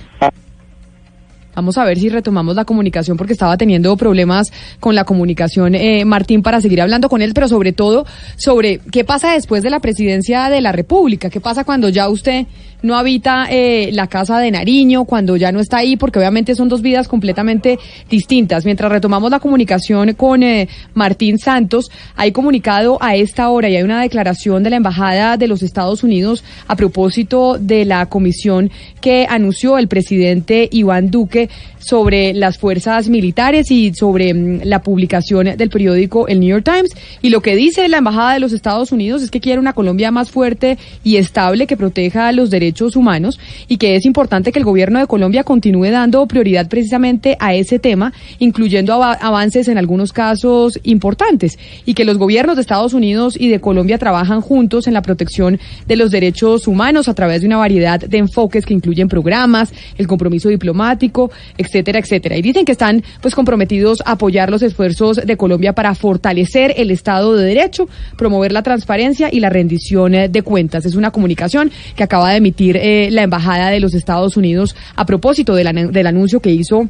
Vamos 1.55 1.77
a 1.77 1.85
ver 1.85 1.97
si 1.97 2.09
retomamos 2.09 2.55
la 2.55 2.65
comunicación 2.65 3.17
porque 3.17 3.33
estaba 3.33 3.57
teniendo 3.57 3.95
problemas 3.97 4.51
con 4.79 4.93
la 4.93 5.05
comunicación 5.05 5.75
eh, 5.75 6.03
Martín 6.05 6.41
para 6.41 6.61
seguir 6.61 6.81
hablando 6.81 7.09
con 7.09 7.21
él, 7.21 7.33
pero 7.33 7.47
sobre 7.47 7.71
todo 7.71 8.05
sobre 8.37 8.79
qué 8.91 9.03
pasa 9.03 9.33
después 9.33 9.63
de 9.63 9.69
la 9.69 9.79
presidencia 9.79 10.49
de 10.49 10.61
la 10.61 10.71
República, 10.71 11.29
qué 11.29 11.39
pasa 11.39 11.63
cuando 11.63 11.89
ya 11.89 12.09
usted 12.09 12.45
no 12.85 12.95
habita 12.95 13.47
eh, 13.49 13.89
la 13.93 14.07
casa 14.07 14.39
de 14.39 14.51
Nariño, 14.51 15.05
cuando 15.05 15.35
ya 15.37 15.51
no 15.51 15.59
está 15.59 15.77
ahí, 15.77 15.97
porque 15.97 16.19
obviamente 16.19 16.55
son 16.55 16.69
dos 16.69 16.81
vidas 16.81 17.07
completamente 17.07 17.79
distintas. 18.09 18.63
Mientras 18.63 18.91
retomamos 18.91 19.31
la 19.31 19.39
comunicación 19.39 20.13
con 20.13 20.43
eh, 20.43 20.69
Martín 20.93 21.39
Santos, 21.39 21.89
hay 22.15 22.31
comunicado 22.31 22.97
a 23.01 23.15
esta 23.15 23.49
hora 23.49 23.69
y 23.69 23.75
hay 23.75 23.83
una 23.83 24.01
declaración 24.01 24.61
de 24.63 24.69
la 24.69 24.75
Embajada 24.75 25.37
de 25.37 25.47
los 25.47 25.63
Estados 25.63 26.03
Unidos 26.03 26.43
a 26.67 26.75
propósito 26.75 27.57
de 27.59 27.85
la 27.85 28.05
comisión 28.05 28.69
que 29.01 29.25
anunció 29.27 29.77
el 29.77 29.87
presidente 29.87 30.69
Iván 30.71 31.09
Duque 31.09 31.44
sobre 31.79 32.33
las 32.33 32.57
fuerzas 32.57 33.09
militares 33.09 33.71
y 33.71 33.93
sobre 33.93 34.33
mm, 34.33 34.61
la 34.63 34.81
publicación 34.81 35.55
del 35.57 35.69
periódico 35.69 36.27
El 36.27 36.39
New 36.39 36.49
York 36.49 36.65
Times. 36.65 36.91
Y 37.21 37.29
lo 37.29 37.41
que 37.41 37.55
dice 37.55 37.87
la 37.87 37.97
Embajada 37.97 38.33
de 38.33 38.39
los 38.39 38.53
Estados 38.53 38.91
Unidos 38.91 39.21
es 39.21 39.31
que 39.31 39.39
quiere 39.39 39.59
una 39.59 39.73
Colombia 39.73 40.11
más 40.11 40.31
fuerte 40.31 40.77
y 41.03 41.17
estable 41.17 41.67
que 41.67 41.77
proteja 41.77 42.31
los 42.31 42.49
derechos 42.49 42.95
humanos 42.95 43.39
y 43.67 43.77
que 43.77 43.95
es 43.95 44.05
importante 44.05 44.51
que 44.51 44.59
el 44.59 44.65
gobierno 44.65 44.99
de 44.99 45.07
Colombia 45.07 45.43
continúe 45.43 45.91
dando 45.91 46.25
prioridad 46.27 46.67
precisamente 46.67 47.37
a 47.39 47.53
ese 47.53 47.79
tema, 47.79 48.13
incluyendo 48.39 48.93
avances 48.93 49.67
en 49.67 49.77
algunos 49.77 50.13
casos 50.13 50.79
importantes 50.83 51.57
y 51.85 51.93
que 51.93 52.05
los 52.05 52.17
gobiernos 52.17 52.55
de 52.55 52.61
Estados 52.61 52.93
Unidos 52.93 53.35
y 53.39 53.49
de 53.49 53.59
Colombia 53.59 53.97
trabajan 53.97 54.41
juntos 54.41 54.87
en 54.87 54.93
la 54.93 55.01
protección 55.01 55.59
de 55.87 55.95
los 55.95 56.11
derechos 56.11 56.67
humanos 56.67 57.07
a 57.07 57.13
través 57.13 57.41
de 57.41 57.47
una 57.47 57.57
variedad 57.57 57.99
de 57.99 58.17
enfoques 58.17 58.65
que 58.65 58.73
incluyen 58.73 59.07
programas, 59.07 59.73
el 59.97 60.07
compromiso 60.07 60.49
diplomático, 60.49 61.31
etcétera, 61.57 61.99
etcétera. 61.99 62.37
Y 62.37 62.41
dicen 62.41 62.65
que 62.65 62.71
están 62.71 63.03
pues 63.21 63.35
comprometidos 63.35 64.01
a 64.05 64.11
apoyar 64.11 64.49
los 64.49 64.61
esfuerzos 64.61 65.17
de 65.17 65.37
Colombia 65.37 65.73
para 65.73 65.93
fortalecer 65.95 66.73
el 66.77 66.91
Estado 66.91 67.35
de 67.35 67.45
Derecho, 67.45 67.87
promover 68.17 68.51
la 68.51 68.63
transparencia 68.63 69.29
y 69.31 69.39
la 69.39 69.49
rendición 69.49 70.15
eh, 70.15 70.29
de 70.29 70.41
cuentas. 70.41 70.85
Es 70.85 70.95
una 70.95 71.11
comunicación 71.11 71.71
que 71.95 72.03
acaba 72.03 72.31
de 72.31 72.37
emitir 72.37 72.77
eh, 72.77 73.09
la 73.11 73.23
Embajada 73.23 73.69
de 73.69 73.79
los 73.79 73.93
Estados 73.93 74.37
Unidos 74.37 74.75
a 74.95 75.05
propósito 75.05 75.55
del 75.55 76.07
anuncio 76.07 76.39
que 76.39 76.51
hizo 76.51 76.89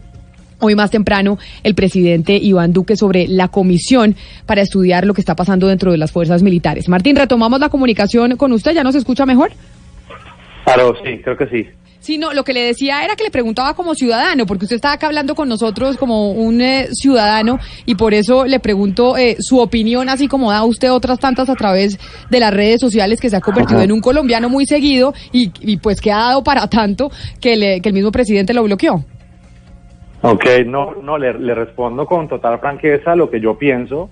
hoy 0.60 0.76
más 0.76 0.92
temprano 0.92 1.38
el 1.64 1.76
presidente 1.76 2.38
Iván 2.38 2.74
Duque 2.74 2.96
sobre 2.96 3.28
la 3.28 3.48
comisión 3.50 4.16
para 4.46 4.62
estudiar 4.62 5.06
lo 5.06 5.14
que 5.14 5.22
está 5.22 5.36
pasando 5.36 5.68
dentro 5.68 5.92
de 5.92 5.98
las 5.98 6.12
fuerzas 6.12 6.44
militares. 6.44 6.90
Martín, 6.90 7.16
retomamos 7.16 7.60
la 7.60 7.70
comunicación 7.70 8.38
con 8.38 8.52
usted, 8.52 8.74
¿ya 8.74 8.84
nos 8.84 8.96
escucha 8.96 9.26
mejor? 9.26 9.52
Claro, 10.64 10.96
sí, 11.04 11.20
creo 11.24 11.38
que 11.38 11.48
sí. 11.48 11.68
Sí, 12.06 12.20
no, 12.20 12.34
lo 12.34 12.44
que 12.44 12.54
le 12.54 12.62
decía 12.62 13.04
era 13.04 13.16
que 13.16 13.24
le 13.24 13.32
preguntaba 13.32 13.74
como 13.74 13.96
ciudadano, 13.96 14.46
porque 14.46 14.66
usted 14.66 14.76
estaba 14.76 14.94
acá 14.94 15.08
hablando 15.08 15.34
con 15.34 15.50
nosotros 15.50 15.98
como 15.98 16.34
un 16.34 16.62
eh, 16.62 16.90
ciudadano 16.92 17.58
y 17.88 17.96
por 17.96 18.14
eso 18.14 18.46
le 18.46 18.60
pregunto 18.60 19.18
eh, 19.18 19.38
su 19.40 19.58
opinión, 19.60 20.08
así 20.08 20.28
como 20.28 20.52
da 20.52 20.64
usted 20.64 20.92
otras 20.92 21.18
tantas 21.18 21.50
a 21.50 21.56
través 21.56 21.98
de 22.30 22.40
las 22.40 22.54
redes 22.54 22.80
sociales, 22.80 23.20
que 23.20 23.32
se 23.32 23.36
ha 23.36 23.42
convertido 23.42 23.82
en 23.82 23.92
un 23.92 24.02
colombiano 24.02 24.50
muy 24.50 24.68
seguido 24.68 25.16
y, 25.32 25.78
pues 25.78 26.00
que 26.00 26.12
ha 26.12 26.18
dado 26.18 26.44
para 26.44 26.68
tanto 26.68 27.10
que, 27.42 27.56
le, 27.56 27.82
que 27.82 27.90
el 27.90 27.96
mismo 27.96 28.12
presidente 28.12 28.54
lo 28.54 28.62
bloqueó. 28.62 29.04
Ok, 30.22 30.46
no, 30.68 30.94
no, 31.02 31.18
le, 31.18 31.34
le 31.34 31.56
respondo 31.56 32.06
con 32.06 32.28
total 32.28 32.60
franqueza 32.60 33.16
lo 33.16 33.32
que 33.32 33.42
yo 33.42 33.58
pienso 33.58 34.12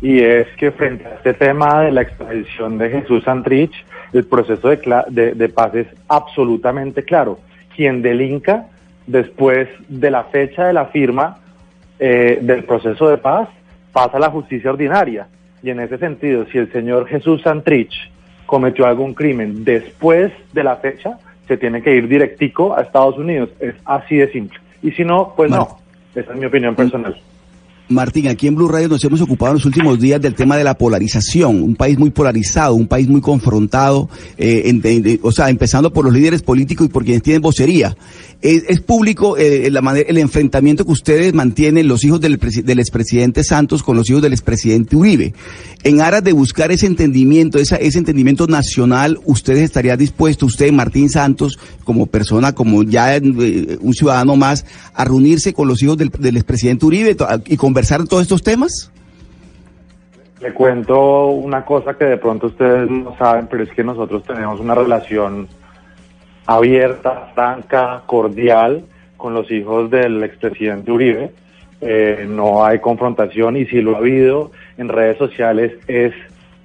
y 0.00 0.20
es 0.20 0.46
que 0.56 0.70
frente 0.70 1.04
a 1.04 1.14
este 1.14 1.34
tema 1.34 1.82
de 1.82 1.90
la 1.90 2.02
extradición 2.02 2.78
de 2.78 2.90
Jesús 2.90 3.24
Santrich, 3.24 3.74
el 4.14 4.24
proceso 4.24 4.68
de, 4.68 5.48
paz 5.48 5.74
es 5.74 5.88
absolutamente 6.08 7.02
claro. 7.02 7.40
Quien 7.74 8.00
delinca 8.00 8.68
después 9.06 9.68
de 9.88 10.10
la 10.10 10.24
fecha 10.24 10.66
de 10.66 10.72
la 10.72 10.86
firma 10.86 11.38
eh, 11.98 12.38
del 12.40 12.64
proceso 12.64 13.08
de 13.08 13.18
paz 13.18 13.48
pasa 13.92 14.16
a 14.16 14.20
la 14.20 14.30
justicia 14.30 14.70
ordinaria. 14.70 15.26
Y 15.62 15.70
en 15.70 15.80
ese 15.80 15.98
sentido, 15.98 16.46
si 16.46 16.58
el 16.58 16.70
señor 16.70 17.08
Jesús 17.08 17.42
Santrich 17.42 17.92
cometió 18.46 18.86
algún 18.86 19.14
crimen 19.14 19.64
después 19.64 20.32
de 20.52 20.62
la 20.62 20.76
fecha, 20.76 21.18
se 21.48 21.56
tiene 21.56 21.82
que 21.82 21.94
ir 21.94 22.06
directico 22.06 22.76
a 22.76 22.82
Estados 22.82 23.18
Unidos. 23.18 23.50
Es 23.58 23.74
así 23.84 24.16
de 24.16 24.30
simple. 24.30 24.58
Y 24.80 24.92
si 24.92 25.04
no, 25.04 25.32
pues 25.36 25.50
no. 25.50 25.78
Esa 26.14 26.32
es 26.32 26.38
mi 26.38 26.46
opinión 26.46 26.76
personal. 26.76 27.20
Martín, 27.88 28.28
aquí 28.28 28.46
en 28.46 28.54
Blue 28.54 28.68
Radio 28.68 28.88
nos 28.88 29.04
hemos 29.04 29.20
ocupado 29.20 29.52
en 29.52 29.56
los 29.56 29.66
últimos 29.66 30.00
días 30.00 30.20
del 30.20 30.34
tema 30.34 30.56
de 30.56 30.64
la 30.64 30.78
polarización, 30.78 31.62
un 31.62 31.76
país 31.76 31.98
muy 31.98 32.10
polarizado, 32.10 32.74
un 32.74 32.86
país 32.86 33.08
muy 33.08 33.20
confrontado, 33.20 34.08
eh, 34.38 35.18
o 35.22 35.30
sea, 35.30 35.50
empezando 35.50 35.92
por 35.92 36.06
los 36.06 36.14
líderes 36.14 36.40
políticos 36.40 36.86
y 36.86 36.88
por 36.88 37.04
quienes 37.04 37.22
tienen 37.22 37.42
vocería. 37.42 37.94
Es, 38.40 38.80
público 38.80 39.38
eh, 39.38 39.70
la 39.70 39.80
el 40.06 40.18
enfrentamiento 40.18 40.84
que 40.84 40.92
ustedes 40.92 41.32
mantienen 41.32 41.88
los 41.88 42.04
hijos 42.04 42.20
del, 42.20 42.34
expresidente 42.34 43.42
Santos 43.42 43.82
con 43.82 43.96
los 43.96 44.10
hijos 44.10 44.20
del 44.20 44.34
expresidente 44.34 44.96
Uribe. 44.96 45.32
En 45.82 46.02
aras 46.02 46.22
de 46.22 46.32
buscar 46.32 46.70
ese 46.70 46.86
entendimiento, 46.86 47.58
ese 47.58 47.98
entendimiento 47.98 48.46
nacional, 48.46 49.18
ustedes 49.24 49.62
estarían 49.62 49.98
dispuestos, 49.98 50.52
usted, 50.52 50.72
Martín 50.72 51.08
Santos, 51.08 51.58
como 51.84 52.04
persona, 52.04 52.54
como 52.54 52.82
ya 52.82 53.16
eh, 53.16 53.78
un 53.80 53.94
ciudadano 53.94 54.36
más, 54.36 54.66
a 54.92 55.06
reunirse 55.06 55.54
con 55.54 55.66
los 55.66 55.82
hijos 55.82 55.96
del, 55.96 56.10
del 56.10 56.36
expresidente 56.36 56.84
Uribe 56.84 57.16
y 57.46 57.56
conversar 57.74 58.06
todos 58.06 58.22
estos 58.22 58.40
temas? 58.40 58.92
Le 60.40 60.52
cuento 60.52 61.26
una 61.26 61.64
cosa 61.64 61.94
que 61.94 62.04
de 62.04 62.18
pronto 62.18 62.46
ustedes 62.46 62.88
no 62.88 63.16
saben, 63.18 63.48
pero 63.48 63.64
es 63.64 63.70
que 63.70 63.82
nosotros 63.82 64.22
tenemos 64.22 64.60
una 64.60 64.76
relación 64.76 65.48
abierta, 66.46 67.32
franca, 67.34 68.04
cordial 68.06 68.84
con 69.16 69.34
los 69.34 69.50
hijos 69.50 69.90
del 69.90 70.22
expresidente 70.22 70.92
Uribe. 70.92 71.32
Eh, 71.80 72.26
no 72.28 72.64
hay 72.64 72.78
confrontación 72.78 73.56
y 73.56 73.66
si 73.66 73.80
lo 73.80 73.96
ha 73.96 73.98
habido 73.98 74.52
en 74.78 74.88
redes 74.88 75.18
sociales 75.18 75.72
es 75.88 76.14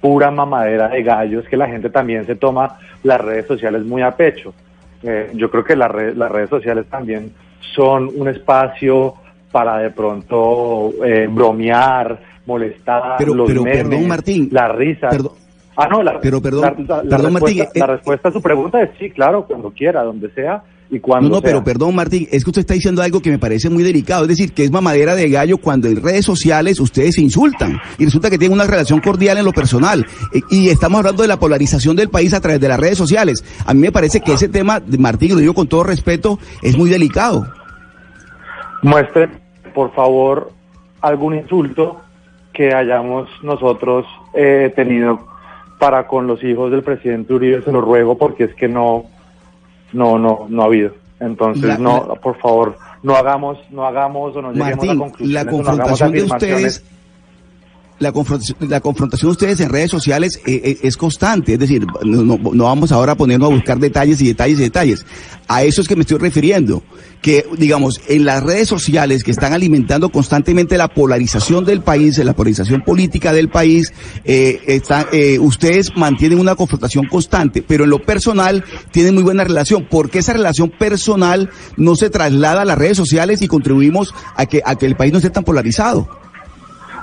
pura 0.00 0.30
mamadera 0.30 0.90
de 0.90 1.02
gallos 1.02 1.44
que 1.48 1.56
la 1.56 1.66
gente 1.66 1.90
también 1.90 2.24
se 2.24 2.36
toma 2.36 2.78
las 3.02 3.20
redes 3.20 3.48
sociales 3.48 3.84
muy 3.84 4.02
a 4.02 4.12
pecho. 4.12 4.54
Eh, 5.02 5.32
yo 5.34 5.50
creo 5.50 5.64
que 5.64 5.74
las 5.74 5.90
redes 5.90 6.50
sociales 6.50 6.86
también 6.88 7.32
son 7.74 8.10
un 8.14 8.28
espacio 8.28 9.16
para 9.50 9.78
de 9.78 9.90
pronto 9.90 10.92
eh, 11.04 11.26
bromear, 11.30 12.20
molestar, 12.46 13.16
pero, 13.18 13.34
los 13.34 13.46
pero, 13.48 13.64
perdón, 13.64 14.08
Martín, 14.08 14.48
la 14.52 14.68
risa. 14.68 15.08
Perdón, 15.08 15.32
Ah, 15.76 15.88
no, 15.90 16.02
la, 16.02 16.20
pero 16.20 16.42
perdón, 16.42 16.86
la, 16.86 17.00
perdón 17.02 17.32
Martín. 17.32 17.58
la 17.58 17.84
eh, 17.84 17.86
respuesta 17.86 18.28
a 18.28 18.32
su 18.32 18.42
pregunta 18.42 18.82
es 18.82 18.90
sí, 18.98 19.08
claro, 19.10 19.46
cuando 19.46 19.70
quiera, 19.70 20.02
donde 20.02 20.28
sea 20.34 20.62
y 20.90 20.98
cuando 20.98 21.28
No, 21.28 21.36
no, 21.36 21.40
sea. 21.40 21.48
pero 21.48 21.64
perdón 21.64 21.94
Martín, 21.94 22.28
es 22.30 22.44
que 22.44 22.50
usted 22.50 22.60
está 22.60 22.74
diciendo 22.74 23.00
algo 23.00 23.20
que 23.22 23.30
me 23.30 23.38
parece 23.38 23.70
muy 23.70 23.82
delicado, 23.82 24.24
es 24.24 24.28
decir, 24.28 24.52
que 24.52 24.64
es 24.64 24.70
mamadera 24.70 25.14
de 25.14 25.30
gallo 25.30 25.56
cuando 25.56 25.88
en 25.88 26.02
redes 26.02 26.26
sociales 26.26 26.80
ustedes 26.80 27.14
se 27.14 27.22
insultan 27.22 27.78
y 27.96 28.04
resulta 28.04 28.28
que 28.28 28.36
tienen 28.36 28.56
una 28.58 28.66
relación 28.66 29.00
cordial 29.00 29.38
en 29.38 29.44
lo 29.46 29.52
personal 29.52 30.04
eh, 30.34 30.40
y 30.50 30.68
estamos 30.68 30.98
hablando 30.98 31.22
de 31.22 31.28
la 31.28 31.38
polarización 31.38 31.96
del 31.96 32.10
país 32.10 32.34
a 32.34 32.40
través 32.40 32.60
de 32.60 32.68
las 32.68 32.78
redes 32.78 32.98
sociales. 32.98 33.42
A 33.64 33.72
mí 33.72 33.80
me 33.80 33.92
parece 33.92 34.20
que 34.20 34.32
ese 34.34 34.48
tema, 34.48 34.82
Martín, 34.98 35.30
lo 35.30 35.36
digo 35.40 35.54
con 35.54 35.68
todo 35.68 35.84
respeto, 35.84 36.38
es 36.62 36.76
muy 36.76 36.90
delicado. 36.90 37.46
Muestre, 38.82 39.28
por 39.72 39.92
favor, 39.92 40.50
algún 41.00 41.34
insulto 41.34 42.00
que 42.52 42.74
hayamos 42.74 43.28
nosotros 43.42 44.06
eh, 44.34 44.72
tenido 44.74 45.20
para 45.78 46.06
con 46.06 46.26
los 46.26 46.42
hijos 46.44 46.70
del 46.70 46.82
presidente 46.82 47.32
Uribe, 47.32 47.62
se 47.62 47.72
lo 47.72 47.80
ruego 47.80 48.18
porque 48.18 48.44
es 48.44 48.54
que 48.54 48.68
no, 48.68 49.04
no, 49.92 50.18
no, 50.18 50.46
no 50.48 50.62
ha 50.62 50.66
habido. 50.66 50.92
Entonces, 51.20 51.64
La- 51.64 51.78
no, 51.78 52.14
por 52.22 52.36
favor, 52.38 52.76
no 53.02 53.14
hagamos, 53.14 53.58
no 53.70 53.86
hagamos 53.86 54.36
o 54.36 54.42
no 54.42 54.52
lleguemos 54.52 54.76
Martín, 54.76 54.90
a 54.90 54.98
conclusiones, 54.98 55.32
la 55.34 55.40
o 55.40 55.44
no 55.44 55.50
hagamos 55.60 55.66
confrontación 55.76 56.12
de 56.12 56.22
ustedes, 56.24 56.84
la 58.00 58.10
confrontación, 58.12 58.56
la 58.68 58.80
confrontación 58.80 59.28
de 59.28 59.32
ustedes 59.32 59.60
en 59.60 59.68
redes 59.68 59.90
sociales 59.90 60.40
eh, 60.46 60.60
eh, 60.64 60.78
es 60.82 60.96
constante, 60.96 61.52
es 61.52 61.58
decir, 61.60 61.86
no, 62.02 62.22
no- 62.24 62.38
no 62.52 62.64
vamos 62.64 62.90
ahora 62.92 63.12
a 63.12 63.16
ponernos 63.16 63.50
a 63.50 63.54
buscar 63.54 63.78
detalles 63.78 64.20
y 64.22 64.26
detalles 64.26 64.58
y 64.58 64.62
detalles. 64.62 65.06
A 65.46 65.62
eso 65.64 65.80
es 65.82 65.86
que 65.88 65.94
me 65.96 66.00
estoy 66.02 66.18
refiriendo, 66.18 66.82
que 67.20 67.44
digamos, 67.58 68.00
en 68.08 68.24
las 68.24 68.42
redes 68.42 68.68
sociales 68.68 69.22
que 69.22 69.30
están 69.30 69.52
alimentando 69.52 70.08
constantemente 70.10 70.78
la 70.78 70.88
polarización 70.88 71.64
del 71.64 71.82
país, 71.82 72.16
la 72.18 72.32
polarización 72.32 72.80
política 72.82 73.32
del 73.32 73.50
país, 73.50 73.92
eh, 74.24 74.60
está- 74.66 75.06
eh, 75.12 75.38
ustedes 75.38 75.94
mantienen 75.94 76.38
una 76.40 76.54
confrontación 76.54 77.06
constante, 77.06 77.62
pero 77.62 77.84
en 77.84 77.90
lo 77.90 77.98
personal 78.00 78.64
tienen 78.92 79.14
muy 79.14 79.22
buena 79.22 79.44
relación. 79.44 79.86
¿Por 79.90 80.08
qué 80.10 80.20
esa 80.20 80.32
relación 80.32 80.70
personal 80.70 81.50
no 81.76 81.96
se 81.96 82.08
traslada 82.08 82.62
a 82.62 82.64
las 82.64 82.78
redes 82.78 82.96
sociales 82.96 83.42
y 83.42 83.46
contribuimos 83.48 84.14
a 84.36 84.46
que, 84.46 84.62
a 84.64 84.76
que 84.76 84.86
el 84.86 84.96
país 84.96 85.12
no 85.12 85.18
esté 85.18 85.28
tan 85.30 85.44
polarizado? 85.44 86.08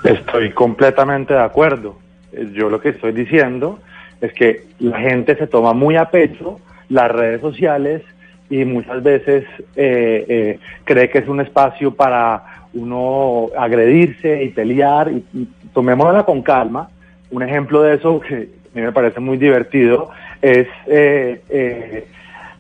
Estoy 0.08 0.52
completamente 0.52 1.34
de 1.34 1.42
acuerdo. 1.42 1.98
Eh, 2.32 2.50
Yo 2.54 2.70
lo 2.70 2.80
que 2.80 2.90
estoy 2.90 3.12
diciendo 3.12 3.80
es 4.22 4.34
que 4.34 4.64
la 4.80 5.00
gente 5.00 5.36
se 5.36 5.48
toma 5.48 5.74
muy 5.74 5.96
a 5.96 6.10
pecho 6.10 6.60
las 6.90 7.12
redes 7.12 7.42
sociales 7.42 8.02
y 8.50 8.64
muchas 8.64 9.04
veces 9.04 9.44
eh, 9.76 10.26
eh, 10.28 10.60
cree 10.86 11.10
que 11.10 11.20
es 11.20 11.28
un 11.28 11.42
espacio 11.42 11.94
para 11.94 12.68
uno 12.74 13.48
agredirse 13.58 14.44
y 14.44 14.50
pelear. 14.50 15.12
Y, 15.12 15.48
tomémosla 15.74 16.24
con 16.24 16.42
calma. 16.42 16.90
Un 17.30 17.44
ejemplo 17.44 17.84
de 17.84 17.96
eso 17.96 18.20
que 18.22 18.36
a 18.36 18.76
mí 18.76 18.82
me 18.82 18.92
parece 18.92 19.20
muy 19.20 19.38
divertido 19.38 20.10
es 20.42 20.68
eh, 20.88 21.42
eh, 21.50 22.08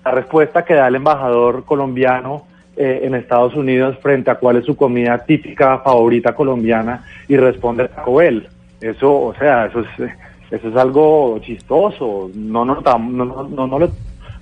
la 0.04 0.12
respuesta 0.12 0.66
que 0.66 0.74
da 0.74 0.88
el 0.88 0.96
embajador 0.96 1.64
colombiano 1.66 2.46
eh, 2.78 3.02
en 3.04 3.16
Estados 3.16 3.56
Unidos 3.56 3.98
frente 4.02 4.30
a 4.30 4.36
cuál 4.36 4.58
es 4.58 4.66
su 4.66 4.76
comida 4.76 5.18
típica 5.26 5.80
favorita 5.80 6.36
colombiana 6.36 7.04
y 7.28 7.36
responde 7.36 7.88
Taco 7.88 8.16
Bell. 8.16 8.48
Eso, 8.80 9.12
o 9.12 9.34
sea, 9.34 9.66
eso 9.66 9.80
es, 9.80 10.12
eso 10.52 10.70
es 10.70 10.76
algo 10.76 11.40
chistoso. 11.40 12.30
No 12.36 12.66
no, 12.66 12.82
no, 12.82 13.00
no, 13.00 13.68
no, 13.68 13.80
lo, 13.80 13.92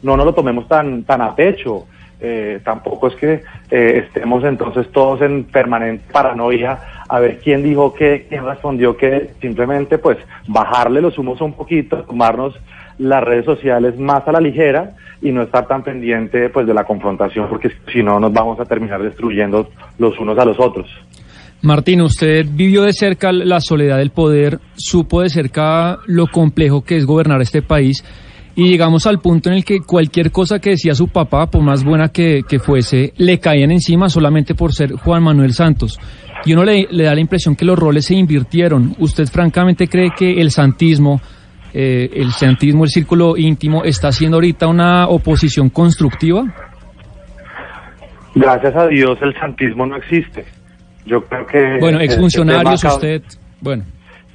no 0.04 0.18
nos 0.18 0.26
lo 0.26 0.34
tomemos 0.34 0.68
tan, 0.68 1.04
tan 1.04 1.22
a 1.22 1.34
pecho. 1.34 1.86
Eh, 2.20 2.62
tampoco 2.64 3.08
es 3.08 3.16
que 3.16 3.44
eh, 3.70 4.04
estemos 4.06 4.44
entonces 4.46 4.90
todos 4.92 5.22
en 5.22 5.44
permanente 5.44 6.06
paranoia 6.12 6.80
a 7.10 7.20
ver 7.20 7.40
quién 7.40 7.62
dijo 7.62 7.94
qué, 7.94 8.26
quién 8.28 8.46
respondió 8.46 8.96
qué, 8.96 9.32
simplemente 9.42 9.98
pues 9.98 10.18
bajarle 10.48 11.02
los 11.02 11.18
humos 11.18 11.42
un 11.42 11.54
poquito, 11.54 12.04
tomarnos 12.04 12.58
las 12.98 13.24
redes 13.24 13.46
sociales 13.46 13.98
más 14.00 14.28
a 14.28 14.32
la 14.32 14.40
ligera 14.40 14.96
y 15.22 15.32
no 15.32 15.44
estar 15.44 15.68
tan 15.68 15.84
pendiente 15.84 16.50
pues 16.50 16.68
de 16.68 16.74
la 16.74 16.84
confrontación 16.84 17.48
porque 17.50 17.72
si 17.92 18.04
no 18.04 18.20
nos 18.20 18.32
vamos 18.32 18.60
a 18.60 18.66
terminar 18.66 19.02
destruyendo 19.02 19.70
los 19.98 20.18
unos 20.20 20.38
a 20.38 20.46
los 20.46 20.60
otros. 20.60 20.88
Martín, 21.62 22.02
usted 22.02 22.46
vivió 22.50 22.84
de 22.84 22.94
cerca 22.94 23.32
la 23.32 23.60
soledad 23.60 23.98
del 23.98 24.12
poder, 24.12 24.60
supo 24.76 25.22
de 25.22 25.30
cerca 25.30 25.98
lo 26.06 26.28
complejo 26.28 26.84
que 26.84 26.98
es 26.98 27.06
gobernar 27.06 27.42
este 27.42 27.62
país 27.62 28.04
y 28.56 28.70
llegamos 28.70 29.06
al 29.06 29.20
punto 29.20 29.50
en 29.50 29.56
el 29.56 29.66
que 29.66 29.82
cualquier 29.82 30.32
cosa 30.32 30.60
que 30.60 30.72
decía 30.72 30.96
su 30.96 31.10
papá, 31.10 31.48
por 31.48 31.62
más 31.62 31.84
buena 31.84 32.10
que, 32.10 32.44
fuese, 32.64 33.14
le 33.18 33.40
caían 33.40 33.72
encima 33.72 34.08
solamente 34.08 34.56
por 34.56 34.74
ser 34.74 34.94
Juan 34.94 35.24
Manuel 35.24 35.54
Santos. 35.54 36.00
Y 36.46 36.54
uno 36.54 36.64
le, 36.64 36.88
le, 36.90 37.04
da 37.04 37.14
la 37.14 37.20
impresión 37.20 37.56
que 37.58 37.66
los 37.66 37.78
roles 37.78 38.06
se 38.06 38.16
invirtieron. 38.16 38.96
¿Usted 39.00 39.26
francamente 39.28 39.88
cree 39.88 40.12
que 40.18 40.40
el 40.40 40.52
santismo, 40.52 41.20
eh, 41.78 42.10
el 42.14 42.32
santismo, 42.32 42.86
el 42.86 42.90
círculo 42.90 43.36
íntimo, 43.36 43.84
está 43.84 44.08
haciendo 44.08 44.38
ahorita 44.38 44.68
una 44.68 45.10
oposición 45.10 45.70
constructiva? 45.70 46.46
Gracias 48.34 48.76
a 48.76 48.88
Dios 48.88 49.18
el 49.22 49.34
santismo 49.38 49.86
no 49.86 49.98
existe. 49.98 50.46
Yo 51.06 51.22
creo 51.26 51.46
que... 51.46 51.78
Bueno, 51.82 52.00
exfuncionarios, 52.00 52.82
usted... 52.84 53.22
Bueno 53.60 53.84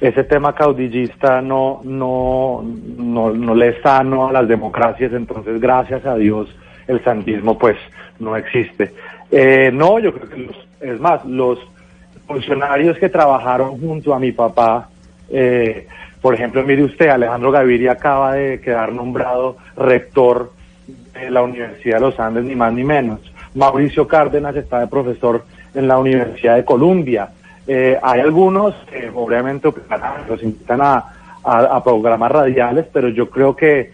ese 0.01 0.23
tema 0.23 0.53
caudillista 0.55 1.41
no, 1.41 1.81
no, 1.83 2.65
no, 2.97 3.31
no 3.31 3.55
le 3.55 3.69
es 3.69 3.81
sano 3.83 4.29
a 4.29 4.33
las 4.33 4.47
democracias, 4.47 5.13
entonces 5.13 5.61
gracias 5.61 6.03
a 6.07 6.15
Dios 6.15 6.49
el 6.87 7.03
santismo 7.03 7.57
pues 7.57 7.77
no 8.19 8.35
existe. 8.35 8.91
Eh, 9.31 9.69
no, 9.71 9.99
yo 9.99 10.11
creo 10.11 10.27
que 10.27 10.91
es 10.91 10.99
más, 10.99 11.23
los 11.25 11.59
funcionarios 12.25 12.97
que 12.97 13.09
trabajaron 13.09 13.79
junto 13.79 14.15
a 14.15 14.19
mi 14.19 14.31
papá, 14.31 14.89
eh, 15.29 15.87
por 16.21 16.35
ejemplo, 16.35 16.63
mire 16.63 16.83
usted, 16.83 17.09
Alejandro 17.09 17.51
Gaviria 17.51 17.93
acaba 17.93 18.33
de 18.33 18.61
quedar 18.61 18.93
nombrado 18.93 19.57
rector 19.75 20.51
de 21.13 21.31
la 21.31 21.41
Universidad 21.41 21.95
de 21.95 22.01
los 22.01 22.19
Andes, 22.19 22.43
ni 22.43 22.55
más 22.55 22.71
ni 22.73 22.83
menos. 22.83 23.19
Mauricio 23.55 24.07
Cárdenas 24.07 24.55
está 24.55 24.79
de 24.79 24.87
profesor 24.87 25.43
en 25.73 25.87
la 25.87 25.97
Universidad 25.97 26.57
de 26.57 26.65
Columbia. 26.65 27.29
Eh, 27.67 27.97
hay 28.01 28.21
algunos 28.21 28.75
que 28.89 29.09
obviamente 29.13 29.69
los 30.27 30.43
invitan 30.43 30.81
a, 30.81 31.05
a, 31.43 31.83
programas 31.83 32.31
radiales, 32.31 32.85
pero 32.93 33.09
yo 33.09 33.29
creo 33.29 33.55
que 33.55 33.91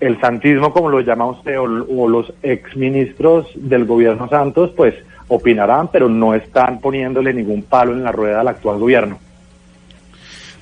el 0.00 0.18
santismo, 0.20 0.72
como 0.72 0.88
lo 0.88 1.00
llama 1.00 1.26
usted, 1.26 1.58
o, 1.58 1.64
o 1.64 2.08
los 2.08 2.32
exministros 2.42 3.46
del 3.54 3.84
gobierno 3.84 4.28
Santos, 4.28 4.70
pues 4.76 4.94
opinarán, 5.28 5.88
pero 5.88 6.08
no 6.08 6.34
están 6.34 6.80
poniéndole 6.80 7.34
ningún 7.34 7.62
palo 7.62 7.92
en 7.92 8.04
la 8.04 8.12
rueda 8.12 8.40
al 8.40 8.48
actual 8.48 8.78
gobierno. 8.78 9.18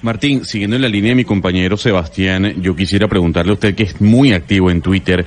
Martín, 0.03 0.45
siguiendo 0.45 0.77
en 0.77 0.83
la 0.83 0.89
línea 0.89 1.11
de 1.11 1.17
mi 1.17 1.25
compañero 1.25 1.77
Sebastián, 1.77 2.55
yo 2.61 2.77
quisiera 2.77 3.09
preguntarle 3.09 3.53
a 3.53 3.55
usted 3.55 3.75
que 3.75 3.85
es 3.85 4.01
muy 4.01 4.33
activo 4.33 4.71
en 4.71 4.81
Twitter. 4.81 5.25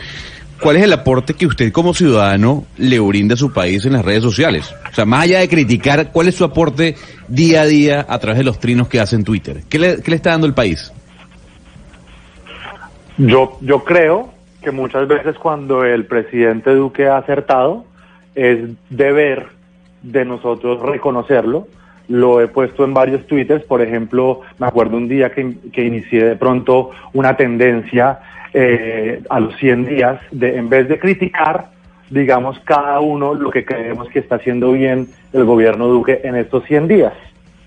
¿Cuál 0.61 0.76
es 0.76 0.84
el 0.84 0.93
aporte 0.93 1.34
que 1.34 1.47
usted 1.47 1.72
como 1.72 1.93
ciudadano 1.93 2.65
le 2.78 2.99
brinda 2.99 3.36
a 3.36 3.38
su 3.38 3.53
país 3.53 3.86
en 3.86 3.93
las 3.93 4.03
redes 4.03 4.24
sociales? 4.24 4.74
O 4.91 4.93
sea, 4.93 5.05
más 5.05 5.24
allá 5.24 5.39
de 5.39 5.47
criticar, 5.47 6.11
¿cuál 6.11 6.28
es 6.28 6.36
su 6.36 6.43
aporte 6.43 6.95
día 7.30 7.61
a 7.61 7.65
día 7.65 8.05
a 8.07 8.20
través 8.20 8.39
de 8.39 8.43
los 8.43 8.59
trinos 8.59 8.89
que 8.89 8.99
hace 8.99 9.15
en 9.15 9.24
Twitter? 9.24 9.61
¿Qué 9.70 9.80
le, 9.80 10.01
está 10.05 10.32
dando 10.32 10.47
el 10.47 10.53
país? 10.53 10.91
Yo, 13.17 13.57
yo 13.61 13.84
creo 13.86 14.34
que 14.61 14.72
muchas 14.72 15.07
veces 15.07 15.38
cuando 15.38 15.86
el 15.86 16.05
presidente 16.05 16.76
Duque 16.76 17.07
ha 17.07 17.17
acertado, 17.17 17.86
es 18.36 18.59
deber 18.89 19.47
de 20.01 20.26
nosotros 20.26 20.82
reconocerlo. 20.82 21.67
Lo 22.10 22.41
he 22.41 22.47
puesto 22.47 22.84
en 22.84 22.93
varios 22.93 23.26
twitters, 23.28 23.64
por 23.64 23.82
ejemplo, 23.82 24.41
me 24.57 24.68
acuerdo 24.68 24.97
un 24.97 25.07
día 25.07 25.32
que, 25.32 25.55
que 25.72 25.86
inicié 25.86 26.26
de 26.26 26.36
pronto 26.36 26.91
una 27.14 27.38
tendencia 27.38 28.20
eh, 28.53 29.22
a 29.30 29.39
los 29.39 29.55
100 29.57 29.86
días, 29.86 30.20
de 30.32 30.57
en 30.57 30.70
vez 30.70 30.89
de 30.89 30.97
criticar, 30.97 31.70
digamos, 32.10 32.60
cada 32.62 32.99
uno 32.99 33.36
lo 33.36 33.51
que 33.51 33.64
creemos 33.64 34.10
que 34.10 34.20
está 34.20 34.36
haciendo 34.36 34.72
bien 34.72 35.07
el 35.34 35.45
gobierno 35.45 35.88
Duque 35.88 36.22
en 36.24 36.36
estos 36.36 36.66
100 36.66 36.88
días. 36.88 37.14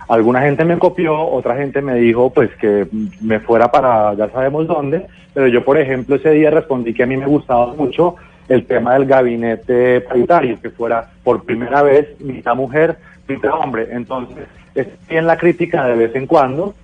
Alguna 0.09 0.40
gente 0.43 0.64
me 0.64 0.78
copió, 0.78 1.16
otra 1.16 1.57
gente 1.57 1.80
me 1.80 1.95
dijo 1.95 2.30
pues 2.30 2.51
que 2.57 2.88
me 3.20 3.38
fuera 3.38 3.70
para 3.70 4.14
ya 4.14 4.28
sabemos 4.30 4.66
dónde, 4.66 5.07
pero 5.32 5.47
yo 5.47 5.64
por 5.64 5.78
ejemplo 5.78 6.16
ese 6.16 6.30
día 6.30 6.51
respondí 6.51 6.93
que 6.93 7.05
a 7.05 7.07
mí 7.07 7.16
me 7.16 7.26
gustaba 7.26 7.72
mucho 7.74 8.16
el 8.49 8.66
tema 8.66 8.95
del 8.95 9.07
gabinete 9.07 10.01
paritario, 10.01 10.61
que 10.61 10.70
fuera 10.70 11.11
por 11.22 11.45
primera 11.45 11.82
vez 11.82 12.20
mitad 12.20 12.57
mujer, 12.57 12.97
hombre. 13.52 13.88
Entonces, 13.90 14.46
es 14.74 14.86
bien 15.08 15.26
la 15.26 15.36
crítica 15.36 15.86
de 15.86 15.96
vez 15.96 16.14
en 16.14 16.26
cuando, 16.26 16.74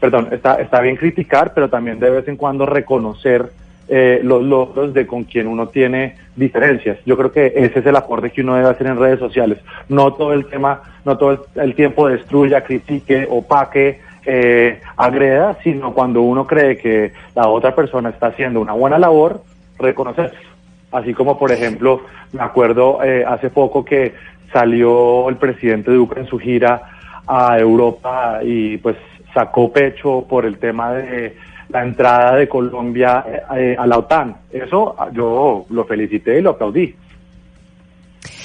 perdón, 0.00 0.28
está, 0.32 0.60
está 0.60 0.80
bien 0.80 0.96
criticar, 0.96 1.52
pero 1.54 1.68
también 1.68 1.98
de 1.98 2.10
vez 2.10 2.28
en 2.28 2.36
cuando 2.36 2.66
reconocer 2.66 3.50
eh, 3.88 4.20
los 4.22 4.42
logros 4.42 4.94
de 4.94 5.06
con 5.06 5.24
quien 5.24 5.46
uno 5.46 5.68
tiene 5.68 6.16
diferencias. 6.36 6.98
Yo 7.04 7.16
creo 7.16 7.32
que 7.32 7.52
ese 7.54 7.80
es 7.80 7.86
el 7.86 7.96
aporte 7.96 8.30
que 8.30 8.40
uno 8.40 8.54
debe 8.54 8.68
hacer 8.70 8.86
en 8.86 8.98
redes 8.98 9.18
sociales. 9.18 9.58
No 9.88 10.12
todo 10.14 10.32
el 10.32 10.46
tema, 10.46 10.82
no 11.04 11.18
todo 11.18 11.46
el, 11.56 11.74
tiempo 11.74 12.08
destruya, 12.08 12.62
critique, 12.62 13.26
opaque, 13.28 14.00
eh, 14.24 14.80
agreda, 14.96 15.58
sino 15.64 15.92
cuando 15.92 16.22
uno 16.22 16.46
cree 16.46 16.76
que 16.76 17.12
la 17.34 17.48
otra 17.48 17.74
persona 17.74 18.10
está 18.10 18.28
haciendo 18.28 18.60
una 18.60 18.72
buena 18.72 18.98
labor, 18.98 19.42
reconocerse. 19.78 20.36
Así 20.92 21.12
como, 21.12 21.38
por 21.38 21.50
ejemplo, 21.50 22.02
me 22.32 22.42
acuerdo 22.42 23.02
eh, 23.02 23.24
hace 23.26 23.50
poco 23.50 23.84
que 23.84 24.14
salió 24.52 25.28
el 25.28 25.36
presidente 25.36 25.90
Duque 25.90 26.20
en 26.20 26.26
su 26.26 26.38
gira 26.38 26.82
a 27.26 27.58
Europa 27.58 28.40
y 28.42 28.76
pues 28.78 28.96
sacó 29.32 29.72
pecho 29.72 30.26
por 30.28 30.44
el 30.44 30.58
tema 30.58 30.92
de 30.92 31.36
la 31.68 31.82
entrada 31.82 32.36
de 32.36 32.48
Colombia 32.48 33.24
eh, 33.56 33.76
a 33.78 33.86
la 33.86 33.98
OTAN. 33.98 34.36
Eso 34.50 34.94
yo 35.12 35.64
lo 35.70 35.84
felicité 35.84 36.38
y 36.38 36.42
lo 36.42 36.50
aplaudí. 36.50 36.94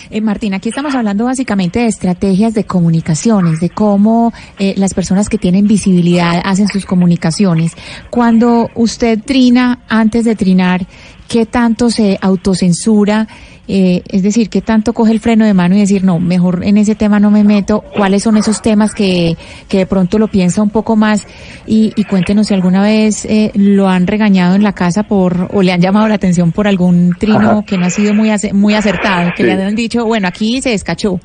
Eh, 0.09 0.21
Martín, 0.21 0.53
aquí 0.53 0.69
estamos 0.69 0.95
hablando 0.95 1.25
básicamente 1.25 1.79
de 1.79 1.87
estrategias 1.87 2.53
de 2.53 2.63
comunicaciones, 2.63 3.59
de 3.59 3.69
cómo 3.69 4.31
eh, 4.57 4.73
las 4.77 4.93
personas 4.93 5.27
que 5.27 5.37
tienen 5.37 5.67
visibilidad 5.67 6.41
hacen 6.45 6.69
sus 6.69 6.85
comunicaciones. 6.85 7.75
Cuando 8.09 8.69
usted 8.75 9.19
trina, 9.23 9.79
antes 9.89 10.23
de 10.23 10.35
trinar, 10.35 10.85
¿qué 11.27 11.45
tanto 11.45 11.89
se 11.89 12.17
autocensura? 12.21 13.27
Eh, 13.67 14.01
es 14.09 14.23
decir, 14.23 14.49
¿qué 14.49 14.61
tanto 14.61 14.93
coge 14.93 15.11
el 15.11 15.19
freno 15.19 15.45
de 15.45 15.53
mano 15.53 15.75
y 15.75 15.79
decir, 15.79 16.03
no, 16.03 16.19
mejor 16.19 16.63
en 16.63 16.77
ese 16.77 16.95
tema 16.95 17.19
no 17.19 17.31
me 17.31 17.43
meto? 17.43 17.81
¿Cuáles 17.81 18.23
son 18.23 18.37
esos 18.37 18.61
temas 18.61 18.93
que, 18.93 19.35
que 19.67 19.79
de 19.79 19.85
pronto 19.85 20.17
lo 20.17 20.27
piensa 20.27 20.61
un 20.61 20.69
poco 20.69 20.95
más? 20.95 21.27
Y, 21.65 21.91
y 21.95 22.05
cuéntenos 22.05 22.47
si 22.47 22.53
alguna 22.53 22.81
vez 22.81 23.25
eh, 23.25 23.51
lo 23.55 23.89
han 23.89 24.07
regañado 24.07 24.55
en 24.55 24.63
la 24.63 24.71
casa 24.71 25.03
por 25.03 25.49
o 25.53 25.61
le 25.61 25.73
han 25.73 25.81
llamado 25.81 26.07
la 26.07 26.15
atención 26.15 26.51
por 26.53 26.67
algún 26.67 27.13
trino 27.19 27.65
que 27.67 27.77
no 27.77 27.85
ha 27.85 27.89
sido 27.89 28.13
muy, 28.13 28.31
muy 28.53 28.73
acertado, 28.73 29.31
que 29.35 29.43
le 29.43 29.51
han 29.51 29.75
dicho, 29.75 30.05
bueno, 30.05 30.27
aquí 30.29 30.61
se 30.61 30.69
descachó. 30.69 31.19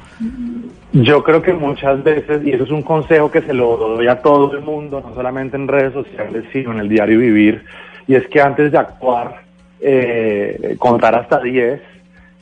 Yo 0.93 1.23
creo 1.23 1.41
que 1.41 1.55
muchas 1.55 2.03
veces, 2.03 2.45
y 2.45 2.51
eso 2.51 2.65
es 2.65 2.71
un 2.71 2.83
consejo 2.83 3.31
que 3.31 3.41
se 3.43 3.55
lo 3.55 3.77
doy 3.77 4.09
a 4.09 4.21
todo 4.21 4.53
el 4.53 4.63
mundo, 4.63 5.01
no 5.01 5.15
solamente 5.15 5.57
en 5.57 5.69
redes 5.69 5.95
sociales, 5.95 6.45
sino 6.53 6.73
en 6.73 6.81
el 6.81 6.89
diario 6.89 7.19
vivir, 7.19 7.65
y 8.07 8.15
es 8.15 8.27
que 8.27 8.41
antes 8.43 8.73
de 8.73 8.79
actuar, 8.79 9.43
eh, 9.81 10.77
contar 10.79 11.15
hasta 11.15 11.41
10 11.41 11.92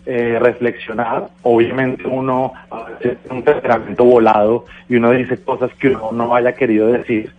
eh, 0.06 0.38
reflexionar. 0.40 1.28
Obviamente 1.42 2.06
uno 2.06 2.52
tiene 3.00 3.18
un 3.30 3.42
temperamento 3.42 4.04
volado 4.04 4.64
y 4.88 4.96
uno 4.96 5.10
dice 5.10 5.42
cosas 5.42 5.70
que 5.74 5.88
uno 5.88 6.12
no 6.12 6.34
haya 6.34 6.54
querido 6.54 6.88
decir. 6.88 7.32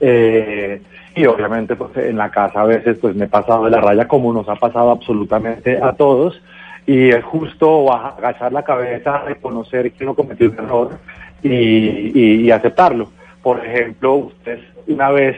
Eh, 0.00 0.80
y 1.14 1.26
obviamente 1.26 1.74
pues 1.74 1.96
en 1.96 2.16
la 2.16 2.30
casa 2.30 2.60
a 2.60 2.64
veces 2.64 2.98
pues 3.00 3.16
me 3.16 3.24
he 3.24 3.28
pasado 3.28 3.64
de 3.64 3.70
la 3.70 3.80
raya 3.80 4.06
como 4.06 4.32
nos 4.32 4.48
ha 4.48 4.54
pasado 4.54 4.92
absolutamente 4.92 5.76
a 5.82 5.92
todos 5.92 6.40
y 6.86 7.10
es 7.10 7.22
justo 7.22 7.92
agachar 7.92 8.52
la 8.52 8.62
cabeza, 8.62 9.18
reconocer 9.18 9.92
que 9.92 10.04
uno 10.04 10.14
cometió 10.14 10.50
un 10.50 10.58
error 10.58 10.98
y, 11.42 12.50
aceptarlo. 12.50 13.10
Por 13.42 13.64
ejemplo, 13.64 14.14
ustedes 14.14 14.60
una 14.86 15.10
vez 15.10 15.36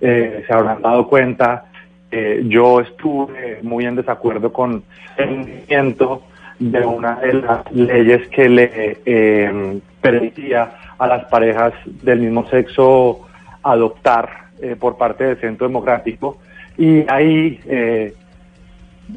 eh, 0.00 0.44
se 0.46 0.52
habrán 0.52 0.80
dado 0.80 1.08
cuenta 1.08 1.64
eh, 2.12 2.42
yo 2.46 2.80
estuve 2.80 3.58
muy 3.62 3.86
en 3.86 3.96
desacuerdo 3.96 4.52
con 4.52 4.84
el 5.16 5.30
movimiento 5.30 6.22
de 6.58 6.86
una 6.86 7.16
de 7.16 7.32
las 7.32 7.72
leyes 7.72 8.28
que 8.28 8.48
le 8.48 8.98
eh, 9.04 9.80
permitía 10.00 10.74
a 10.98 11.06
las 11.06 11.24
parejas 11.24 11.72
del 11.84 12.20
mismo 12.20 12.48
sexo 12.48 13.26
adoptar 13.62 14.28
eh, 14.60 14.76
por 14.78 14.96
parte 14.96 15.24
del 15.24 15.40
Centro 15.40 15.66
Democrático. 15.66 16.38
Y 16.78 17.04
ahí 17.10 17.60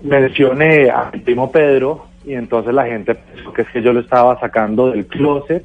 mencioné 0.04 0.90
a 0.90 1.10
mi 1.14 1.20
primo 1.20 1.52
Pedro, 1.52 2.08
y 2.26 2.34
entonces 2.34 2.74
la 2.74 2.86
gente 2.86 3.16
pensó 3.16 3.54
que 3.54 3.62
es 3.62 3.70
que 3.70 3.82
yo 3.82 3.94
lo 3.94 4.00
estaba 4.00 4.40
sacando 4.40 4.92
del 4.92 5.06
closet. 5.06 5.64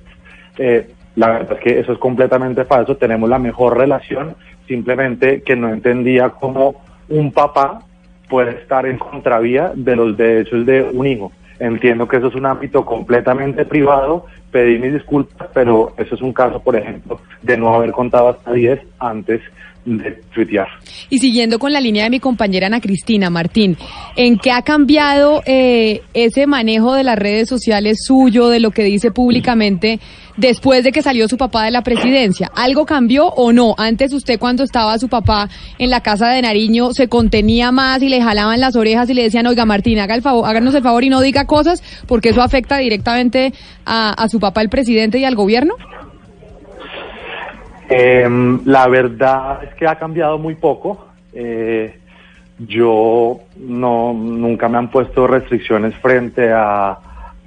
Eh, 0.58 0.90
la 1.16 1.30
verdad 1.30 1.52
es 1.54 1.60
que 1.60 1.80
eso 1.80 1.92
es 1.92 1.98
completamente 1.98 2.64
falso, 2.64 2.96
tenemos 2.96 3.28
la 3.28 3.38
mejor 3.38 3.76
relación, 3.76 4.36
simplemente 4.68 5.42
que 5.42 5.56
no 5.56 5.72
entendía 5.72 6.30
cómo 6.30 6.82
un 7.10 7.30
papá 7.32 7.82
puede 8.28 8.52
estar 8.52 8.86
en 8.86 8.96
contravía 8.96 9.72
de 9.74 9.96
los 9.96 10.16
derechos 10.16 10.64
de 10.64 10.82
un 10.82 11.06
hijo. 11.06 11.32
Entiendo 11.58 12.08
que 12.08 12.16
eso 12.16 12.28
es 12.28 12.34
un 12.34 12.46
ámbito 12.46 12.86
completamente 12.86 13.66
privado, 13.66 14.24
pedí 14.50 14.78
mis 14.78 14.94
disculpas, 14.94 15.48
pero 15.52 15.92
eso 15.98 16.14
es 16.14 16.22
un 16.22 16.32
caso, 16.32 16.60
por 16.60 16.74
ejemplo, 16.74 17.20
de 17.42 17.56
no 17.58 17.74
haber 17.74 17.92
contado 17.92 18.30
hasta 18.30 18.52
10 18.52 18.80
antes 18.98 19.42
de 19.84 20.22
tuitear. 20.32 20.68
Y 21.08 21.18
siguiendo 21.18 21.58
con 21.58 21.72
la 21.72 21.80
línea 21.80 22.04
de 22.04 22.10
mi 22.10 22.20
compañera 22.20 22.66
Ana 22.66 22.80
Cristina 22.80 23.30
Martín, 23.30 23.76
¿en 24.16 24.38
qué 24.38 24.52
ha 24.52 24.62
cambiado 24.62 25.42
eh, 25.46 26.02
ese 26.14 26.46
manejo 26.46 26.94
de 26.94 27.04
las 27.04 27.18
redes 27.18 27.48
sociales 27.48 28.04
suyo, 28.06 28.48
de 28.48 28.60
lo 28.60 28.70
que 28.70 28.84
dice 28.84 29.10
públicamente, 29.10 29.98
después 30.40 30.82
de 30.82 30.92
que 30.92 31.02
salió 31.02 31.28
su 31.28 31.36
papá 31.36 31.64
de 31.64 31.70
la 31.70 31.82
presidencia? 31.82 32.50
¿Algo 32.56 32.86
cambió 32.86 33.28
o 33.28 33.52
no? 33.52 33.74
Antes 33.76 34.12
usted 34.12 34.38
cuando 34.38 34.64
estaba 34.64 34.98
su 34.98 35.08
papá 35.08 35.48
en 35.78 35.90
la 35.90 36.00
casa 36.00 36.30
de 36.30 36.42
Nariño 36.42 36.92
se 36.92 37.08
contenía 37.08 37.70
más 37.70 38.02
y 38.02 38.08
le 38.08 38.22
jalaban 38.22 38.60
las 38.60 38.74
orejas 38.74 39.08
y 39.10 39.14
le 39.14 39.22
decían, 39.22 39.46
oiga 39.46 39.66
Martín, 39.66 39.98
haga 40.00 40.14
el 40.14 40.22
favor, 40.22 40.48
háganos 40.48 40.74
el 40.74 40.82
favor 40.82 41.04
y 41.04 41.10
no 41.10 41.20
diga 41.20 41.46
cosas 41.46 41.82
porque 42.06 42.30
eso 42.30 42.42
afecta 42.42 42.78
directamente 42.78 43.52
a, 43.84 44.28
su 44.28 44.40
papá, 44.40 44.62
el 44.62 44.68
presidente 44.68 45.18
y 45.18 45.24
al 45.24 45.34
gobierno. 45.34 45.74
Eh, 47.88 48.28
la 48.64 48.88
verdad 48.88 49.64
es 49.64 49.74
que 49.74 49.86
ha 49.86 49.96
cambiado 49.96 50.38
muy 50.38 50.54
poco. 50.54 51.06
Eh, 51.32 51.98
yo 52.58 53.40
no 53.56 54.12
nunca 54.12 54.68
me 54.68 54.78
han 54.78 54.90
puesto 54.90 55.26
restricciones 55.26 55.94
frente 55.96 56.52
a 56.52 56.98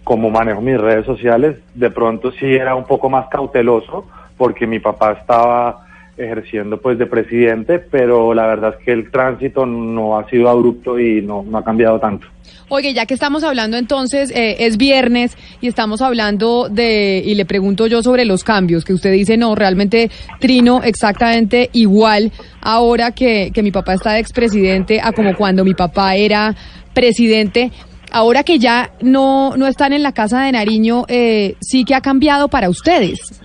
cómo 0.03 0.29
manejo 0.29 0.61
mis 0.61 0.79
redes 0.79 1.05
sociales. 1.05 1.57
De 1.73 1.89
pronto 1.89 2.31
sí 2.31 2.45
era 2.45 2.75
un 2.75 2.85
poco 2.85 3.09
más 3.09 3.27
cauteloso 3.27 4.05
porque 4.37 4.67
mi 4.67 4.79
papá 4.79 5.13
estaba 5.13 5.85
ejerciendo 6.17 6.79
pues 6.79 6.97
de 6.99 7.07
presidente, 7.07 7.79
pero 7.79 8.33
la 8.33 8.45
verdad 8.45 8.75
es 8.77 8.85
que 8.85 8.91
el 8.91 9.09
tránsito 9.09 9.65
no 9.65 10.17
ha 10.17 10.29
sido 10.29 10.49
abrupto 10.49 10.99
y 10.99 11.21
no, 11.21 11.43
no 11.43 11.57
ha 11.57 11.63
cambiado 11.63 11.99
tanto. 11.99 12.27
Oye, 12.69 12.93
ya 12.93 13.05
que 13.05 13.13
estamos 13.13 13.43
hablando 13.43 13.77
entonces, 13.77 14.31
eh, 14.31 14.57
es 14.59 14.77
viernes 14.77 15.37
y 15.61 15.67
estamos 15.67 16.01
hablando 16.01 16.69
de, 16.69 17.21
y 17.23 17.35
le 17.35 17.45
pregunto 17.45 17.87
yo 17.87 18.03
sobre 18.03 18.25
los 18.25 18.43
cambios, 18.43 18.85
que 18.85 18.93
usted 18.93 19.11
dice, 19.11 19.37
no, 19.37 19.55
realmente 19.55 20.09
trino 20.39 20.81
exactamente 20.83 21.69
igual 21.73 22.31
ahora 22.61 23.11
que, 23.11 23.51
que 23.53 23.63
mi 23.63 23.71
papá 23.71 23.93
está 23.93 24.13
de 24.13 24.19
expresidente 24.19 25.01
a 25.01 25.11
como 25.13 25.35
cuando 25.35 25.63
mi 25.63 25.73
papá 25.73 26.15
era 26.15 26.55
presidente. 26.93 27.71
Ahora 28.13 28.43
que 28.43 28.59
ya 28.59 28.91
no, 29.01 29.57
no 29.57 29.65
están 29.65 29.91
en 29.91 30.03
la 30.03 30.11
casa 30.11 30.43
de 30.43 30.51
Nariño, 30.51 31.05
eh, 31.07 31.55
sí 31.61 31.83
que 31.83 31.95
ha 31.95 32.01
cambiado 32.01 32.47
para 32.47 32.69
ustedes. 32.69 33.41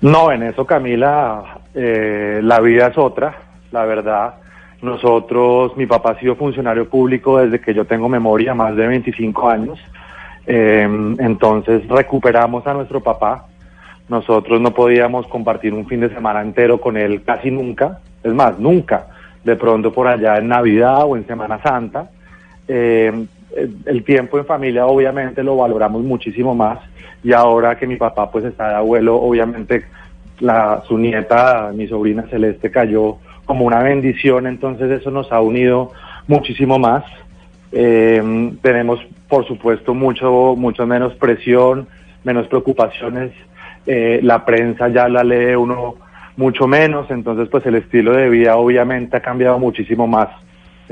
No, 0.00 0.32
en 0.32 0.42
eso 0.42 0.64
Camila, 0.64 1.60
eh, 1.74 2.40
la 2.42 2.60
vida 2.60 2.86
es 2.86 2.96
otra, 2.96 3.36
la 3.70 3.84
verdad. 3.84 4.36
Nosotros, 4.80 5.76
mi 5.76 5.84
papá 5.84 6.12
ha 6.12 6.18
sido 6.18 6.34
funcionario 6.34 6.88
público 6.88 7.38
desde 7.38 7.60
que 7.60 7.74
yo 7.74 7.84
tengo 7.84 8.08
memoria, 8.08 8.54
más 8.54 8.74
de 8.74 8.86
25 8.86 9.50
años. 9.50 9.78
Eh, 10.46 10.88
entonces 11.18 11.86
recuperamos 11.86 12.66
a 12.66 12.72
nuestro 12.72 13.02
papá. 13.02 13.48
Nosotros 14.08 14.62
no 14.62 14.72
podíamos 14.72 15.26
compartir 15.26 15.74
un 15.74 15.86
fin 15.86 16.00
de 16.00 16.08
semana 16.08 16.40
entero 16.40 16.80
con 16.80 16.96
él 16.96 17.22
casi 17.22 17.50
nunca. 17.50 17.98
Es 18.24 18.32
más, 18.32 18.58
nunca. 18.58 19.08
De 19.44 19.56
pronto 19.56 19.92
por 19.92 20.08
allá 20.08 20.38
en 20.38 20.48
Navidad 20.48 21.04
o 21.04 21.18
en 21.18 21.26
Semana 21.26 21.62
Santa. 21.62 22.08
Eh, 22.68 23.26
el 23.86 24.04
tiempo 24.04 24.38
en 24.38 24.46
familia 24.46 24.86
obviamente 24.86 25.42
lo 25.42 25.56
valoramos 25.56 26.02
muchísimo 26.02 26.54
más 26.54 26.78
y 27.22 27.32
ahora 27.32 27.76
que 27.76 27.86
mi 27.86 27.96
papá 27.96 28.30
pues 28.30 28.44
está 28.44 28.68
de 28.70 28.74
abuelo, 28.76 29.16
obviamente 29.16 29.84
la, 30.40 30.82
su 30.88 30.98
nieta, 30.98 31.70
mi 31.74 31.86
sobrina 31.86 32.24
Celeste, 32.30 32.70
cayó 32.70 33.18
como 33.44 33.64
una 33.64 33.82
bendición, 33.82 34.46
entonces 34.46 34.90
eso 34.90 35.10
nos 35.10 35.30
ha 35.32 35.40
unido 35.40 35.92
muchísimo 36.26 36.78
más. 36.78 37.04
Eh, 37.70 38.52
tenemos, 38.60 39.00
por 39.28 39.46
supuesto, 39.46 39.94
mucho, 39.94 40.54
mucho 40.56 40.86
menos 40.86 41.14
presión, 41.14 41.86
menos 42.24 42.46
preocupaciones. 42.48 43.32
Eh, 43.86 44.20
la 44.22 44.44
prensa 44.44 44.88
ya 44.88 45.08
la 45.08 45.24
lee 45.24 45.54
uno 45.54 45.96
mucho 46.36 46.66
menos, 46.66 47.10
entonces 47.10 47.48
pues 47.48 47.64
el 47.66 47.74
estilo 47.76 48.12
de 48.12 48.28
vida 48.28 48.56
obviamente 48.56 49.16
ha 49.16 49.20
cambiado 49.20 49.58
muchísimo 49.58 50.06
más 50.06 50.28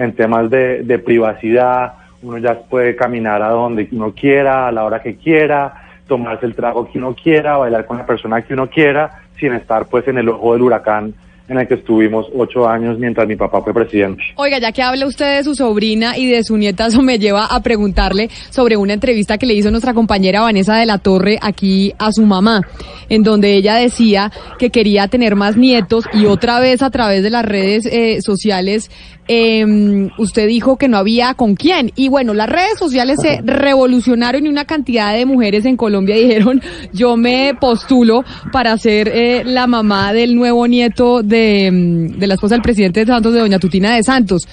en 0.01 0.15
temas 0.15 0.51
de, 0.51 1.03
privacidad. 1.05 1.93
Uno 2.23 2.39
ya 2.39 2.59
puede 2.59 2.97
caminar 2.97 3.43
a 3.43 3.51
donde 3.51 3.87
uno 3.93 4.13
quiera, 4.13 4.69
a 4.69 4.73
la 4.73 4.85
hora 4.85 5.01
que 5.01 5.17
quiera, 5.17 5.75
tomarse 6.07 6.47
el 6.47 6.55
trago 6.55 6.91
que 6.91 6.99
uno 6.99 7.15
quiera, 7.15 7.59
bailar 7.59 7.87
con 7.87 7.99
la 7.99 8.07
persona 8.07 8.43
que 8.43 8.55
uno 8.55 8.69
quiera, 8.69 9.11
sin 9.39 9.53
estar 9.53 9.87
pues 9.87 10.09
en 10.09 10.19
el 10.19 10.29
ojo 10.29 10.55
del 10.55 10.63
huracán 10.63 11.15
en 11.51 11.59
el 11.59 11.67
que 11.67 11.75
estuvimos 11.75 12.27
ocho 12.33 12.67
años 12.69 12.97
mientras 12.97 13.27
mi 13.27 13.35
papá 13.35 13.61
fue 13.61 13.75
presidente. 13.75 14.23
Oiga, 14.37 14.61
ya 14.61 14.71
que 14.71 14.83
habla 14.83 15.05
usted 15.05 15.39
de 15.39 15.45
su 15.45 15.57
sobrina 15.57 16.17
y 16.17 16.27
de 16.27 16.45
su 16.45 16.57
nieta, 16.57 16.87
eso 16.87 17.03
me 17.03 17.19
lleva 17.19 17.47
a 17.47 17.61
preguntarle 17.61 18.31
sobre 18.51 18.77
una 18.77 18.93
entrevista 18.93 19.37
que 19.37 19.47
le 19.47 19.55
hizo 19.55 19.73
nuestra 19.73 19.93
compañera 19.93 20.43
Vanessa 20.43 20.77
de 20.77 20.87
la 20.87 20.99
Torre 20.99 21.39
aquí 21.43 21.93
a 21.99 22.13
su 22.13 22.25
mamá, 22.25 22.63
en 23.09 23.25
donde 23.25 23.55
ella 23.55 23.75
decía 23.75 24.31
que 24.61 24.71
quería 24.71 25.09
tener 25.09 25.35
más 25.35 25.57
nietos 25.57 26.05
y 26.13 26.27
otra 26.27 26.61
vez 26.61 26.83
a 26.83 26.91
través 26.91 27.25
de 27.25 27.31
las 27.31 27.45
redes 27.45 27.85
eh, 27.85 28.23
sociales 28.23 28.89
eh, 29.29 30.09
usted 30.19 30.49
dijo 30.49 30.77
que 30.77 30.89
no 30.89 30.97
había 30.97 31.35
con 31.35 31.55
quién. 31.55 31.93
Y 31.97 32.09
bueno, 32.09 32.35
las 32.35 32.49
redes 32.49 32.79
sociales 32.79 33.19
se 33.21 33.41
revolucionaron 33.43 34.47
y 34.47 34.49
una 34.49 34.65
cantidad 34.65 35.15
de 35.15 35.27
mujeres 35.27 35.65
en 35.65 35.77
Colombia 35.77 36.17
dijeron, 36.21 36.63
yo 36.93 37.17
me 37.17 37.55
postulo 37.61 38.25
para 38.53 38.77
ser 38.79 39.09
eh, 39.09 39.43
la 39.45 39.67
mamá 39.67 40.13
del 40.13 40.35
nuevo 40.35 40.67
nieto 40.67 41.23
de, 41.23 42.09
de 42.17 42.27
la 42.27 42.35
esposa 42.35 42.55
del 42.55 42.63
presidente 42.63 43.01
de 43.01 43.07
Santos, 43.07 43.33
de 43.33 43.41
doña 43.41 43.59
Tutina 43.59 43.95
de 43.95 44.03
Santos. 44.03 44.47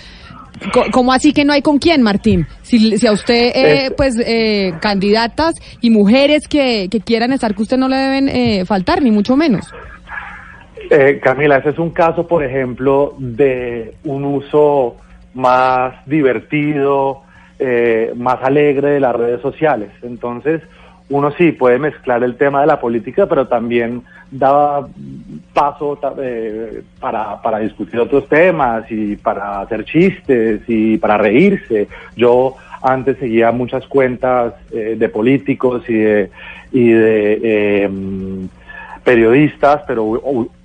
¿Cómo 0.91 1.13
así 1.13 1.34
que 1.34 1.45
no 1.45 1.53
hay 1.53 1.61
con 1.61 1.78
quién, 1.78 2.01
Martín? 2.01 2.47
Si, 2.63 2.97
si 2.97 3.07
a 3.07 3.11
usted, 3.11 3.51
eh, 3.55 3.91
pues, 3.95 4.15
eh, 4.20 4.74
candidatas 4.82 5.55
y 5.82 5.89
mujeres 5.89 6.47
que, 6.47 6.88
que 6.89 6.99
quieran 6.99 7.32
estar, 7.32 7.53
que 7.53 7.61
usted 7.61 7.78
no 7.78 7.88
le 7.88 7.95
deben 7.95 8.30
eh, 8.30 8.65
faltar, 8.65 9.01
ni 9.01 9.11
mucho 9.11 9.36
menos. 9.36 9.65
Eh, 10.89 11.19
Camila, 11.21 11.57
ese 11.57 11.69
es 11.69 11.80
un 11.80 11.91
caso, 11.91 12.28
por 12.28 12.43
ejemplo, 12.43 13.15
de 13.17 13.95
un 14.03 14.25
uso 14.25 14.97
más 15.34 15.93
divertido, 16.05 17.21
eh, 17.59 18.13
más 18.15 18.41
alegre 18.43 18.91
de 18.91 18.99
las 18.99 19.15
redes 19.15 19.41
sociales. 19.41 19.89
Entonces, 20.01 20.61
uno 21.09 21.32
sí 21.32 21.53
puede 21.53 21.80
mezclar 21.80 22.23
el 22.23 22.36
tema 22.36 22.61
de 22.61 22.67
la 22.67 22.80
política, 22.80 23.28
pero 23.28 23.47
también 23.47 24.03
da 24.30 24.86
paso 25.53 25.97
eh, 26.21 26.84
para, 26.99 27.59
discutir 27.59 27.99
otros 27.99 28.28
temas 28.28 28.86
y 28.91 29.15
para 29.15 29.61
hacer 29.61 29.86
chistes 29.86 30.61
y 30.67 30.97
para 30.97 31.17
reírse. 31.17 31.88
Yo 32.15 32.55
antes 32.82 33.17
seguía 33.17 33.51
muchas 33.51 33.88
cuentas 33.88 34.53
eh, 34.71 34.95
de 34.97 35.09
políticos 35.09 35.84
y 35.88 35.93
de, 35.93 36.30
y 36.73 36.89
de 36.89 37.39
eh, 37.43 37.89
periodistas, 39.03 39.84
pero 39.88 40.19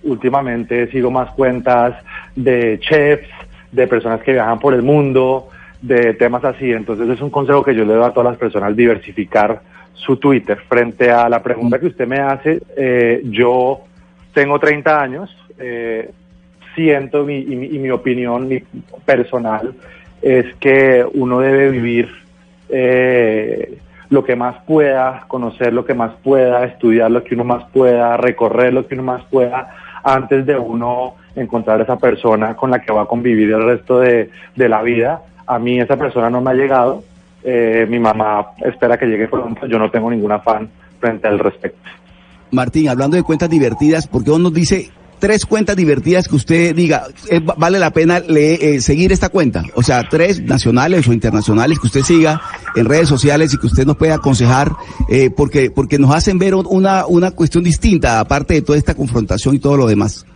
últimamente 0.04 0.90
sigo 0.90 1.10
más 1.10 1.30
cuentas 1.32 1.94
de 2.34 2.78
chefs, 2.80 3.28
de 3.70 3.86
personas 3.86 4.20
que 4.22 4.32
viajan 4.32 4.58
por 4.58 4.74
el 4.74 4.82
mundo, 4.82 5.48
de 5.80 6.14
temas 6.14 6.44
así. 6.44 6.72
Entonces 6.72 7.08
es 7.08 7.20
un 7.20 7.30
consejo 7.30 7.62
que 7.62 7.74
yo 7.74 7.84
le 7.84 7.94
doy 7.94 8.04
a 8.04 8.10
todas 8.10 8.32
las 8.32 8.38
personas, 8.38 8.76
diversificar 8.76 9.60
su 9.94 10.16
Twitter. 10.16 10.58
Frente 10.68 11.10
a 11.10 11.28
la 11.28 11.42
pregunta 11.42 11.78
que 11.78 11.86
usted 11.86 12.06
me 12.06 12.18
hace, 12.18 12.60
eh, 12.76 13.22
yo 13.24 13.80
tengo 14.32 14.58
30 14.58 15.00
años, 15.00 15.36
eh, 15.58 16.10
siento 16.74 17.24
mi, 17.24 17.38
y, 17.38 17.56
mi, 17.56 17.66
y 17.66 17.78
mi 17.78 17.90
opinión 17.90 18.48
mi 18.48 18.62
personal 19.04 19.74
es 20.22 20.54
que 20.56 21.04
uno 21.14 21.40
debe 21.40 21.70
vivir 21.70 22.08
eh, 22.68 23.78
lo 24.08 24.24
que 24.24 24.36
más 24.36 24.62
pueda, 24.64 25.24
conocer 25.26 25.72
lo 25.72 25.84
que 25.84 25.94
más 25.94 26.12
pueda, 26.22 26.64
estudiar 26.64 27.10
lo 27.10 27.24
que 27.24 27.34
uno 27.34 27.44
más 27.44 27.64
pueda, 27.70 28.16
recorrer 28.16 28.72
lo 28.72 28.86
que 28.86 28.94
uno 28.94 29.04
más 29.04 29.24
pueda, 29.24 29.74
antes 30.02 30.46
de 30.46 30.56
uno 30.56 31.14
encontrar 31.34 31.80
esa 31.80 31.96
persona 31.96 32.54
con 32.54 32.70
la 32.70 32.80
que 32.80 32.92
va 32.92 33.02
a 33.02 33.06
convivir 33.06 33.50
el 33.50 33.64
resto 33.64 34.00
de, 34.00 34.30
de 34.54 34.68
la 34.68 34.82
vida. 34.82 35.22
A 35.46 35.58
mí 35.58 35.80
esa 35.80 35.96
persona 35.96 36.30
no 36.30 36.40
me 36.40 36.50
ha 36.50 36.54
llegado, 36.54 37.02
eh, 37.42 37.86
mi 37.88 37.98
mamá 37.98 38.48
espera 38.64 38.98
que 38.98 39.06
llegue 39.06 39.28
pronto, 39.28 39.66
yo 39.66 39.78
no 39.78 39.90
tengo 39.90 40.10
ningún 40.10 40.32
afán 40.32 40.68
frente 41.00 41.26
al 41.26 41.38
respecto. 41.38 41.88
Martín, 42.50 42.88
hablando 42.88 43.16
de 43.16 43.22
cuentas 43.22 43.48
divertidas, 43.48 44.06
¿por 44.06 44.22
qué 44.24 44.30
uno 44.30 44.44
nos 44.44 44.54
dice 44.54 44.90
tres 45.22 45.46
cuentas 45.46 45.76
divertidas 45.76 46.26
que 46.26 46.34
usted 46.34 46.74
diga, 46.74 47.04
eh, 47.30 47.40
vale 47.56 47.78
la 47.78 47.92
pena 47.92 48.20
eh, 48.28 48.80
seguir 48.80 49.12
esta 49.12 49.28
cuenta? 49.28 49.62
O 49.76 49.82
sea, 49.84 50.02
tres 50.10 50.42
nacionales 50.42 51.06
o 51.06 51.12
internacionales 51.12 51.78
que 51.78 51.86
usted 51.86 52.00
siga 52.00 52.40
en 52.74 52.86
redes 52.86 53.08
sociales 53.08 53.54
y 53.54 53.56
que 53.56 53.68
usted 53.68 53.86
nos 53.86 53.96
pueda 53.96 54.16
aconsejar, 54.16 54.72
eh, 55.08 55.30
porque, 55.30 55.70
porque 55.70 55.96
nos 55.96 56.12
hacen 56.12 56.40
ver 56.40 56.56
una, 56.56 57.06
una 57.06 57.30
cuestión 57.30 57.62
distinta, 57.62 58.18
aparte 58.18 58.54
de 58.54 58.62
toda 58.62 58.76
esta 58.76 58.96
confrontación 58.96 59.54
y 59.54 59.60
todo 59.60 59.76
lo 59.76 59.86
demás. 59.86 60.26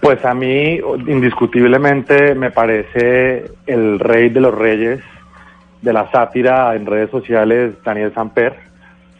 Pues 0.00 0.24
a 0.24 0.32
mí, 0.32 0.78
indiscutiblemente, 1.08 2.36
me 2.36 2.52
parece 2.52 3.50
el 3.66 3.98
rey 3.98 4.28
de 4.28 4.40
los 4.40 4.54
reyes, 4.54 5.00
de 5.82 5.92
la 5.92 6.08
sátira 6.12 6.76
en 6.76 6.86
redes 6.86 7.10
sociales, 7.10 7.72
Daniel 7.84 8.14
Samper. 8.14 8.54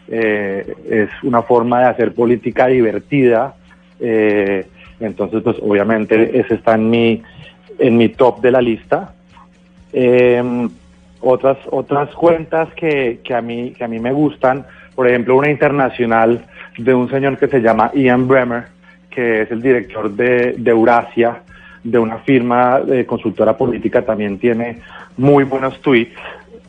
Eh, 0.07 0.75
es 0.89 1.09
una 1.23 1.41
forma 1.41 1.81
de 1.81 1.85
hacer 1.87 2.13
política 2.13 2.67
divertida. 2.67 3.55
Eh, 3.99 4.65
entonces, 4.99 5.41
pues 5.43 5.57
obviamente 5.61 6.39
ese 6.39 6.55
está 6.55 6.75
en 6.75 6.89
mi, 6.89 7.23
en 7.79 7.97
mi 7.97 8.09
top 8.09 8.41
de 8.41 8.51
la 8.51 8.61
lista. 8.61 9.13
Eh, 9.93 10.67
otras, 11.21 11.57
otras 11.71 12.13
cuentas 12.15 12.73
que, 12.75 13.19
que, 13.23 13.33
a 13.33 13.41
mí, 13.41 13.71
que 13.71 13.83
a 13.83 13.87
mí 13.87 13.99
me 13.99 14.11
gustan, 14.11 14.65
por 14.93 15.07
ejemplo, 15.07 15.35
una 15.35 15.49
internacional 15.49 16.45
de 16.77 16.93
un 16.93 17.09
señor 17.09 17.37
que 17.37 17.47
se 17.47 17.61
llama 17.61 17.91
Ian 17.93 18.27
Bremer, 18.27 18.65
que 19.09 19.41
es 19.41 19.51
el 19.51 19.61
director 19.61 20.11
de, 20.11 20.53
de 20.57 20.71
Eurasia, 20.71 21.41
de 21.83 21.99
una 21.99 22.17
firma 22.19 22.81
de 22.81 23.05
consultora 23.05 23.57
política, 23.57 24.01
también 24.01 24.37
tiene 24.39 24.79
muy 25.17 25.43
buenos 25.43 25.79
tweets. 25.81 26.15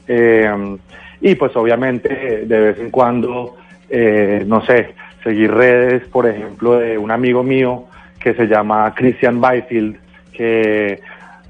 Eh, 0.06 0.76
y 1.20 1.34
pues 1.34 1.56
obviamente 1.56 2.44
de 2.46 2.60
vez 2.60 2.78
en 2.78 2.90
cuando, 2.90 3.56
eh, 3.88 4.44
no 4.46 4.64
sé, 4.64 4.94
seguir 5.26 5.52
redes, 5.52 6.06
por 6.06 6.24
ejemplo, 6.28 6.78
de 6.78 6.96
un 6.96 7.10
amigo 7.10 7.42
mío 7.42 7.86
que 8.20 8.32
se 8.34 8.46
llama 8.46 8.94
Christian 8.94 9.40
Byfield, 9.40 9.96
que 10.32 11.00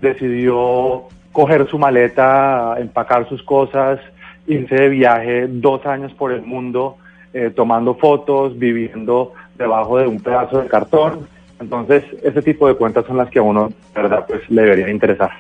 decidió 0.01 1.03
coger 1.31 1.69
su 1.69 1.79
maleta, 1.79 2.77
empacar 2.79 3.29
sus 3.29 3.43
cosas, 3.43 4.01
irse 4.47 4.75
de 4.75 4.89
viaje 4.89 5.47
dos 5.47 5.85
años 5.85 6.11
por 6.15 6.33
el 6.33 6.41
mundo, 6.41 6.97
eh, 7.35 7.53
tomando 7.55 7.97
fotos, 7.97 8.59
viviendo 8.59 9.35
debajo 9.59 9.99
de 9.99 10.07
un 10.07 10.21
pedazo 10.21 10.63
de 10.63 10.69
cartón. 10.69 11.29
Entonces, 11.61 12.03
ese 12.23 12.41
tipo 12.41 12.67
de 12.69 12.77
cuentas 12.77 13.05
son 13.05 13.19
las 13.19 13.29
que 13.29 13.41
a 13.41 13.43
uno, 13.43 13.71
verdad, 13.95 14.25
pues 14.27 14.49
le 14.49 14.63
debería 14.63 14.89
interesar. 14.89 15.33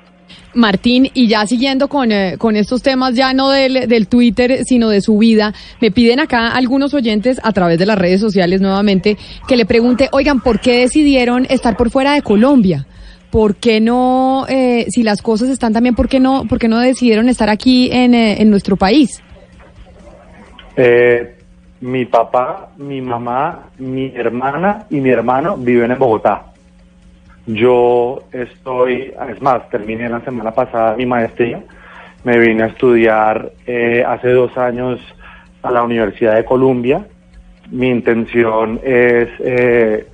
Martín, 0.54 1.08
y 1.14 1.28
ya 1.28 1.46
siguiendo 1.46 1.88
con, 1.88 2.12
eh, 2.12 2.36
con 2.38 2.56
estos 2.56 2.82
temas, 2.82 3.14
ya 3.14 3.32
no 3.32 3.50
del, 3.50 3.88
del, 3.88 4.08
Twitter, 4.08 4.64
sino 4.64 4.88
de 4.88 5.00
su 5.00 5.18
vida, 5.18 5.52
me 5.80 5.90
piden 5.90 6.20
acá 6.20 6.48
algunos 6.48 6.94
oyentes 6.94 7.40
a 7.42 7.52
través 7.52 7.78
de 7.78 7.86
las 7.86 7.98
redes 7.98 8.20
sociales 8.20 8.60
nuevamente 8.60 9.16
que 9.46 9.56
le 9.56 9.66
pregunte, 9.66 10.08
oigan, 10.12 10.40
¿por 10.40 10.60
qué 10.60 10.80
decidieron 10.80 11.46
estar 11.50 11.76
por 11.76 11.90
fuera 11.90 12.14
de 12.14 12.22
Colombia? 12.22 12.86
¿Por 13.30 13.56
qué 13.56 13.80
no, 13.80 14.46
eh, 14.48 14.86
si 14.88 15.02
las 15.02 15.20
cosas 15.20 15.48
están 15.48 15.72
también, 15.72 15.94
¿por 15.94 16.08
qué 16.08 16.20
no, 16.20 16.44
por 16.48 16.58
qué 16.58 16.68
no 16.68 16.78
decidieron 16.78 17.28
estar 17.28 17.50
aquí 17.50 17.90
en, 17.92 18.14
eh, 18.14 18.40
en 18.40 18.50
nuestro 18.50 18.76
país? 18.76 19.22
Eh, 20.76 21.36
mi 21.80 22.04
papá, 22.04 22.70
mi 22.76 23.00
mamá, 23.00 23.70
mi 23.78 24.06
hermana 24.14 24.86
y 24.90 25.00
mi 25.00 25.10
hermano 25.10 25.56
viven 25.56 25.90
en 25.90 25.98
Bogotá. 25.98 26.52
Yo 27.46 28.24
estoy, 28.32 29.14
es 29.30 29.40
más, 29.40 29.68
terminé 29.70 30.08
la 30.08 30.20
semana 30.20 30.50
pasada 30.50 30.96
mi 30.96 31.06
maestría. 31.06 31.62
Me 32.24 32.38
vine 32.38 32.64
a 32.64 32.66
estudiar 32.66 33.52
eh, 33.66 34.04
hace 34.04 34.30
dos 34.30 34.56
años 34.58 35.00
a 35.62 35.70
la 35.70 35.84
Universidad 35.84 36.34
de 36.34 36.44
Columbia. 36.44 37.06
Mi 37.70 37.88
intención 37.88 38.80
es 38.82 39.28
eh, 39.38 40.08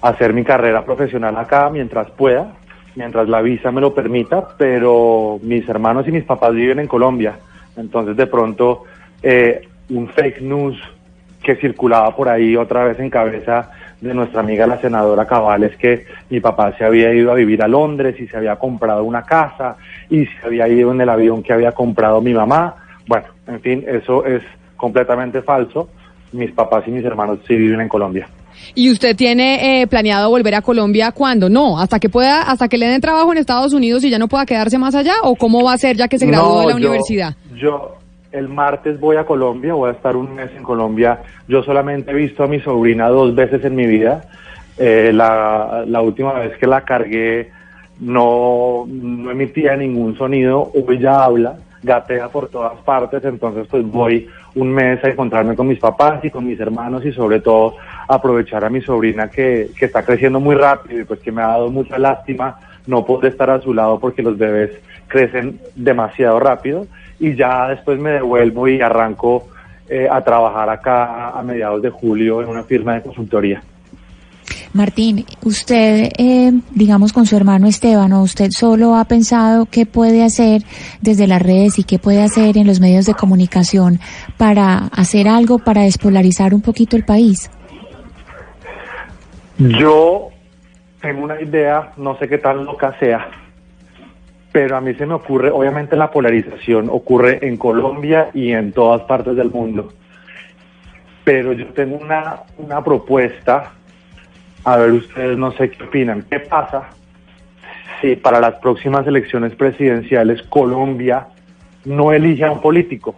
hacer 0.00 0.32
mi 0.32 0.44
carrera 0.44 0.84
profesional 0.84 1.36
acá 1.36 1.70
mientras 1.70 2.08
pueda, 2.12 2.52
mientras 2.94 3.28
la 3.28 3.42
visa 3.42 3.72
me 3.72 3.80
lo 3.80 3.92
permita, 3.92 4.46
pero 4.56 5.40
mis 5.42 5.68
hermanos 5.68 6.06
y 6.06 6.12
mis 6.12 6.24
papás 6.24 6.54
viven 6.54 6.78
en 6.78 6.86
Colombia. 6.86 7.36
Entonces, 7.76 8.16
de 8.16 8.28
pronto, 8.28 8.84
eh, 9.22 9.66
un 9.90 10.08
fake 10.08 10.40
news 10.40 10.78
que 11.42 11.56
circulaba 11.56 12.14
por 12.14 12.28
ahí 12.28 12.56
otra 12.56 12.84
vez 12.84 13.00
en 13.00 13.10
cabeza 13.10 13.70
de 14.00 14.14
nuestra 14.14 14.40
amiga 14.40 14.66
la 14.66 14.80
senadora 14.80 15.26
Cabal 15.26 15.64
es 15.64 15.76
que 15.76 16.06
mi 16.28 16.40
papá 16.40 16.76
se 16.76 16.84
había 16.84 17.12
ido 17.14 17.32
a 17.32 17.34
vivir 17.34 17.62
a 17.62 17.68
Londres 17.68 18.16
y 18.20 18.26
se 18.26 18.36
había 18.36 18.56
comprado 18.56 19.04
una 19.04 19.22
casa 19.22 19.76
y 20.10 20.26
se 20.26 20.46
había 20.46 20.68
ido 20.68 20.92
en 20.92 21.00
el 21.00 21.08
avión 21.08 21.42
que 21.42 21.52
había 21.52 21.72
comprado 21.72 22.20
mi 22.20 22.34
mamá. 22.34 22.76
Bueno, 23.06 23.26
en 23.46 23.60
fin, 23.60 23.84
eso 23.86 24.24
es 24.24 24.42
completamente 24.76 25.42
falso. 25.42 25.88
Mis 26.32 26.52
papás 26.52 26.84
y 26.86 26.90
mis 26.90 27.04
hermanos 27.04 27.38
sí 27.46 27.54
viven 27.54 27.80
en 27.80 27.88
Colombia. 27.88 28.28
¿Y 28.74 28.90
usted 28.90 29.14
tiene 29.14 29.82
eh, 29.82 29.86
planeado 29.86 30.30
volver 30.30 30.54
a 30.54 30.62
Colombia 30.62 31.12
cuándo? 31.12 31.48
No, 31.48 31.78
hasta 31.78 31.98
que 31.98 32.08
pueda, 32.08 32.42
hasta 32.42 32.68
que 32.68 32.78
le 32.78 32.86
den 32.86 33.00
trabajo 33.00 33.32
en 33.32 33.38
Estados 33.38 33.72
Unidos 33.72 34.02
y 34.04 34.10
ya 34.10 34.18
no 34.18 34.28
pueda 34.28 34.46
quedarse 34.46 34.78
más 34.78 34.94
allá, 34.94 35.14
o 35.22 35.36
cómo 35.36 35.62
va 35.62 35.74
a 35.74 35.78
ser 35.78 35.96
ya 35.96 36.08
que 36.08 36.18
se 36.18 36.26
graduó 36.26 36.54
no, 36.54 36.60
de 36.60 36.66
la 36.66 36.72
yo, 36.72 36.76
universidad. 36.78 37.34
Yo 37.54 37.96
el 38.36 38.48
martes 38.48 39.00
voy 39.00 39.16
a 39.16 39.24
Colombia, 39.24 39.74
voy 39.74 39.88
a 39.88 39.92
estar 39.92 40.14
un 40.14 40.34
mes 40.34 40.50
en 40.56 40.62
Colombia. 40.62 41.20
Yo 41.48 41.62
solamente 41.62 42.10
he 42.10 42.14
visto 42.14 42.44
a 42.44 42.46
mi 42.46 42.60
sobrina 42.60 43.08
dos 43.08 43.34
veces 43.34 43.64
en 43.64 43.74
mi 43.74 43.86
vida. 43.86 44.24
Eh, 44.78 45.10
la, 45.12 45.84
la, 45.86 46.02
última 46.02 46.34
vez 46.34 46.56
que 46.58 46.66
la 46.66 46.82
cargué 46.82 47.50
no, 48.00 48.84
no 48.86 49.30
emitía 49.30 49.74
ningún 49.74 50.18
sonido, 50.18 50.70
hoy 50.74 50.98
ya 50.98 51.24
habla, 51.24 51.56
gatea 51.82 52.28
por 52.28 52.48
todas 52.48 52.78
partes, 52.84 53.24
entonces 53.24 53.66
pues 53.70 53.82
voy 53.86 54.28
un 54.54 54.70
mes 54.70 55.02
a 55.02 55.08
encontrarme 55.08 55.56
con 55.56 55.66
mis 55.66 55.78
papás 55.78 56.22
y 56.24 56.30
con 56.30 56.46
mis 56.46 56.60
hermanos 56.60 57.06
y 57.06 57.12
sobre 57.12 57.40
todo 57.40 57.76
aprovechar 58.06 58.66
a 58.66 58.70
mi 58.70 58.82
sobrina 58.82 59.30
que, 59.30 59.70
que 59.78 59.86
está 59.86 60.04
creciendo 60.04 60.40
muy 60.40 60.56
rápido 60.56 61.00
y 61.00 61.04
pues 61.04 61.20
que 61.20 61.32
me 61.32 61.40
ha 61.40 61.48
dado 61.48 61.70
mucha 61.70 61.98
lástima 61.98 62.58
no 62.86 63.06
poder 63.06 63.32
estar 63.32 63.48
a 63.48 63.62
su 63.62 63.72
lado 63.72 63.98
porque 63.98 64.22
los 64.22 64.36
bebés 64.36 64.72
crecen 65.08 65.58
demasiado 65.74 66.38
rápido 66.38 66.86
y 67.18 67.34
ya 67.34 67.68
después 67.68 67.98
me 67.98 68.10
devuelvo 68.10 68.68
y 68.68 68.80
arranco 68.80 69.48
eh, 69.88 70.08
a 70.10 70.20
trabajar 70.22 70.68
acá 70.68 71.30
a 71.30 71.42
mediados 71.42 71.80
de 71.82 71.90
julio 71.90 72.42
en 72.42 72.48
una 72.48 72.64
firma 72.64 72.94
de 72.94 73.02
consultoría. 73.02 73.62
Martín, 74.72 75.24
usted, 75.42 76.10
eh, 76.18 76.52
digamos, 76.70 77.12
con 77.12 77.24
su 77.24 77.34
hermano 77.36 77.66
Esteban, 77.66 78.12
¿o 78.12 78.22
usted 78.22 78.50
solo 78.50 78.96
ha 78.96 79.04
pensado 79.04 79.66
qué 79.66 79.86
puede 79.86 80.22
hacer 80.22 80.62
desde 81.00 81.26
las 81.26 81.40
redes 81.40 81.78
y 81.78 81.84
qué 81.84 81.98
puede 81.98 82.22
hacer 82.22 82.58
en 82.58 82.66
los 82.66 82.78
medios 82.78 83.06
de 83.06 83.14
comunicación 83.14 84.00
para 84.36 84.88
hacer 84.88 85.28
algo 85.28 85.58
para 85.58 85.82
despolarizar 85.82 86.52
un 86.52 86.60
poquito 86.60 86.96
el 86.96 87.04
país? 87.04 87.50
Yo 89.58 90.28
tengo 91.00 91.24
una 91.24 91.40
idea, 91.40 91.92
no 91.96 92.18
sé 92.18 92.28
qué 92.28 92.36
tan 92.36 92.64
loca 92.64 92.94
sea, 93.00 93.26
pero 94.56 94.74
a 94.74 94.80
mí 94.80 94.94
se 94.94 95.04
me 95.04 95.12
ocurre, 95.12 95.50
obviamente 95.50 95.96
la 95.96 96.10
polarización 96.10 96.88
ocurre 96.90 97.46
en 97.46 97.58
Colombia 97.58 98.30
y 98.32 98.52
en 98.52 98.72
todas 98.72 99.02
partes 99.02 99.36
del 99.36 99.50
mundo, 99.50 99.92
pero 101.24 101.52
yo 101.52 101.66
tengo 101.74 101.98
una, 101.98 102.36
una 102.56 102.82
propuesta, 102.82 103.72
a 104.64 104.76
ver 104.78 104.92
ustedes 104.92 105.36
no 105.36 105.52
sé 105.52 105.70
qué 105.72 105.84
opinan, 105.84 106.24
¿qué 106.30 106.40
pasa 106.40 106.88
si 108.00 108.16
para 108.16 108.40
las 108.40 108.54
próximas 108.54 109.06
elecciones 109.06 109.54
presidenciales 109.54 110.40
Colombia 110.44 111.26
no 111.84 112.10
elige 112.14 112.46
a 112.46 112.52
un 112.52 112.62
político, 112.62 113.14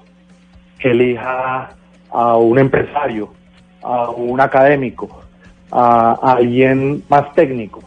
elija 0.81 1.71
a 2.11 2.37
un 2.37 2.59
empresario, 2.59 3.33
a 3.85 4.11
un 4.11 4.41
académico, 4.41 5.21
a, 5.71 6.19
alguien 6.21 7.05
más 7.09 7.33
técnico? 7.35 7.85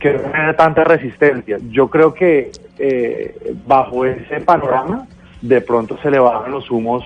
que 0.00 0.14
no 0.14 0.54
tanta 0.56 0.82
resistencia. 0.82 1.58
Yo 1.70 1.88
creo 1.88 2.12
que 2.12 2.50
eh, 2.84 3.54
bajo 3.64 4.04
ese 4.04 4.40
panorama 4.40 5.06
de 5.40 5.60
pronto 5.60 5.96
se 6.02 6.10
le 6.10 6.18
bajan 6.18 6.50
los 6.50 6.68
humos 6.68 7.04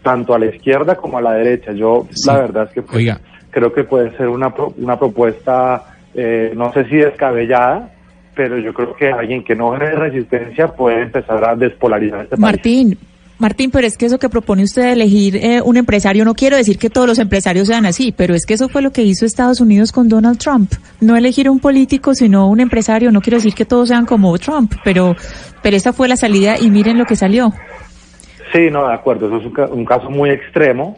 tanto 0.00 0.34
a 0.34 0.38
la 0.38 0.46
izquierda 0.46 0.94
como 0.94 1.18
a 1.18 1.20
la 1.20 1.32
derecha. 1.32 1.72
Yo 1.72 2.06
sí. 2.10 2.28
la 2.28 2.38
verdad 2.38 2.64
es 2.68 2.70
que 2.70 2.82
pues, 2.82 2.98
Oiga. 2.98 3.20
creo 3.50 3.72
que 3.72 3.82
puede 3.82 4.16
ser 4.16 4.28
una, 4.28 4.54
una 4.76 4.96
propuesta, 4.96 5.96
eh, 6.14 6.52
no 6.54 6.72
sé 6.72 6.84
si 6.84 6.94
descabellada, 6.94 7.90
pero 8.36 8.56
yo 8.58 8.72
creo 8.72 8.94
que 8.94 9.08
alguien 9.10 9.42
que 9.42 9.56
no 9.56 9.72
genere 9.72 9.96
resistencia 9.96 10.68
puede 10.68 11.02
empezar 11.02 11.44
a 11.44 11.56
despolarizar 11.56 12.22
este 12.22 12.36
Martín, 12.36 12.90
país. 12.90 12.98
Martín, 12.98 13.15
pero 13.38 13.86
es 13.86 13.96
que 13.98 14.06
eso 14.06 14.18
que 14.18 14.28
propone 14.28 14.62
usted 14.62 14.82
de 14.82 14.92
elegir 14.92 15.36
eh, 15.36 15.60
un 15.62 15.76
empresario, 15.76 16.24
no 16.24 16.34
quiero 16.34 16.56
decir 16.56 16.78
que 16.78 16.88
todos 16.88 17.06
los 17.06 17.18
empresarios 17.18 17.68
sean 17.68 17.84
así, 17.84 18.12
pero 18.16 18.34
es 18.34 18.46
que 18.46 18.54
eso 18.54 18.68
fue 18.68 18.82
lo 18.82 18.92
que 18.92 19.02
hizo 19.02 19.26
Estados 19.26 19.60
Unidos 19.60 19.92
con 19.92 20.08
Donald 20.08 20.38
Trump. 20.38 20.72
No 21.00 21.16
elegir 21.16 21.50
un 21.50 21.60
político, 21.60 22.14
sino 22.14 22.48
un 22.48 22.60
empresario. 22.60 23.12
No 23.12 23.20
quiero 23.20 23.36
decir 23.36 23.54
que 23.54 23.64
todos 23.64 23.88
sean 23.88 24.06
como 24.06 24.36
Trump, 24.38 24.72
pero, 24.84 25.14
pero 25.62 25.76
esa 25.76 25.92
fue 25.92 26.08
la 26.08 26.16
salida 26.16 26.56
y 26.58 26.70
miren 26.70 26.98
lo 26.98 27.04
que 27.04 27.16
salió. 27.16 27.52
Sí, 28.52 28.70
no, 28.70 28.88
de 28.88 28.94
acuerdo. 28.94 29.26
Eso 29.26 29.36
es 29.36 29.44
un, 29.44 29.78
un 29.78 29.84
caso 29.84 30.08
muy 30.08 30.30
extremo, 30.30 30.96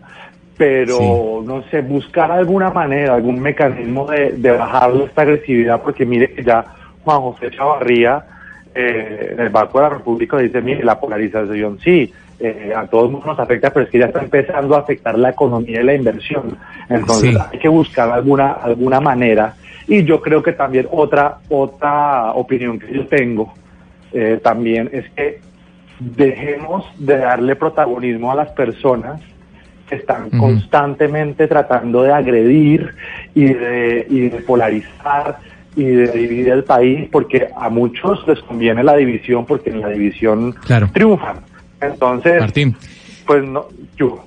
pero 0.57 0.99
sí. 0.99 1.47
no 1.47 1.65
sé, 1.71 1.81
buscar 1.81 2.31
alguna 2.31 2.71
manera, 2.71 3.15
algún 3.15 3.41
mecanismo 3.41 4.07
de, 4.07 4.33
de 4.33 4.53
bajarle 4.53 5.05
esta 5.05 5.23
agresividad, 5.23 5.83
porque 5.83 6.07
mire 6.07 6.33
que 6.33 6.45
ya 6.45 6.65
Juan 7.05 7.21
José 7.21 7.51
Chavarría, 7.51 8.25
eh, 8.75 9.31
en 9.33 9.41
el 9.41 9.49
Banco 9.49 9.79
de 9.79 9.85
la 9.85 9.91
República, 9.91 10.39
dice, 10.39 10.61
mire, 10.61 10.85
la 10.85 11.01
polarización 11.01 11.79
sí 11.81 12.13
eh, 12.41 12.73
a 12.75 12.87
todo 12.87 13.07
el 13.07 13.11
mundo 13.13 13.27
nos 13.27 13.39
afecta, 13.41 13.71
pero 13.71 13.85
es 13.85 13.91
que 13.91 13.99
ya 13.99 14.07
está 14.07 14.21
empezando 14.21 14.77
a 14.77 14.81
afectar 14.81 15.19
la 15.19 15.31
economía 15.31 15.81
y 15.81 15.85
la 15.85 15.95
inversión. 15.95 16.57
Entonces 16.89 17.35
sí. 17.35 17.39
hay 17.53 17.59
que 17.59 17.69
buscar 17.69 18.11
alguna, 18.11 18.53
alguna 18.53 19.01
manera. 19.01 19.55
Y 19.89 20.05
yo 20.05 20.21
creo 20.21 20.43
que 20.43 20.53
también 20.53 20.87
otra, 20.91 21.39
otra 21.49 22.33
opinión 22.35 22.79
que 22.79 22.93
yo 22.93 23.07
tengo 23.07 23.55
eh, 24.13 24.39
también 24.43 24.89
es 24.93 25.09
que 25.11 25.41
dejemos 25.99 26.87
de 26.99 27.19
darle 27.19 27.57
protagonismo 27.57 28.31
a 28.31 28.37
las 28.37 28.51
personas 28.51 29.21
que 29.89 29.97
están 29.97 30.25
uh 30.25 30.29
-huh. 30.29 30.39
constantemente 30.39 31.49
tratando 31.49 32.03
de 32.03 32.13
agredir 32.13 32.95
y 33.35 33.47
de, 33.47 34.07
y 34.09 34.29
de 34.29 34.39
polarizar 34.43 35.39
y 35.75 35.85
de 35.85 36.07
dividir 36.13 36.51
el 36.51 36.65
país 36.65 37.09
porque 37.11 37.49
a 37.57 37.69
muchos 37.69 38.27
les 38.29 38.39
conviene 38.41 38.85
la 38.85 38.97
división 38.97 39.45
porque 39.45 39.71
en 39.71 39.81
la 39.81 39.89
división 39.89 40.53
claro. 40.53 40.89
triunfan 40.93 41.48
Entonces, 41.81 42.41
Martín. 42.41 42.77
pues 43.27 43.45
no, 43.45 43.67
yo, 43.97 44.25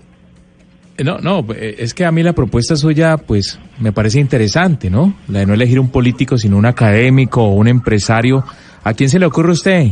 Eh, 0.97 1.03
No, 1.03 1.17
no, 1.19 1.45
eh, 1.55 1.75
es 1.79 1.93
que 1.93 2.05
a 2.05 2.11
mí 2.11 2.21
la 2.21 2.33
propuesta 2.33 2.75
suya, 2.75 3.17
pues, 3.17 3.59
me 3.79 3.91
parece 3.91 4.19
interesante, 4.19 4.89
¿no? 4.89 5.13
La 5.29 5.39
de 5.39 5.45
no 5.45 5.53
elegir 5.53 5.79
un 5.79 5.89
político, 5.89 6.37
sino 6.37 6.57
un 6.57 6.65
académico 6.65 7.43
o 7.43 7.53
un 7.53 7.67
empresario. 7.67 8.43
¿A 8.83 8.93
quién 8.93 9.09
se 9.09 9.17
le 9.19 9.25
ocurre 9.25 9.49
a 9.49 9.53
usted? 9.53 9.87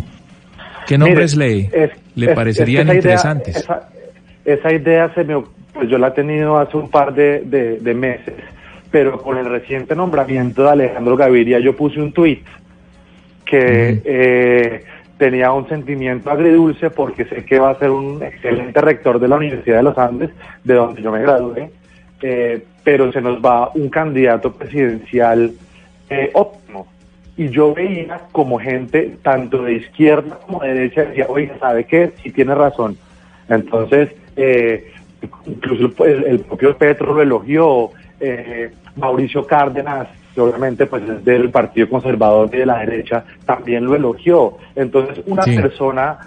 ¿Qué 0.88 0.98
nombres 0.98 1.36
Mire, 1.38 1.70
le, 1.72 1.84
es- 1.86 1.92
le 2.16 2.26
es- 2.28 2.36
parecerían 2.36 2.88
es 2.90 2.94
que 2.94 3.00
esa 3.00 3.08
idea- 3.08 3.16
interesantes? 3.34 3.56
esa, 3.56 3.90
esa 4.46 4.74
idea 4.74 5.14
se 5.14 5.24
me, 5.24 5.42
pues 5.74 5.90
yo 5.90 5.98
la 5.98 6.10
he 6.10 6.12
tenido 6.12 6.58
hace 6.60 6.78
un 6.78 6.90
par 6.90 7.14
de, 7.14 7.42
de- 7.46 7.80
de 7.80 7.94
meses, 7.94 8.36
pero 8.92 9.20
con 9.22 9.38
el 9.38 9.46
reciente 9.46 9.96
nombramiento 9.96 10.64
de 10.64 10.70
Alejandro 10.72 11.16
Gaviria 11.16 11.60
yo 11.60 11.76
puse 11.76 12.00
un 12.02 12.12
tuit 12.12 12.44
que 13.46 14.02
eh, 14.04 14.84
tenía 15.20 15.52
un 15.52 15.68
sentimiento 15.68 16.32
agridulce 16.32 16.90
porque 16.90 17.26
sé 17.26 17.44
que 17.46 17.60
va 17.60 17.72
a 17.72 17.78
ser 17.78 17.92
un 17.92 18.24
excelente 18.24 18.80
rector 18.80 19.20
de 19.20 19.28
la 19.28 19.36
Universidad 19.36 19.78
de 19.78 19.84
los 19.84 19.98
Andes, 19.98 20.30
de 20.64 20.74
donde 20.74 21.02
yo 21.02 21.12
me 21.12 21.22
gradué, 21.22 21.70
eh, 22.22 22.64
pero 22.84 23.12
se 23.12 23.22
nos 23.22 23.40
va 23.40 23.70
un 23.76 23.90
candidato 23.90 24.54
presidencial 24.54 25.52
eh, 26.10 26.32
óptimo. 26.34 26.88
Y 27.36 27.50
yo 27.50 27.74
veía 27.74 28.22
como 28.32 28.60
gente, 28.60 29.18
tanto 29.22 29.64
de 29.64 29.74
izquierda 29.74 30.40
como 30.46 30.62
de 30.62 30.74
derecha, 30.74 31.04
decía, 31.04 31.26
oiga, 31.28 31.60
¿sabe 31.60 31.84
qué? 31.84 32.12
Sí 32.24 32.32
tiene 32.32 32.56
razón. 32.56 32.98
Entonces, 33.50 34.10
eh, 34.38 34.92
incluso 35.46 36.06
el, 36.06 36.24
el 36.26 36.40
propio 36.40 36.78
Petro 36.78 37.14
lo 37.14 37.22
elogió, 37.22 37.92
eh, 38.22 38.72
Mauricio 38.96 39.46
Cárdenas, 39.46 40.08
que 40.40 40.50
obviamente 40.50 40.86
pues 40.86 41.04
es 41.10 41.24
del 41.26 41.50
Partido 41.50 41.90
Conservador 41.90 42.50
y 42.54 42.58
de 42.60 42.66
la 42.66 42.80
derecha, 42.80 43.24
también 43.46 43.86
lo 43.86 43.96
elogió. 43.96 44.54
Entonces, 44.76 45.22
una 45.28 45.44
Sí. 45.44 45.56
persona 45.56 46.18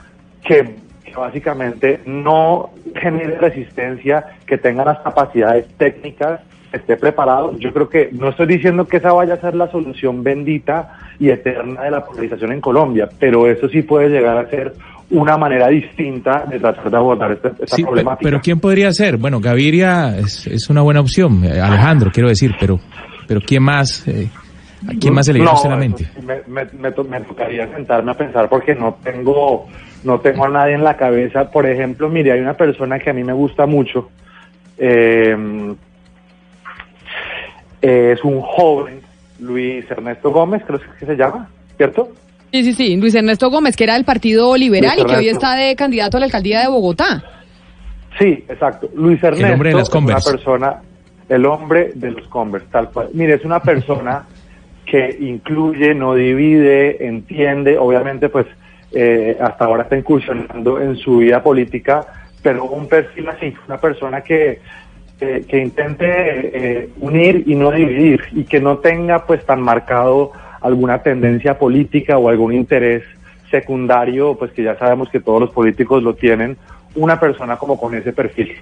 que, 0.44 0.76
que 1.04 1.12
básicamente 1.16 2.00
no 2.06 2.70
genere 2.94 3.38
resistencia, 3.38 4.24
que 4.46 4.58
tenga 4.58 4.84
las 4.84 4.98
capacidades 4.98 5.66
técnicas, 5.78 6.40
esté 6.72 6.96
preparado. 6.96 7.56
Yo 7.58 7.72
creo 7.72 7.88
que 7.88 8.10
no 8.12 8.28
estoy 8.30 8.46
diciendo 8.46 8.86
que 8.86 8.96
esa 8.98 9.12
vaya 9.12 9.34
a 9.34 9.40
ser 9.40 9.54
la 9.54 9.70
solución 9.70 10.22
bendita 10.22 10.98
y 11.18 11.30
eterna 11.30 11.82
de 11.82 11.90
la 11.90 12.04
polarización 12.04 12.52
en 12.52 12.60
Colombia, 12.60 13.08
pero 13.18 13.46
eso 13.46 13.68
sí 13.68 13.82
puede 13.82 14.08
llegar 14.08 14.36
a 14.38 14.48
ser 14.48 14.72
una 15.10 15.36
manera 15.36 15.68
distinta 15.68 16.46
de 16.50 16.58
tratar 16.58 16.90
de 16.90 16.96
abordar 16.96 17.32
esta, 17.32 17.48
esta 17.48 17.76
Sí, 17.76 17.82
pe- 17.82 17.86
problemática. 17.88 18.24
pero 18.24 18.40
¿quién 18.40 18.58
podría 18.58 18.90
ser? 18.92 19.18
Bueno, 19.18 19.38
Gaviria 19.40 20.16
es, 20.18 20.46
es 20.46 20.70
una 20.70 20.80
buena 20.80 21.00
opción, 21.00 21.44
Alejandro, 21.44 22.10
quiero 22.10 22.30
decir, 22.30 22.54
pero 22.58 22.80
pero 23.26 23.40
¿quién 23.40 23.62
más? 23.62 24.06
eh, 24.08 24.28
¿A 24.88 24.92
quién 24.98 25.14
más 25.14 25.26
se 25.26 25.32
le 25.32 25.40
viene 25.40 25.52
la 25.68 25.76
mente? 25.76 26.04
sí, 26.04 26.20
me, 26.26 26.40
me- 26.46 26.70
me 26.72 26.90
to- 26.92 27.04
me 27.04 27.20
tocaría 27.20 27.68
sentarme 27.72 28.10
a 28.10 28.14
pensar 28.14 28.48
porque 28.48 28.74
no 28.74 28.98
tengo 29.02 29.66
no 30.04 30.18
tengo 30.18 30.44
a 30.46 30.48
nadie 30.48 30.74
en 30.74 30.82
la 30.82 30.96
cabeza. 30.96 31.48
Por 31.50 31.66
ejemplo, 31.66 32.08
mire, 32.08 32.32
hay 32.32 32.40
una 32.40 32.54
persona 32.54 32.98
que 32.98 33.10
a 33.10 33.12
mí 33.12 33.22
me 33.22 33.32
gusta 33.32 33.66
mucho. 33.66 34.10
eh, 34.78 35.36
es 37.80 38.22
un 38.24 38.40
joven, 38.40 39.00
Luis 39.40 39.84
Ernesto 39.90 40.30
Gómez, 40.30 40.62
creo 40.66 40.80
que 40.98 41.06
se 41.06 41.16
llama, 41.16 41.48
¿cierto? 41.76 42.12
Sí, 42.52 42.62
sí, 42.64 42.74
sí. 42.74 42.96
Luis 42.96 43.14
Ernesto 43.14 43.50
Gómez, 43.50 43.76
que 43.76 43.84
era 43.84 43.94
del 43.94 44.04
Partido 44.04 44.56
Liberal 44.56 44.92
Luis 44.96 45.04
y 45.04 45.10
que 45.10 45.16
hoy 45.16 45.28
está 45.28 45.54
de 45.56 45.74
candidato 45.74 46.16
a 46.16 46.20
la 46.20 46.26
alcaldía 46.26 46.60
de 46.60 46.68
Bogotá. 46.68 47.22
Sí, 48.18 48.44
exacto. 48.48 48.88
Luis 48.94 49.22
Ernesto 49.22 49.78
es 49.78 49.88
una 49.90 50.16
persona, 50.20 50.82
el 51.28 51.46
hombre 51.46 51.92
de 51.94 52.10
los 52.10 52.26
Converse, 52.28 52.66
tal 52.70 52.90
cual. 52.90 53.10
Mire, 53.12 53.34
es 53.34 53.44
una 53.44 53.60
persona 53.60 54.26
que 54.84 55.16
incluye, 55.20 55.94
no 55.94 56.14
divide, 56.14 57.06
entiende, 57.06 57.78
obviamente 57.78 58.28
pues 58.28 58.46
eh, 58.92 59.38
hasta 59.40 59.64
ahora 59.64 59.84
está 59.84 59.96
incursionando 59.96 60.80
en 60.80 60.96
su 60.96 61.18
vida 61.18 61.42
política, 61.42 62.04
pero 62.42 62.64
un 62.64 62.88
perfil 62.88 63.28
así, 63.28 63.54
una 63.66 63.78
persona 63.78 64.20
que, 64.20 64.60
que, 65.18 65.58
intente 65.58 66.04
eh, 66.08 66.88
unir 67.00 67.44
y 67.46 67.54
no 67.54 67.70
dividir 67.70 68.22
y 68.32 68.44
que 68.44 68.60
no 68.60 68.78
tenga 68.78 69.24
pues 69.24 69.46
tan 69.46 69.60
marcado 69.60 70.32
alguna 70.60 71.02
tendencia 71.02 71.58
política 71.58 72.18
o 72.18 72.28
algún 72.28 72.52
interés 72.52 73.04
secundario, 73.50 74.34
pues 74.36 74.50
que 74.52 74.62
ya 74.62 74.76
sabemos 74.78 75.08
que 75.10 75.20
todos 75.20 75.40
los 75.40 75.50
políticos 75.50 76.02
lo 76.02 76.14
tienen, 76.14 76.56
una 76.94 77.20
persona 77.20 77.56
como 77.56 77.78
con 77.78 77.94
ese 77.94 78.12
perfil. 78.12 78.56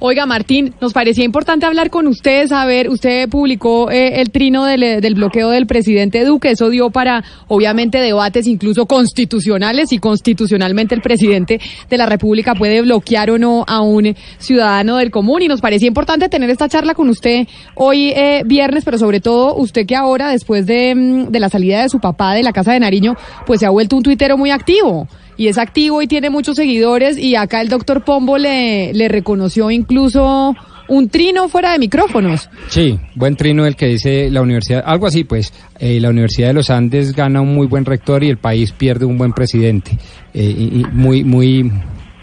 Oiga, 0.00 0.26
Martín, 0.26 0.74
nos 0.80 0.92
parecía 0.92 1.24
importante 1.24 1.66
hablar 1.66 1.90
con 1.90 2.06
usted, 2.06 2.46
saber, 2.48 2.88
usted 2.88 3.28
publicó 3.28 3.90
eh, 3.90 4.20
el 4.20 4.30
trino 4.30 4.64
del, 4.64 5.00
del 5.00 5.14
bloqueo 5.14 5.50
del 5.50 5.66
presidente 5.66 6.24
Duque, 6.24 6.50
eso 6.50 6.68
dio 6.68 6.90
para, 6.90 7.24
obviamente, 7.48 7.98
debates 7.98 8.46
incluso 8.46 8.86
constitucionales 8.86 9.92
y 9.92 9.98
constitucionalmente 9.98 10.94
el 10.94 11.00
presidente 11.00 11.60
de 11.88 11.96
la 11.96 12.06
República 12.06 12.54
puede 12.54 12.82
bloquear 12.82 13.30
o 13.30 13.38
no 13.38 13.64
a 13.66 13.80
un 13.80 14.14
ciudadano 14.38 14.96
del 14.96 15.10
común. 15.10 15.42
Y 15.42 15.48
nos 15.48 15.60
parecía 15.60 15.88
importante 15.88 16.28
tener 16.28 16.50
esta 16.50 16.68
charla 16.68 16.94
con 16.94 17.08
usted 17.08 17.46
hoy 17.74 18.10
eh, 18.10 18.42
viernes, 18.44 18.84
pero 18.84 18.98
sobre 18.98 19.20
todo 19.20 19.54
usted 19.54 19.86
que 19.86 19.96
ahora, 19.96 20.30
después 20.30 20.66
de, 20.66 20.94
mm, 20.94 21.30
de 21.30 21.40
la 21.40 21.48
salida 21.48 21.82
de 21.82 21.88
su 21.88 22.00
papá 22.00 22.34
de 22.34 22.42
la 22.42 22.52
Casa 22.52 22.72
de 22.72 22.80
Nariño, 22.80 23.16
pues 23.46 23.60
se 23.60 23.66
ha 23.66 23.70
vuelto 23.70 23.96
un 23.96 24.02
tuitero 24.02 24.36
muy 24.36 24.50
activo 24.50 25.08
y 25.36 25.48
es 25.48 25.58
activo 25.58 26.02
y 26.02 26.06
tiene 26.06 26.30
muchos 26.30 26.56
seguidores 26.56 27.18
y 27.18 27.36
acá 27.36 27.60
el 27.60 27.68
doctor 27.68 28.04
Pombo 28.04 28.38
le, 28.38 28.92
le 28.92 29.08
reconoció 29.08 29.70
incluso 29.70 30.54
un 30.88 31.08
trino 31.08 31.48
fuera 31.48 31.72
de 31.72 31.78
micrófonos. 31.78 32.50
Sí, 32.68 32.98
buen 33.14 33.36
trino 33.36 33.66
el 33.66 33.76
que 33.76 33.86
dice 33.86 34.30
la 34.30 34.42
universidad, 34.42 34.82
algo 34.86 35.06
así 35.06 35.24
pues, 35.24 35.52
eh, 35.78 35.98
la 36.00 36.10
Universidad 36.10 36.48
de 36.48 36.54
los 36.54 36.70
Andes 36.70 37.14
gana 37.14 37.40
un 37.40 37.54
muy 37.54 37.66
buen 37.66 37.84
rector 37.84 38.22
y 38.22 38.28
el 38.28 38.38
país 38.38 38.72
pierde 38.72 39.04
un 39.04 39.18
buen 39.18 39.32
presidente. 39.32 39.92
Eh, 40.32 40.42
y, 40.42 40.80
y 40.80 40.84
muy, 40.92 41.24
muy 41.24 41.70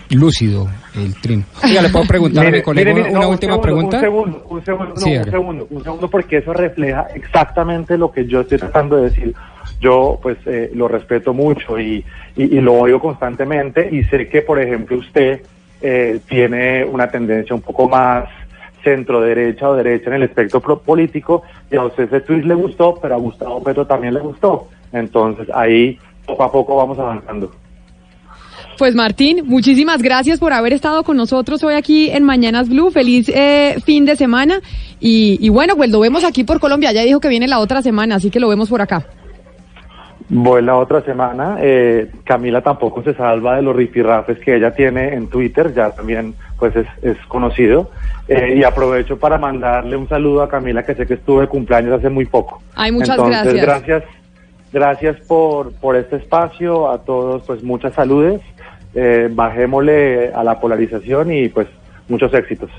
lúcido 0.09 0.68
el 0.95 1.16
trino. 1.22 1.43
Oiga, 1.64 1.82
¿le 1.82 1.89
puedo 1.89 2.05
preguntar 2.05 2.45
a 2.45 2.51
mi 2.51 2.62
colega 2.62 2.91
mire, 2.91 3.03
mire, 3.03 3.12
una 3.12 3.22
no, 3.22 3.28
un 3.28 3.34
última 3.34 3.53
segundo, 3.53 3.62
pregunta? 3.62 3.97
Un 3.97 4.03
segundo, 4.03 4.45
un 4.49 4.66
segundo, 4.66 4.93
no, 4.93 5.01
Sí, 5.01 5.18
un 5.18 5.24
segundo, 5.32 5.68
un 5.70 5.84
segundo, 5.84 6.09
porque 6.09 6.38
eso 6.38 6.53
refleja 6.53 7.07
exactamente 7.16 7.97
lo 7.97 8.12
que 8.12 8.28
yo 8.28 8.41
estoy 8.41 8.57
tratando 8.57 8.97
de 8.97 9.03
decir. 9.03 9.36
Yo, 9.82 10.19
pues, 10.21 10.38
eh, 10.45 10.71
lo 10.75 10.88
respeto 10.88 11.34
mucho 11.34 11.79
y, 11.79 12.05
y, 12.36 12.61
lo 12.61 12.73
oigo 12.73 12.99
constantemente 12.99 13.89
y 13.91 14.03
sé 14.03 14.29
que, 14.29 14.43
por 14.43 14.61
ejemplo, 14.61 14.97
usted 14.97 15.41
eh, 15.82 16.19
tiene 16.29 16.86
una 16.86 17.09
tendencia 17.09 17.55
un 17.55 17.61
poco 17.61 17.89
más 17.89 18.29
centro 18.84 19.21
derecha 19.21 19.67
o 19.69 19.75
derecha 19.75 20.09
en 20.09 20.17
el 20.17 20.23
espectro 20.23 20.61
político 20.61 21.41
y 21.71 21.75
a 21.75 21.84
usted 21.84 22.03
ese 22.03 22.21
tweet 22.21 22.43
le 22.43 22.53
gustó, 22.53 22.95
pero 23.01 23.15
a 23.15 23.17
Gustavo 23.17 23.63
Petro 23.63 23.86
también 23.88 24.13
le 24.13 24.19
gustó. 24.19 24.67
Entonces 24.91 25.47
ahí 25.53 25.97
poco 26.25 26.43
a 26.43 26.51
poco 26.51 26.75
vamos 26.75 26.99
avanzando. 26.99 27.51
Pues 28.77 28.95
Martín, 28.95 29.43
muchísimas 29.45 30.01
gracias 30.01 30.39
por 30.39 30.53
haber 30.53 30.73
estado 30.73 31.03
con 31.03 31.17
nosotros 31.17 31.63
hoy 31.63 31.75
aquí 31.75 32.09
en 32.09 32.23
Mañanas 32.23 32.69
Blue. 32.69 32.91
Feliz 32.91 33.29
eh, 33.29 33.77
fin 33.84 34.05
de 34.05 34.15
semana. 34.15 34.59
Y, 34.99 35.38
y 35.39 35.49
bueno, 35.49 35.75
pues 35.75 35.89
lo 35.91 35.99
vemos 35.99 36.23
aquí 36.23 36.43
por 36.43 36.59
Colombia. 36.59 36.91
Ya 36.91 37.03
dijo 37.03 37.19
que 37.19 37.27
viene 37.29 37.47
la 37.47 37.59
otra 37.59 37.82
semana, 37.82 38.15
así 38.15 38.29
que 38.29 38.39
lo 38.39 38.47
vemos 38.47 38.69
por 38.69 38.82
acá. 38.82 39.05
Voy 40.34 40.61
la 40.61 40.77
otra 40.77 41.01
semana. 41.01 41.57
Eh, 41.59 42.09
Camila 42.23 42.61
tampoco 42.61 43.03
se 43.03 43.13
salva 43.13 43.57
de 43.57 43.63
los 43.63 43.75
rifirrafes 43.75 44.39
que 44.39 44.55
ella 44.55 44.71
tiene 44.71 45.13
en 45.13 45.27
Twitter, 45.27 45.73
ya 45.73 45.91
también 45.91 46.34
pues 46.57 46.73
es, 46.73 46.88
es 47.01 47.17
conocido. 47.27 47.91
Eh, 48.29 48.55
y 48.55 48.63
aprovecho 48.63 49.19
para 49.19 49.38
mandarle 49.38 49.97
un 49.97 50.07
saludo 50.07 50.41
a 50.41 50.47
Camila, 50.47 50.84
que 50.84 50.95
sé 50.95 51.05
que 51.05 51.15
estuvo 51.15 51.41
de 51.41 51.47
cumpleaños 51.47 51.99
hace 51.99 52.07
muy 52.07 52.25
poco. 52.25 52.61
Ay, 52.75 52.93
muchas 52.93 53.17
Entonces, 53.17 53.55
gracias. 53.55 53.65
gracias. 53.65 54.03
Gracias 54.71 55.17
por, 55.27 55.73
por 55.73 55.97
este 55.97 56.15
espacio, 56.15 56.89
a 56.89 56.99
todos 56.99 57.43
pues 57.45 57.61
muchas 57.61 57.93
saludes, 57.93 58.39
eh, 58.95 59.27
bajémosle 59.29 60.32
a 60.34 60.45
la 60.45 60.61
polarización 60.61 61.34
y 61.34 61.49
pues 61.49 61.67
muchos 62.07 62.34
éxitos. 62.34 62.69